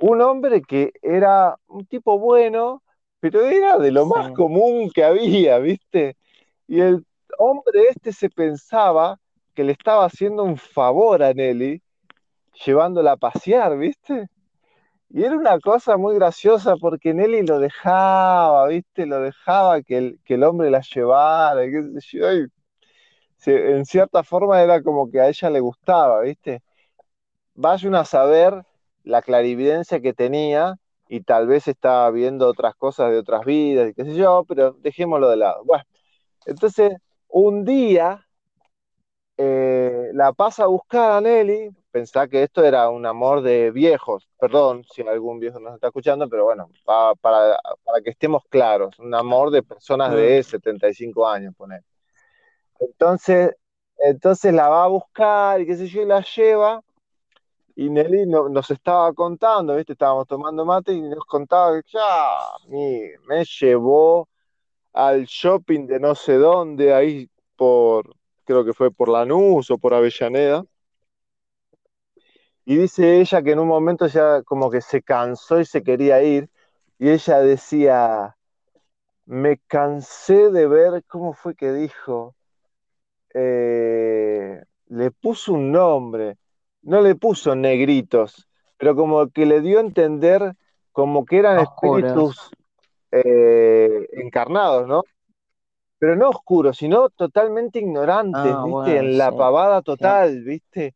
[0.00, 2.82] Un hombre que era un tipo bueno,
[3.20, 6.16] pero era de lo más común que había, ¿viste?
[6.66, 7.04] Y el
[7.38, 9.18] hombre este se pensaba
[9.54, 11.82] que le estaba haciendo un favor a Nelly,
[12.64, 14.28] llevándola a pasear, ¿viste?
[15.10, 19.06] Y era una cosa muy graciosa porque Nelly lo dejaba, ¿viste?
[19.06, 22.26] Lo dejaba que el, que el hombre la llevara, qué sé yo.
[23.46, 26.62] en cierta forma era como que a ella le gustaba, ¿viste?
[27.54, 28.62] Vaya a saber
[29.08, 30.76] la clarividencia que tenía
[31.08, 34.72] y tal vez estaba viendo otras cosas de otras vidas y qué sé yo, pero
[34.72, 35.64] dejémoslo de lado.
[35.64, 35.84] Bueno,
[36.46, 36.96] entonces
[37.28, 38.26] un día
[39.38, 44.28] eh, la pasa a buscar a Nelly, pensá que esto era un amor de viejos,
[44.38, 49.14] perdón si algún viejo nos está escuchando, pero bueno, para, para, que estemos claros, un
[49.14, 51.24] amor de personas de 75 mm.
[51.24, 51.82] años, poner.
[52.80, 53.56] Entonces,
[53.98, 56.82] entonces la va a buscar y qué sé yo, y la lleva,
[57.78, 59.92] y Nelly nos estaba contando, ¿viste?
[59.92, 62.40] Estábamos tomando mate y nos contaba que ya,
[63.28, 64.28] me llevó
[64.92, 69.94] al shopping de no sé dónde, ahí por, creo que fue por Lanús o por
[69.94, 70.64] Avellaneda.
[72.64, 76.20] Y dice ella que en un momento ya como que se cansó y se quería
[76.22, 76.50] ir.
[76.98, 78.36] Y ella decía,
[79.26, 82.34] me cansé de ver, ¿cómo fue que dijo?
[83.34, 86.38] Eh, le puso un nombre,
[86.88, 90.54] no le puso negritos, pero como que le dio a entender
[90.92, 92.50] como que eran espíritus
[93.12, 95.02] eh, encarnados, ¿no?
[95.98, 98.98] pero no oscuros, sino totalmente ignorantes, ah, ¿viste?
[98.98, 100.94] en la pavada total, ¿viste?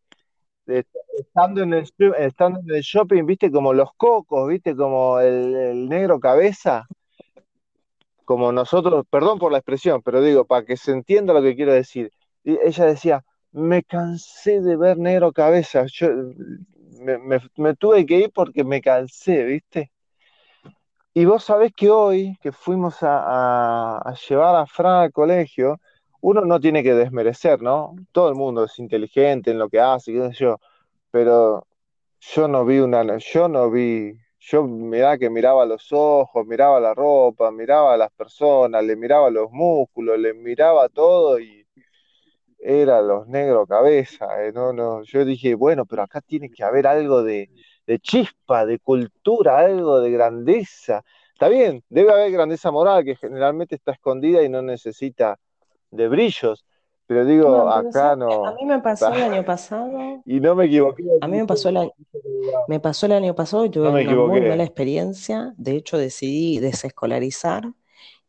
[0.66, 3.50] estando, en el, estando en el shopping, ¿viste?
[3.50, 4.76] Como los cocos, ¿viste?
[4.76, 6.86] Como el, negro cabeza.
[8.24, 11.72] Como nosotros, perdón por la expresión, pero digo, para que se entienda lo que quiero
[11.72, 12.12] decir.
[12.44, 15.84] Y ella decía, me cansé de ver negro cabeza.
[15.86, 16.08] Yo
[17.56, 19.92] me tuve que ir porque me cansé, ¿viste?
[21.14, 25.78] Y vos sabés que hoy, que fuimos a, llevar a Fran al colegio,
[26.22, 27.94] uno no tiene que desmerecer, ¿no?
[28.12, 30.58] Todo el mundo es inteligente en lo que hace, yo,
[31.10, 31.66] pero
[32.20, 36.94] yo no vi una, yo no vi, yo mirá que miraba los ojos, miraba la
[36.94, 41.61] ropa, miraba a las personas, le miraba los músculos, le miraba todo y
[42.62, 44.52] era los negros cabeza, ¿eh?
[44.52, 47.50] no, no, yo dije, bueno, pero acá tiene que haber algo de,
[47.86, 51.02] de chispa, de cultura, algo de grandeza.
[51.32, 55.38] Está bien, debe haber grandeza moral que generalmente está escondida y no necesita
[55.90, 56.64] de brillos,
[57.06, 58.46] pero digo, acá no.
[58.46, 60.22] A mí me pasó el año pasado.
[60.24, 61.02] Y no me equivoqué.
[61.20, 61.90] A mí me pasó el año,
[62.68, 65.52] me pasó el año pasado y tuve una muy mala experiencia.
[65.56, 67.64] De hecho, decidí desescolarizar.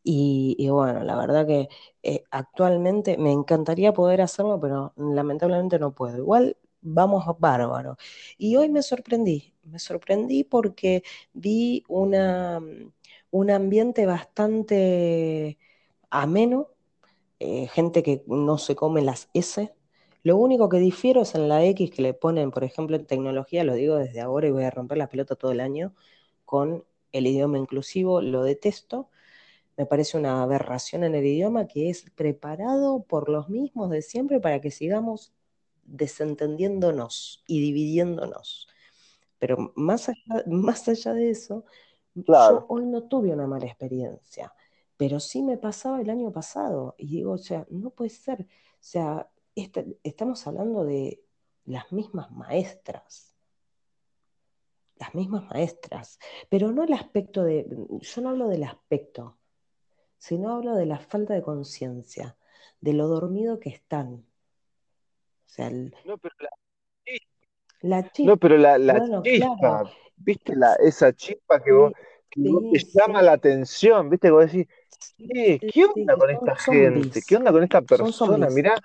[0.06, 1.68] Y, bueno, la verdad que
[2.02, 6.18] eh, actualmente me encantaría poder hacerlo, pero lamentablemente no puedo.
[6.18, 7.96] Igual vamos bárbaro.
[8.36, 11.02] Y hoy me sorprendí, me sorprendí porque
[11.32, 12.60] vi una,
[13.30, 15.58] un ambiente bastante
[16.10, 16.68] ameno,
[17.40, 19.74] eh, gente que no se come las S.
[20.22, 23.64] Lo único que difiero es en la X que le ponen, por ejemplo, en tecnología,
[23.64, 25.94] lo digo desde ahora y voy a romper la pelota todo el año,
[26.44, 29.10] con el idioma inclusivo, lo detesto.
[29.76, 34.40] Me parece una aberración en el idioma que es preparado por los mismos de siempre
[34.40, 35.32] para que sigamos
[35.84, 38.68] desentendiéndonos y dividiéndonos.
[39.38, 41.64] Pero más allá, más allá de eso,
[42.14, 44.54] yo hoy no tuve una mala experiencia,
[44.96, 46.94] pero sí me pasaba el año pasado.
[46.98, 48.42] Y digo, o sea, no puede ser.
[48.42, 48.46] O
[48.80, 49.28] sea,
[50.02, 51.24] estamos hablando de
[51.64, 53.34] las mismas maestras.
[54.96, 56.18] Las mismas maestras.
[56.48, 57.66] Pero no el aspecto de.
[58.00, 59.38] Yo no hablo del aspecto,
[60.24, 62.36] sino hablo de la falta de conciencia,
[62.80, 64.24] de lo dormido que están,
[66.04, 66.34] no, pero
[67.82, 68.32] La chispa.
[68.32, 69.90] No, pero la, la Bueno, chispa, claro.
[70.16, 71.92] ¿viste la, esa chispa que vos,
[72.30, 74.08] que vos te Sí, llama la atención?
[74.10, 74.28] ¿Viste?
[74.28, 74.66] Que vos decís,
[75.18, 77.22] "Eh, ¿qué onda con esta gente?
[77.22, 78.48] ¿Qué onda con esta Son persona?
[78.50, 78.80] Mirá,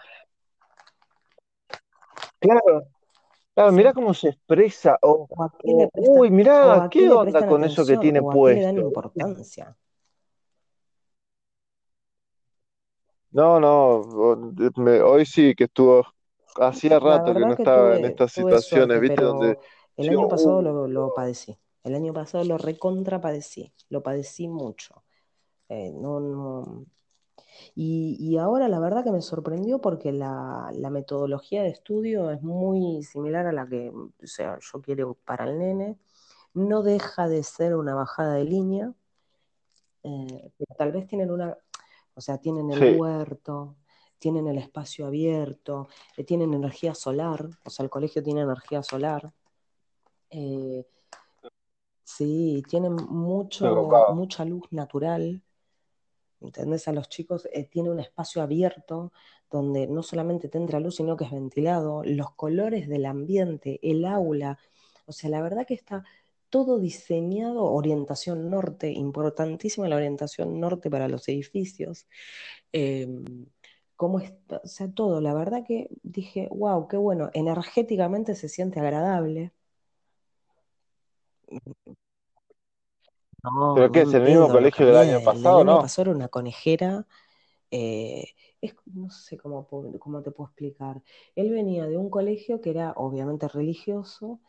[2.39, 2.87] claro,
[3.55, 4.97] claro, mirá cómo se expresa.
[5.01, 5.27] O,
[5.75, 8.39] O o, uy, o mirá, qué ¿qué le onda con eso que tiene o a
[8.41, 8.81] qué le dan puesto?
[8.87, 9.65] importancia.
[13.31, 16.03] No, no, me- hoy sí que estuvo,
[16.55, 19.21] hacía rato que no que estaba en estas situaciones, suerte, ¿viste?
[19.21, 19.57] Donde
[19.97, 21.57] el año pasado lo, lo padecí.
[21.83, 25.03] El año pasado lo recontra padecí, lo padecí mucho.
[25.69, 26.85] Eh, no, no.
[27.75, 32.41] Y, y ahora la verdad que me sorprendió porque la, la metodología de estudio es
[32.43, 35.97] muy similar a la que, o sea, yo quiero para el nene.
[36.55, 38.93] No deja de ser una bajada de línea,
[40.03, 41.57] eh, tal vez tienen una,
[42.19, 43.77] o sea, tienen el sí, huerto,
[44.17, 45.87] tienen el espacio abierto,
[46.17, 49.31] eh, tienen energía solar, o sea, el colegio tiene energía solar.
[50.29, 50.85] Eh,
[52.03, 55.41] sí, tienen mucho, mucha luz natural.
[56.41, 56.89] ¿Entendés?
[56.89, 59.13] A los chicos eh, tiene un espacio abierto
[59.49, 64.03] donde no solamente te entra luz, sino que es ventilado, los colores del ambiente, el
[64.03, 64.59] aula.
[65.05, 66.03] O sea, la verdad que está
[66.49, 72.07] todo diseñado, orientación norte, importantísima la orientación norte para los edificios.
[72.73, 73.07] Eh,
[73.95, 75.21] cómo está, o sea, todo.
[75.21, 79.51] La verdad que dije, wow, qué bueno, energéticamente se siente agradable.
[83.43, 85.17] No, ¿Pero qué es el mismo colegio del año.
[85.17, 85.81] El pasado, año no?
[85.81, 87.07] pasado era una conejera
[87.71, 88.25] eh,
[88.61, 91.01] es, no sé cómo, cómo, te puedo explicar.
[91.35, 94.39] Él venía de un colegio que era obviamente religioso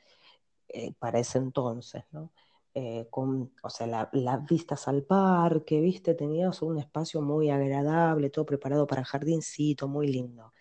[0.73, 2.31] eh, para ese entonces, ¿no?
[2.73, 6.15] Eh, con, o sea, las la vistas al parque, ¿viste?
[6.15, 10.53] Tenías un espacio muy agradable, todo preparado para jardincito, muy lindo.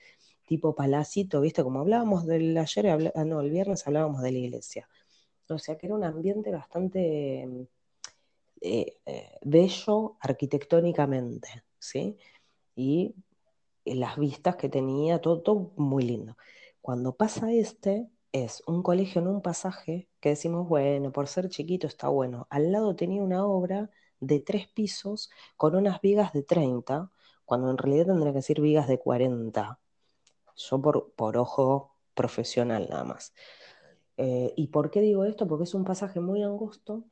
[0.46, 1.64] Tipo palacito, ¿viste?
[1.64, 4.90] Como hablábamos del ayer, ah, no, el viernes hablábamos de la iglesia.
[5.50, 7.68] O sea, que era un ambiente bastante
[8.62, 12.18] eh, eh, bello arquitectónicamente, ¿sí?
[12.76, 13.16] y
[13.86, 16.38] las vistas que tenía, todo, todo, muy lindo.
[16.82, 21.88] Cuando pasa este, es un colegio en un pasaje que decimos, bueno, por ser chiquito
[21.88, 22.48] está bueno.
[22.50, 23.90] Al lado tenía una obra
[24.20, 27.12] de tres pisos con unas vigas de 30,
[27.46, 29.80] cuando en realidad tendría que ser vigas de 40.
[30.56, 33.34] Yo por, por ojo profesional nada más.
[34.18, 35.48] Eh, ¿Y por qué digo esto?
[35.48, 37.06] Porque es un pasaje muy angosto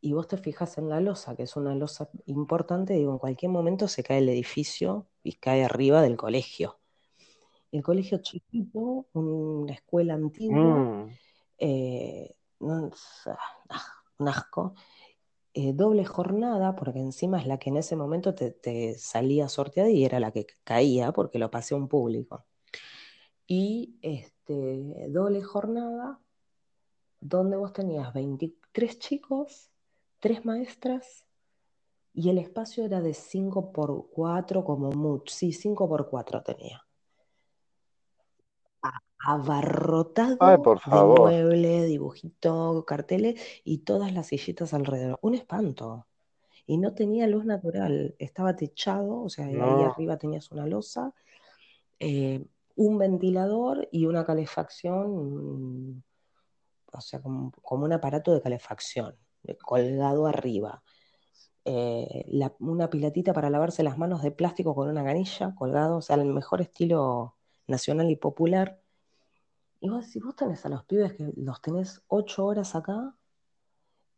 [0.00, 3.52] y vos te fijas en la losa, que es una losa importante, digo, en cualquier
[3.52, 6.81] momento se cae el edificio y cae arriba del colegio.
[7.72, 11.10] El colegio chiquito, una escuela antigua, Mm.
[11.58, 12.90] eh, ah,
[14.18, 14.74] un asco,
[15.54, 19.90] eh, doble jornada, porque encima es la que en ese momento te, te, salía sorteada
[19.90, 22.44] y era la que caía porque lo pasé a un público.
[23.46, 26.20] Y este, doble jornada,
[27.20, 29.72] donde vos tenías 23 chicos
[30.22, 31.26] tres maestras
[32.14, 35.34] y el espacio era de 5 por 4 como mucho.
[35.34, 36.86] Sí, 5 por 4 tenía.
[39.24, 41.20] Ay, Abarrotado por de favor.
[41.20, 45.18] muebles, dibujitos, carteles y todas las sillitas alrededor.
[45.22, 46.06] Un espanto.
[46.66, 48.14] Y no tenía luz natural.
[48.18, 51.12] Estaba techado, o sea, ahí arriba tenías una losa,
[51.98, 52.44] eh,
[52.76, 56.04] un ventilador y una calefacción,
[56.92, 59.16] o sea, como, como un aparato de calefacción
[59.64, 60.82] colgado arriba.
[61.64, 66.02] Eh, la, una pilatita para lavarse las manos de plástico con una canilla colgado, o
[66.02, 67.36] sea, el mejor estilo
[67.66, 68.81] nacional y popular.
[69.82, 73.16] Y vos, si vos tenés a los pibes que los tenés ocho horas acá,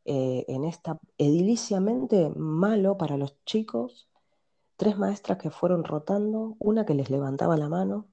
[0.04, 4.10] eh, en esta ediliciamente malo para los chicos,
[4.76, 8.06] tres maestras que fueron rotando, una que les levantaba la mano,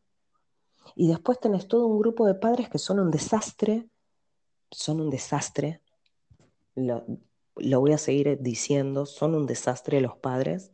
[0.95, 3.89] y después tenés todo un grupo de padres que son un desastre,
[4.71, 5.81] son un desastre,
[6.75, 7.03] lo,
[7.55, 10.71] voy a seguir diciendo, son un desastre los padres.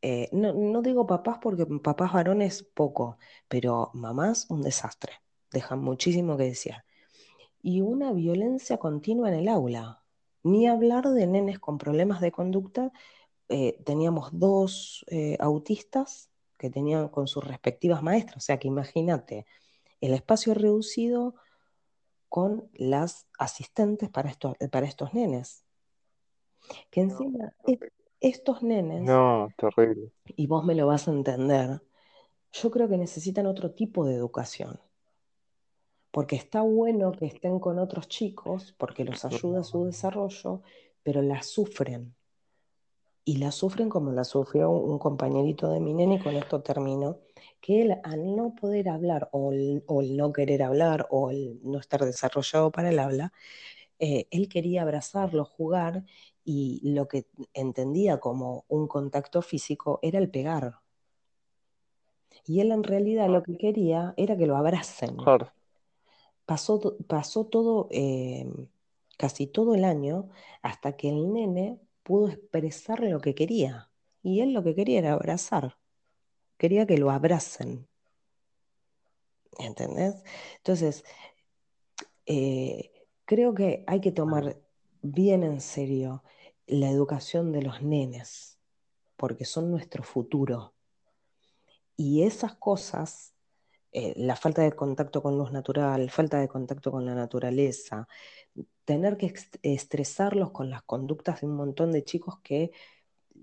[0.00, 3.18] Eh, no, digo papás porque papás varones poco,
[3.48, 5.12] pero mamás un desastre,
[5.50, 6.74] dejan muchísimo que decir.
[7.62, 10.02] Y una violencia continua en el aula.
[10.42, 12.92] Ni hablar de nenes con problemas de conducta.
[13.48, 19.46] Eh, teníamos dos eh, autistas que tenían con sus respectivas maestras, o sea que imagínate
[20.00, 21.34] el espacio reducido
[22.28, 25.64] con las asistentes para, esto, para estos nenes.
[26.90, 27.54] Que encima
[28.20, 30.10] estos nenes, no, terrible.
[30.26, 31.80] y vos me lo vas a entender,
[32.52, 34.80] yo creo que necesitan otro tipo de educación.
[36.10, 40.62] Porque está bueno que estén con otros chicos, porque los ayuda a su desarrollo,
[41.02, 42.14] pero las sufren.
[43.24, 47.18] y la sufren como la sufrió un compañerito de mi nene, y con esto termino,
[47.60, 49.84] que él al no poder hablar o el,
[50.16, 53.32] no querer hablar o el no estar desarrollado para el habla,
[53.98, 56.04] eh, él quería abrazarlo, jugar
[56.44, 60.78] y lo que entendía como un contacto físico era el pegar.
[62.46, 65.18] Y él en realidad lo que quería era que lo abracen.
[66.48, 68.50] Pasó, pasó todo, eh,
[69.18, 70.30] casi todo el año,
[70.62, 73.90] hasta que el nene pudo expresar lo que quería.
[74.22, 75.76] Y él lo que quería era abrazar.
[76.56, 77.86] Quería que lo abracen.
[79.58, 80.24] ¿Entendés?
[80.56, 81.04] Entonces,
[82.24, 82.92] eh,
[83.26, 84.56] creo que hay que tomar
[85.02, 86.22] bien en serio
[86.66, 88.58] la educación de los nenes,
[89.16, 90.72] porque son nuestro futuro.
[91.94, 93.34] Y esas cosas,
[93.92, 98.08] eh, la falta de contacto con luz natural, falta de contacto con la naturaleza,
[98.84, 102.72] tener que estresarlos con las conductas de un montón de chicos que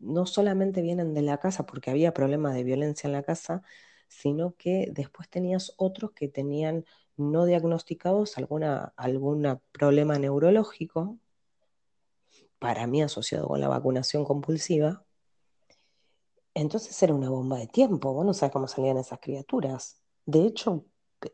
[0.02, 3.64] no solamente vienen de la casa porque había problemas de violencia en la casa,
[4.08, 6.86] sino que después tenías otros que tenían
[7.18, 11.18] no diagnosticados alguna, algún problema neurológico,
[12.60, 15.06] para mí asociado con la vacunación compulsiva.
[16.54, 20.05] Entonces era una bomba de tiempo, vos no sabes cómo salían esas criaturas.
[20.26, 20.86] De hecho,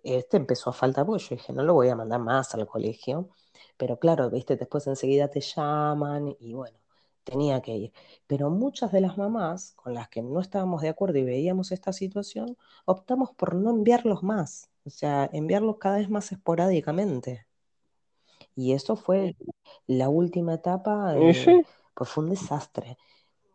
[0.03, 3.29] este empezó a faltar porque yo dije, no lo voy a mandar más al colegio
[3.81, 6.77] pero claro, viste, después enseguida te llaman y bueno,
[7.23, 7.93] tenía que ir.
[8.27, 11.91] Pero muchas de las mamás con las que no estábamos de acuerdo y veíamos esta
[11.91, 17.47] situación, optamos por no enviarlos más, o sea, enviarlos cada vez más esporádicamente.
[18.55, 19.35] Y eso fue
[19.87, 21.15] la última etapa,
[21.95, 22.97] pues fue un desastre.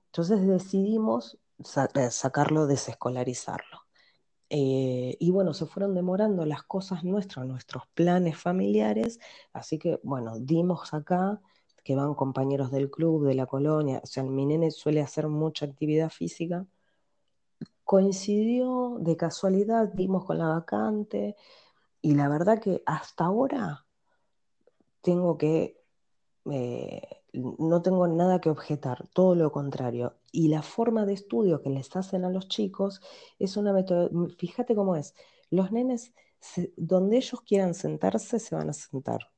[0.07, 1.39] Entonces decidimos
[1.95, 3.86] eh, sacarlo, desescolarizarlo.
[4.49, 9.19] Eh, y bueno, se fueron demorando las cosas nuestras, nuestros planes familiares,
[9.53, 11.41] así que bueno, dimos acá
[11.83, 15.67] que van compañeros del club, de la colonia, o sea, mi nene suele hacer mucha
[15.67, 16.67] actividad física.
[17.85, 21.37] Coincidió de casualidad, dimos con la vacante
[22.03, 23.87] y la verdad que hasta ahora
[25.01, 25.81] tengo que
[26.51, 30.17] eh, no tengo nada que objetar, todo lo contrario.
[30.33, 33.01] Y la forma de estudio que les hacen a los chicos
[33.39, 35.15] es una método, fíjate cómo es,
[35.51, 36.15] los nenes,
[36.77, 39.31] donde ellos quieran sentarse, se van a sentar.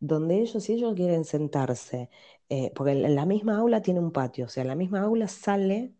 [0.00, 2.10] Donde ellos, si ellos quieren sentarse,
[2.48, 5.94] eh, porque en la misma aula tiene un patio, o sea, la misma aula sale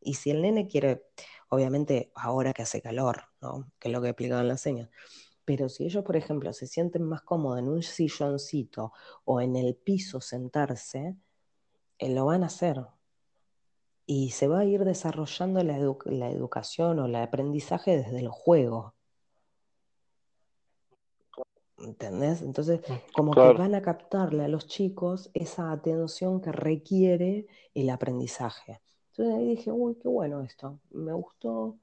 [0.00, 1.06] y si el nene quiere,
[1.48, 3.70] obviamente ahora que hace calor, ¿no?
[3.78, 4.90] que es lo que explicaban las señas,
[5.48, 8.92] pero si ellos, por ejemplo, se sienten más cómodos en un silloncito
[9.24, 11.16] o en el piso sentarse,
[11.96, 12.84] eh, lo van a hacer.
[14.04, 18.92] Y se va a ir desarrollando la, educación o el aprendizaje desde el juego.
[21.78, 22.42] ¿Entendés?
[22.42, 27.88] Entonces, mm, como que van a captarle a los chicos esa atención que requiere el
[27.88, 28.82] aprendizaje.
[29.12, 31.78] Entonces ahí dije, uy, qué bueno esto, me gustó,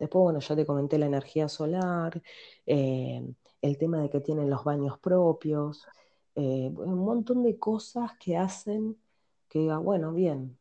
[0.00, 2.20] Después, bueno, ya te comenté la energía solar,
[2.66, 3.22] eh,
[3.62, 5.86] el tema de que tienen los baños propios,
[6.34, 8.96] eh, un montón de cosas que hacen
[9.48, 10.58] que diga, bueno, bien,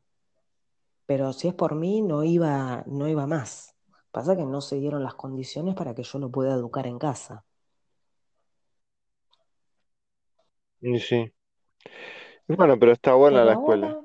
[1.10, 3.76] pero si es por mí, no iba, no iba más.
[4.12, 7.46] Pasa que no se dieron las condiciones para que yo lo pueda educar en casa.
[10.82, 11.34] Y sí.
[12.48, 14.00] Bueno, pero está buena la escuela.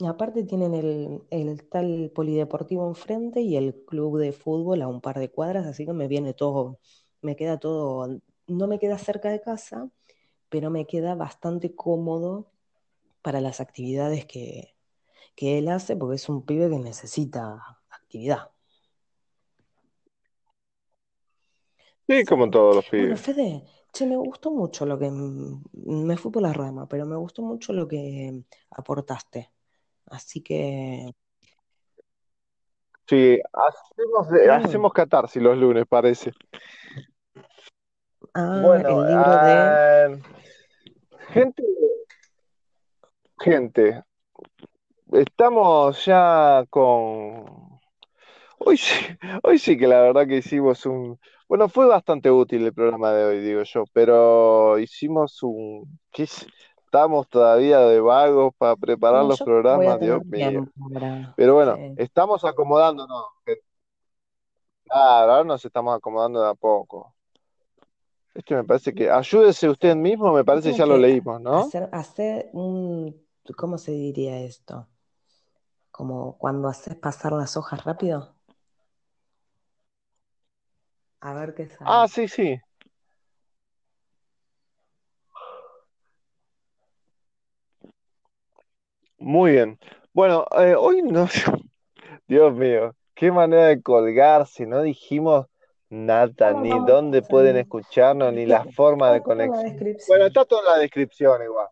[0.00, 0.74] Y aparte tienen
[1.30, 5.86] el, tal polideportivo enfrente y el club de fútbol a un par de cuadras, así
[5.86, 6.78] que me viene todo,
[7.20, 9.90] me queda todo, no me queda cerca de casa,
[10.48, 12.52] pero me queda bastante cómodo
[13.22, 14.76] para las actividades que,
[15.36, 18.50] él hace, porque es un pibe que necesita actividad.
[22.08, 23.08] Sí, como todos los pibes.
[23.08, 27.16] Bueno, Fede, che, me gustó mucho lo que, me fui por la rama, pero me
[27.16, 29.50] gustó mucho lo que aportaste.
[30.10, 31.10] Así que.
[33.06, 34.50] Sí, hacemos, mm.
[34.50, 36.32] hacemos catarsis los lunes, parece.
[38.34, 39.52] Ah, bueno, el libro de.
[39.52, 40.08] Ah,
[41.30, 41.62] gente.
[43.38, 44.04] Gente.
[45.12, 47.78] Estamos ya con.
[48.58, 48.94] Hoy sí,
[49.42, 51.18] hoy sí que la verdad que hicimos un.
[51.48, 55.98] Bueno, fue bastante útil el programa de hoy, digo yo, pero hicimos un.
[56.12, 56.26] ¿Qué
[56.88, 60.66] estamos todavía de vagos para preparar los programas, Dios mío.
[61.36, 63.26] Pero bueno, estamos acomodándonos.
[64.84, 67.14] Claro, ahora nos estamos acomodando de a poco.
[68.34, 71.58] Esto me parece que ayúdese usted mismo, me parece que ya lo leímos, ¿no?
[71.58, 73.14] Hacer, hacer un,
[73.56, 74.88] ¿cómo se diría esto?
[75.90, 78.34] Como cuando haces pasar las hojas rápido.
[81.20, 81.84] A ver qué sale.
[81.84, 82.58] Ah, sí, sí.
[89.18, 89.78] Muy bien.
[90.12, 91.26] Bueno, eh, hoy no,
[92.28, 95.46] Dios mío, qué manera de colgarse, no dijimos
[95.90, 99.96] nada, ni dónde pueden escucharnos, ni la forma de conexión.
[100.08, 101.68] Bueno, está todo en la descripción igual.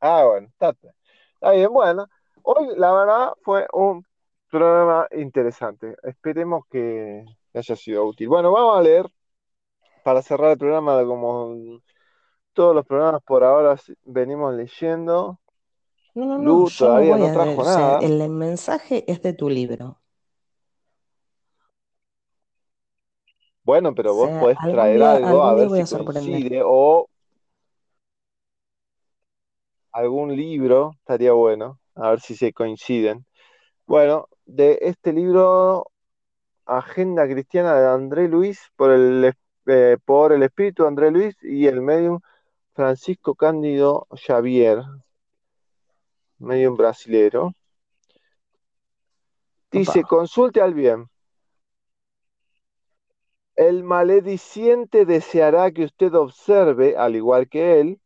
[0.00, 0.74] Ah, bueno, está,
[1.34, 1.72] está bien.
[1.72, 2.06] Bueno,
[2.42, 4.06] hoy la verdad fue un
[4.50, 5.96] programa interesante.
[6.04, 8.28] Esperemos que haya sido útil.
[8.28, 9.06] Bueno, vamos a leer
[10.04, 11.80] para cerrar el programa, como
[12.58, 15.38] todos los programas por ahora venimos leyendo.
[16.12, 18.00] No, no, no, todavía no, trajo nada.
[18.00, 20.00] el mensaje es de tu libro.
[23.62, 27.08] Bueno, pero vos podés traer algo a ver si coincide o
[29.92, 33.24] algún libro, estaría bueno, a ver si se coinciden.
[33.86, 35.92] Bueno, de este libro,
[36.66, 39.32] Agenda Cristiana de André Luis, por el,
[39.66, 42.18] eh, por el espíritu de André Luis y el medium
[42.78, 44.84] Francisco Cándido Xavier,
[46.38, 47.52] medium brasilero.
[49.72, 51.08] Dice, consulte al bien.
[53.56, 58.00] El malediciente deseará que usted observe, al igual que él,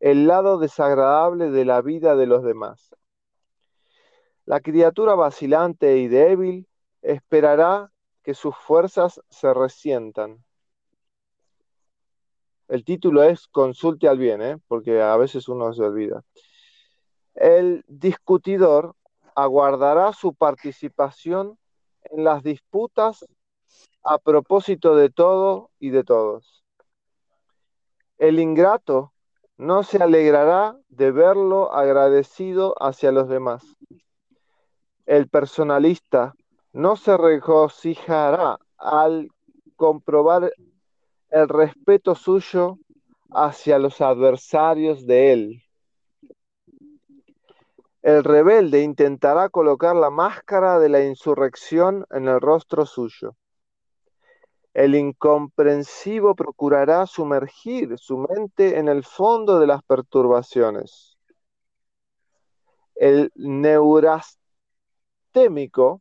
[0.00, 2.96] el lado desagradable de la vida de los demás.
[4.46, 6.66] La criatura vacilante y débil
[7.02, 7.92] esperará
[8.24, 10.44] que sus fuerzas se resientan.
[12.68, 14.58] El título es Consulte al bien, ¿eh?
[14.68, 16.22] porque a veces uno se olvida.
[17.34, 18.94] El discutidor
[19.34, 21.58] aguardará su participación
[22.04, 23.24] en las disputas
[24.02, 26.64] a propósito de todo y de todos.
[28.18, 29.12] El ingrato
[29.56, 33.64] no se alegrará de verlo agradecido hacia los demás
[35.08, 36.34] el personalista
[36.74, 39.30] no se regocijará al
[39.74, 40.52] comprobar
[41.30, 42.78] el respeto suyo
[43.30, 45.62] hacia los adversarios de él.
[48.02, 53.36] El rebelde intentará colocar la máscara de la insurrección en el rostro suyo.
[54.72, 61.18] El incomprensivo procurará sumergir su mente en el fondo de las perturbaciones.
[62.94, 64.38] El neuras
[65.32, 66.00] técnico,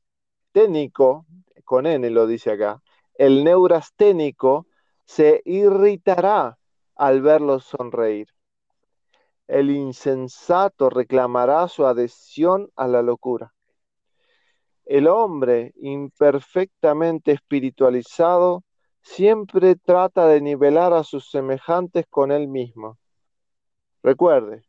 [1.66, 2.82] con N lo dice acá,
[3.16, 4.68] el neurasténico
[5.08, 6.60] se irritará
[6.96, 8.28] al verlo sonreír.
[9.48, 13.54] El insensato reclamará su adhesión a la locura.
[14.84, 18.64] El hombre imperfectamente espiritualizado
[19.02, 22.98] siempre trata de nivelar a sus semejantes con él mismo.
[24.04, 24.66] Recuerde,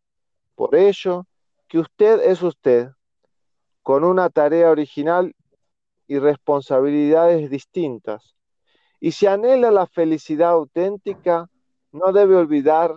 [0.54, 1.26] por ello,
[1.66, 2.90] que usted es usted,
[3.82, 5.34] con una tarea original
[6.06, 8.37] y responsabilidades distintas.
[9.00, 11.48] Y si anhela la felicidad auténtica,
[11.92, 12.94] no debe olvidar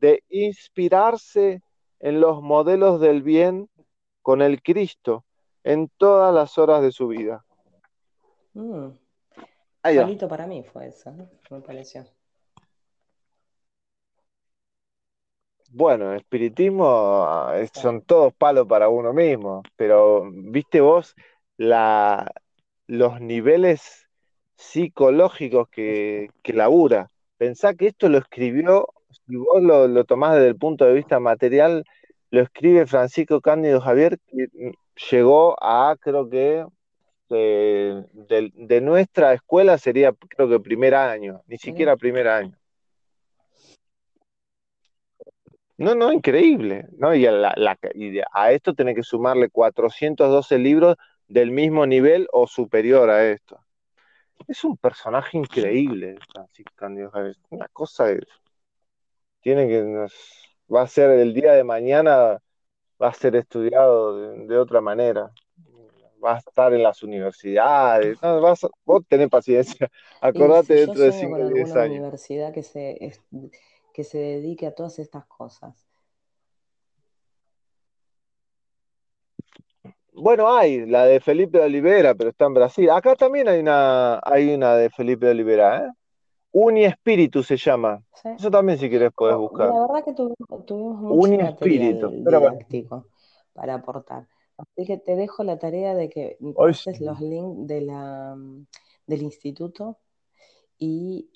[0.00, 1.62] de inspirarse
[2.00, 3.68] en los modelos del bien
[4.20, 5.24] con el Cristo
[5.64, 7.44] en todas las horas de su vida.
[8.54, 8.88] Mm.
[10.28, 11.12] para mí fue eso,
[11.50, 12.04] me pareció.
[15.70, 21.14] Bueno, espiritismo eh, son todos palos para uno mismo, pero viste vos
[21.56, 22.30] la,
[22.86, 24.01] los niveles
[24.62, 27.10] psicológicos que, que labura.
[27.38, 28.88] Pensá que esto lo escribió,
[29.26, 31.84] si vos lo, tomás desde el punto de vista material,
[32.30, 34.74] lo escribe Francisco Cándido Javier, que
[35.10, 36.64] llegó a, creo que,
[37.28, 42.56] de, de nuestra escuela sería, creo que primer año, ni siquiera primer año.
[45.82, 46.86] No, no, increíble.
[46.98, 47.14] ¿no?
[47.14, 53.58] Y, a, esto tiene que sumarle 412 libros del mismo nivel o superior a esto.
[54.48, 56.86] Es un personaje increíble, Francisco
[57.50, 58.20] Una cosa es,
[59.40, 60.06] tiene que
[60.72, 62.40] va a ser el día de mañana
[63.00, 64.16] va a ser estudiado
[64.46, 65.32] de, otra manera.
[66.24, 68.16] Va a estar en las universidades.
[68.84, 69.90] vos tenés paciencia.
[70.20, 71.98] Acordate dentro de 5 o 10 años.
[71.98, 73.12] universidad que se
[73.92, 75.91] que se dedique a todas estas cosas.
[80.12, 82.90] Bueno, hay la de Felipe de Olivera, pero está en Brasil.
[82.90, 85.90] Acá también hay una, hay una de Felipe de Olivera, ¿eh?
[86.52, 88.02] Uni Espíritu se llama.
[88.36, 89.68] Eso también si quieres puedes buscar.
[89.68, 92.22] La verdad que tuvimos, tuvimos mucho material
[93.54, 94.28] para aportar.
[94.58, 98.36] Así que te dejo la tarea de que haces los links de la,
[99.06, 99.98] del instituto
[100.78, 101.30] y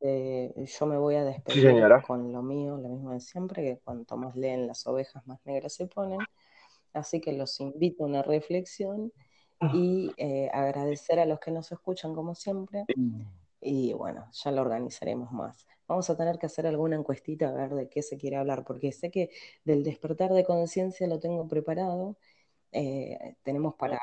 [0.00, 1.74] eh, yo me voy a despedir
[2.06, 5.72] con lo mío, lo mismo de siempre, que cuanto más leen las ovejas, más negras
[5.72, 6.18] se ponen.
[6.98, 9.12] Así que los invito a una reflexión
[9.72, 12.84] y eh, agradecer a los que nos escuchan como siempre
[13.60, 15.66] y bueno, ya lo organizaremos más.
[15.86, 18.92] Vamos a tener que hacer alguna encuestita a ver de qué se quiere hablar, porque
[18.92, 19.30] sé que
[19.64, 22.16] del despertar de conciencia lo tengo preparado.
[22.72, 23.98] Eh, tenemos para...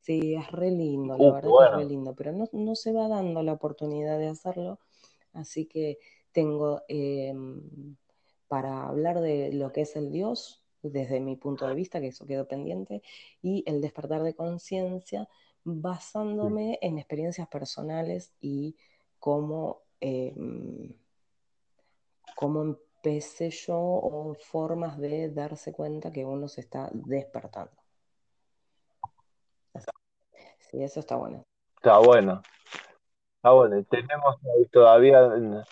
[0.00, 3.40] Sí, es re lindo, la verdad es re lindo, pero no, no se va dando
[3.44, 4.80] la oportunidad de hacerlo,
[5.32, 5.98] así que
[6.32, 7.94] tengo em,
[8.48, 12.26] para hablar de lo que es el Dios, desde mi punto de vista, que eso
[12.26, 13.02] quedó pendiente,
[13.42, 15.28] y el despertar de conciencia,
[15.64, 18.76] basándome en experiencias personales y
[19.18, 20.34] cómo, eh,
[22.34, 27.72] cómo empecé yo o formas de darse cuenta que uno se está despertando.
[30.70, 31.44] Sí, eso está bueno.
[31.76, 32.42] está bueno.
[33.36, 33.84] Está bueno.
[33.84, 34.36] Tenemos
[34.70, 35.62] todavía, en-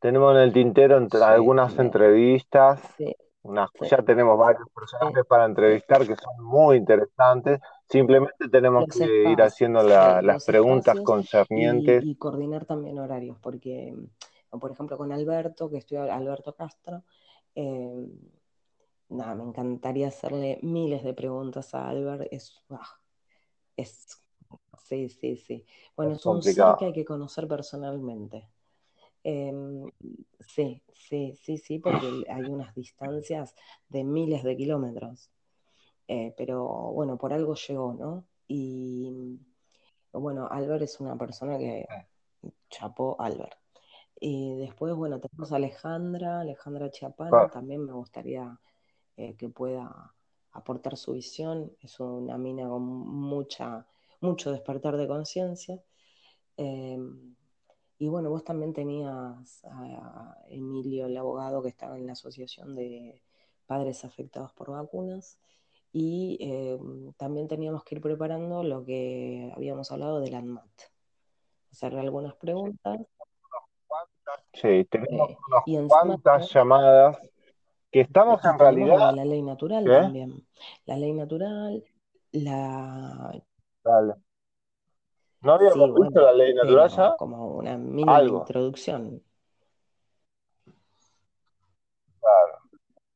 [0.00, 3.14] tenemos en el tintero entre Sí, algunas entrevistas, Sí,
[3.74, 7.60] sí, ya tenemos varios sí, personajes para entrevistar que son muy interesantes.
[7.88, 12.04] Simplemente tenemos Los que ir haciendo la- las preguntas y, concernientes.
[12.10, 13.94] y coordinar también horarios, porque,
[14.50, 17.02] por ejemplo, con Alberto, que estoy, Alberto Castro,
[17.54, 18.06] eh,
[19.08, 23.00] nada, me encantaría hacerle miles de preguntas a Albert, es, ah,
[23.76, 24.22] es,
[24.84, 25.66] sí, sí, sí.
[25.96, 28.48] Bueno, Es es un ser que hay que conocer personalmente.
[29.30, 29.52] Eh,
[30.40, 33.54] sí, sí, sí, sí, porque hay unas distancias
[33.88, 35.30] de miles de kilómetros.
[36.08, 36.64] Eh, pero
[36.98, 38.24] bueno, por algo llegó, ¿no?
[38.48, 39.10] Y
[40.12, 41.86] bueno, Albert es una persona que
[42.70, 43.54] chapó Albert.
[44.20, 48.58] Y después, bueno, tenemos a Alejandra, Alejandra Chiapano, Co- también me gustaría
[49.16, 50.14] eh, que pueda
[50.52, 51.72] aportar su visión.
[51.82, 53.86] Es una mina con mucha,
[54.20, 55.80] mucho despertar de conciencia.
[56.58, 56.98] Eh,
[57.98, 63.20] y bueno, vos también tenías a Emilio, el abogado, que estaba en la Asociación de
[63.66, 65.38] Padres Afectados por Vacunas.
[65.90, 66.78] Y eh,
[67.16, 70.70] también teníamos que ir preparando lo que habíamos hablado del ANMAT.
[71.72, 73.00] Hacerle algunas preguntas.
[74.52, 77.18] Sí, tenemos eh, unas y encima cuantas llamadas
[77.90, 79.14] que estamos en realidad.
[79.14, 79.90] la ley natural ¿Qué?
[79.90, 80.46] también.
[80.84, 81.84] La ley natural,
[82.30, 83.42] la...
[83.82, 84.14] Dale.
[85.40, 87.16] ¿No Sí, habíamos visto bueno, la ley natural pero ya?
[87.16, 88.40] como una mínima Algo.
[88.40, 89.22] introducción.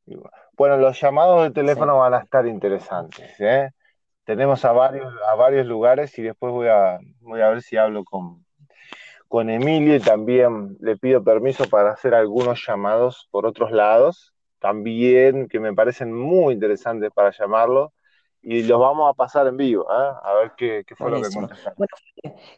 [0.07, 0.17] Y
[0.57, 3.71] Bueno, los llamados de Sí, teléfono van a estar interesantes, ¿eh?
[4.25, 8.05] Tenemos a varios, a varios lugares y después voy a, voy a ver si hablo
[8.05, 8.45] con,
[9.29, 15.49] con Emilio y también le pido permiso para hacer algunos llamados por otros lados, también
[15.49, 17.93] que me parecen muy interesantes para llamarlo
[18.43, 20.13] y los vamos a pasar en vivo, ¿eh?
[20.23, 21.79] A ver qué, qué fue lo que contestaron.
[21.79, 21.97] Bueno,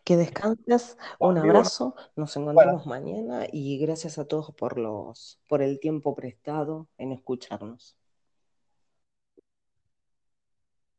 [0.04, 5.40] que descanses, un bueno, abrazo, nos bueno, encontramos mañana y gracias a todos por los,
[5.48, 7.96] por el tiempo prestado en escucharnos.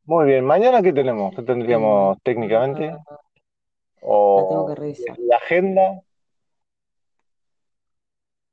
[0.04, 0.44] muy bien.
[0.44, 1.34] ¿Mañana qué tenemos?
[1.34, 2.96] ¿Qué tendríamos técnicamente?
[4.02, 5.18] mañana la tengo que ¿O revisar.
[5.18, 6.00] la agenda?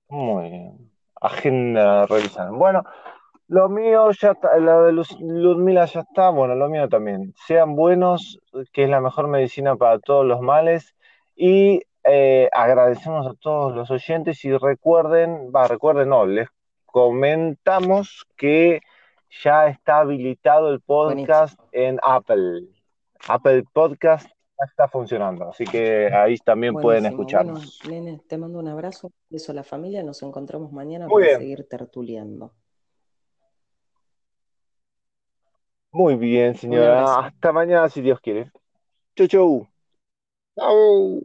[0.09, 0.91] Muy bien.
[1.21, 2.51] Agenda revisada.
[2.51, 2.83] Bueno,
[3.53, 7.33] lo mío ya está, lo de Luz- Ludmila ya está, bueno, lo mío también.
[7.45, 8.39] Sean buenos,
[8.71, 10.95] que es la mejor medicina para todos los males.
[11.35, 16.47] Y eh, agradecemos a todos los oyentes y recuerden, va, recuerden, no, les
[16.85, 18.81] comentamos que
[19.43, 21.89] ya está habilitado el podcast Buenísimo.
[21.89, 22.63] en Apple.
[23.27, 27.23] Apple Podcast ya está funcionando, así que ahí también pueden Buenísimo.
[27.23, 27.79] Bueno, escucharnos.
[27.89, 31.39] nene, te mando un abrazo, beso a la familia, nos encontramos mañana Muy para bien.
[31.39, 32.51] seguir tertuliando.
[35.93, 37.19] Muy bien, señora.
[37.19, 38.51] Hasta mañana, si Dios quiere.
[39.17, 39.67] Chau, chau.
[40.55, 41.21] Chau.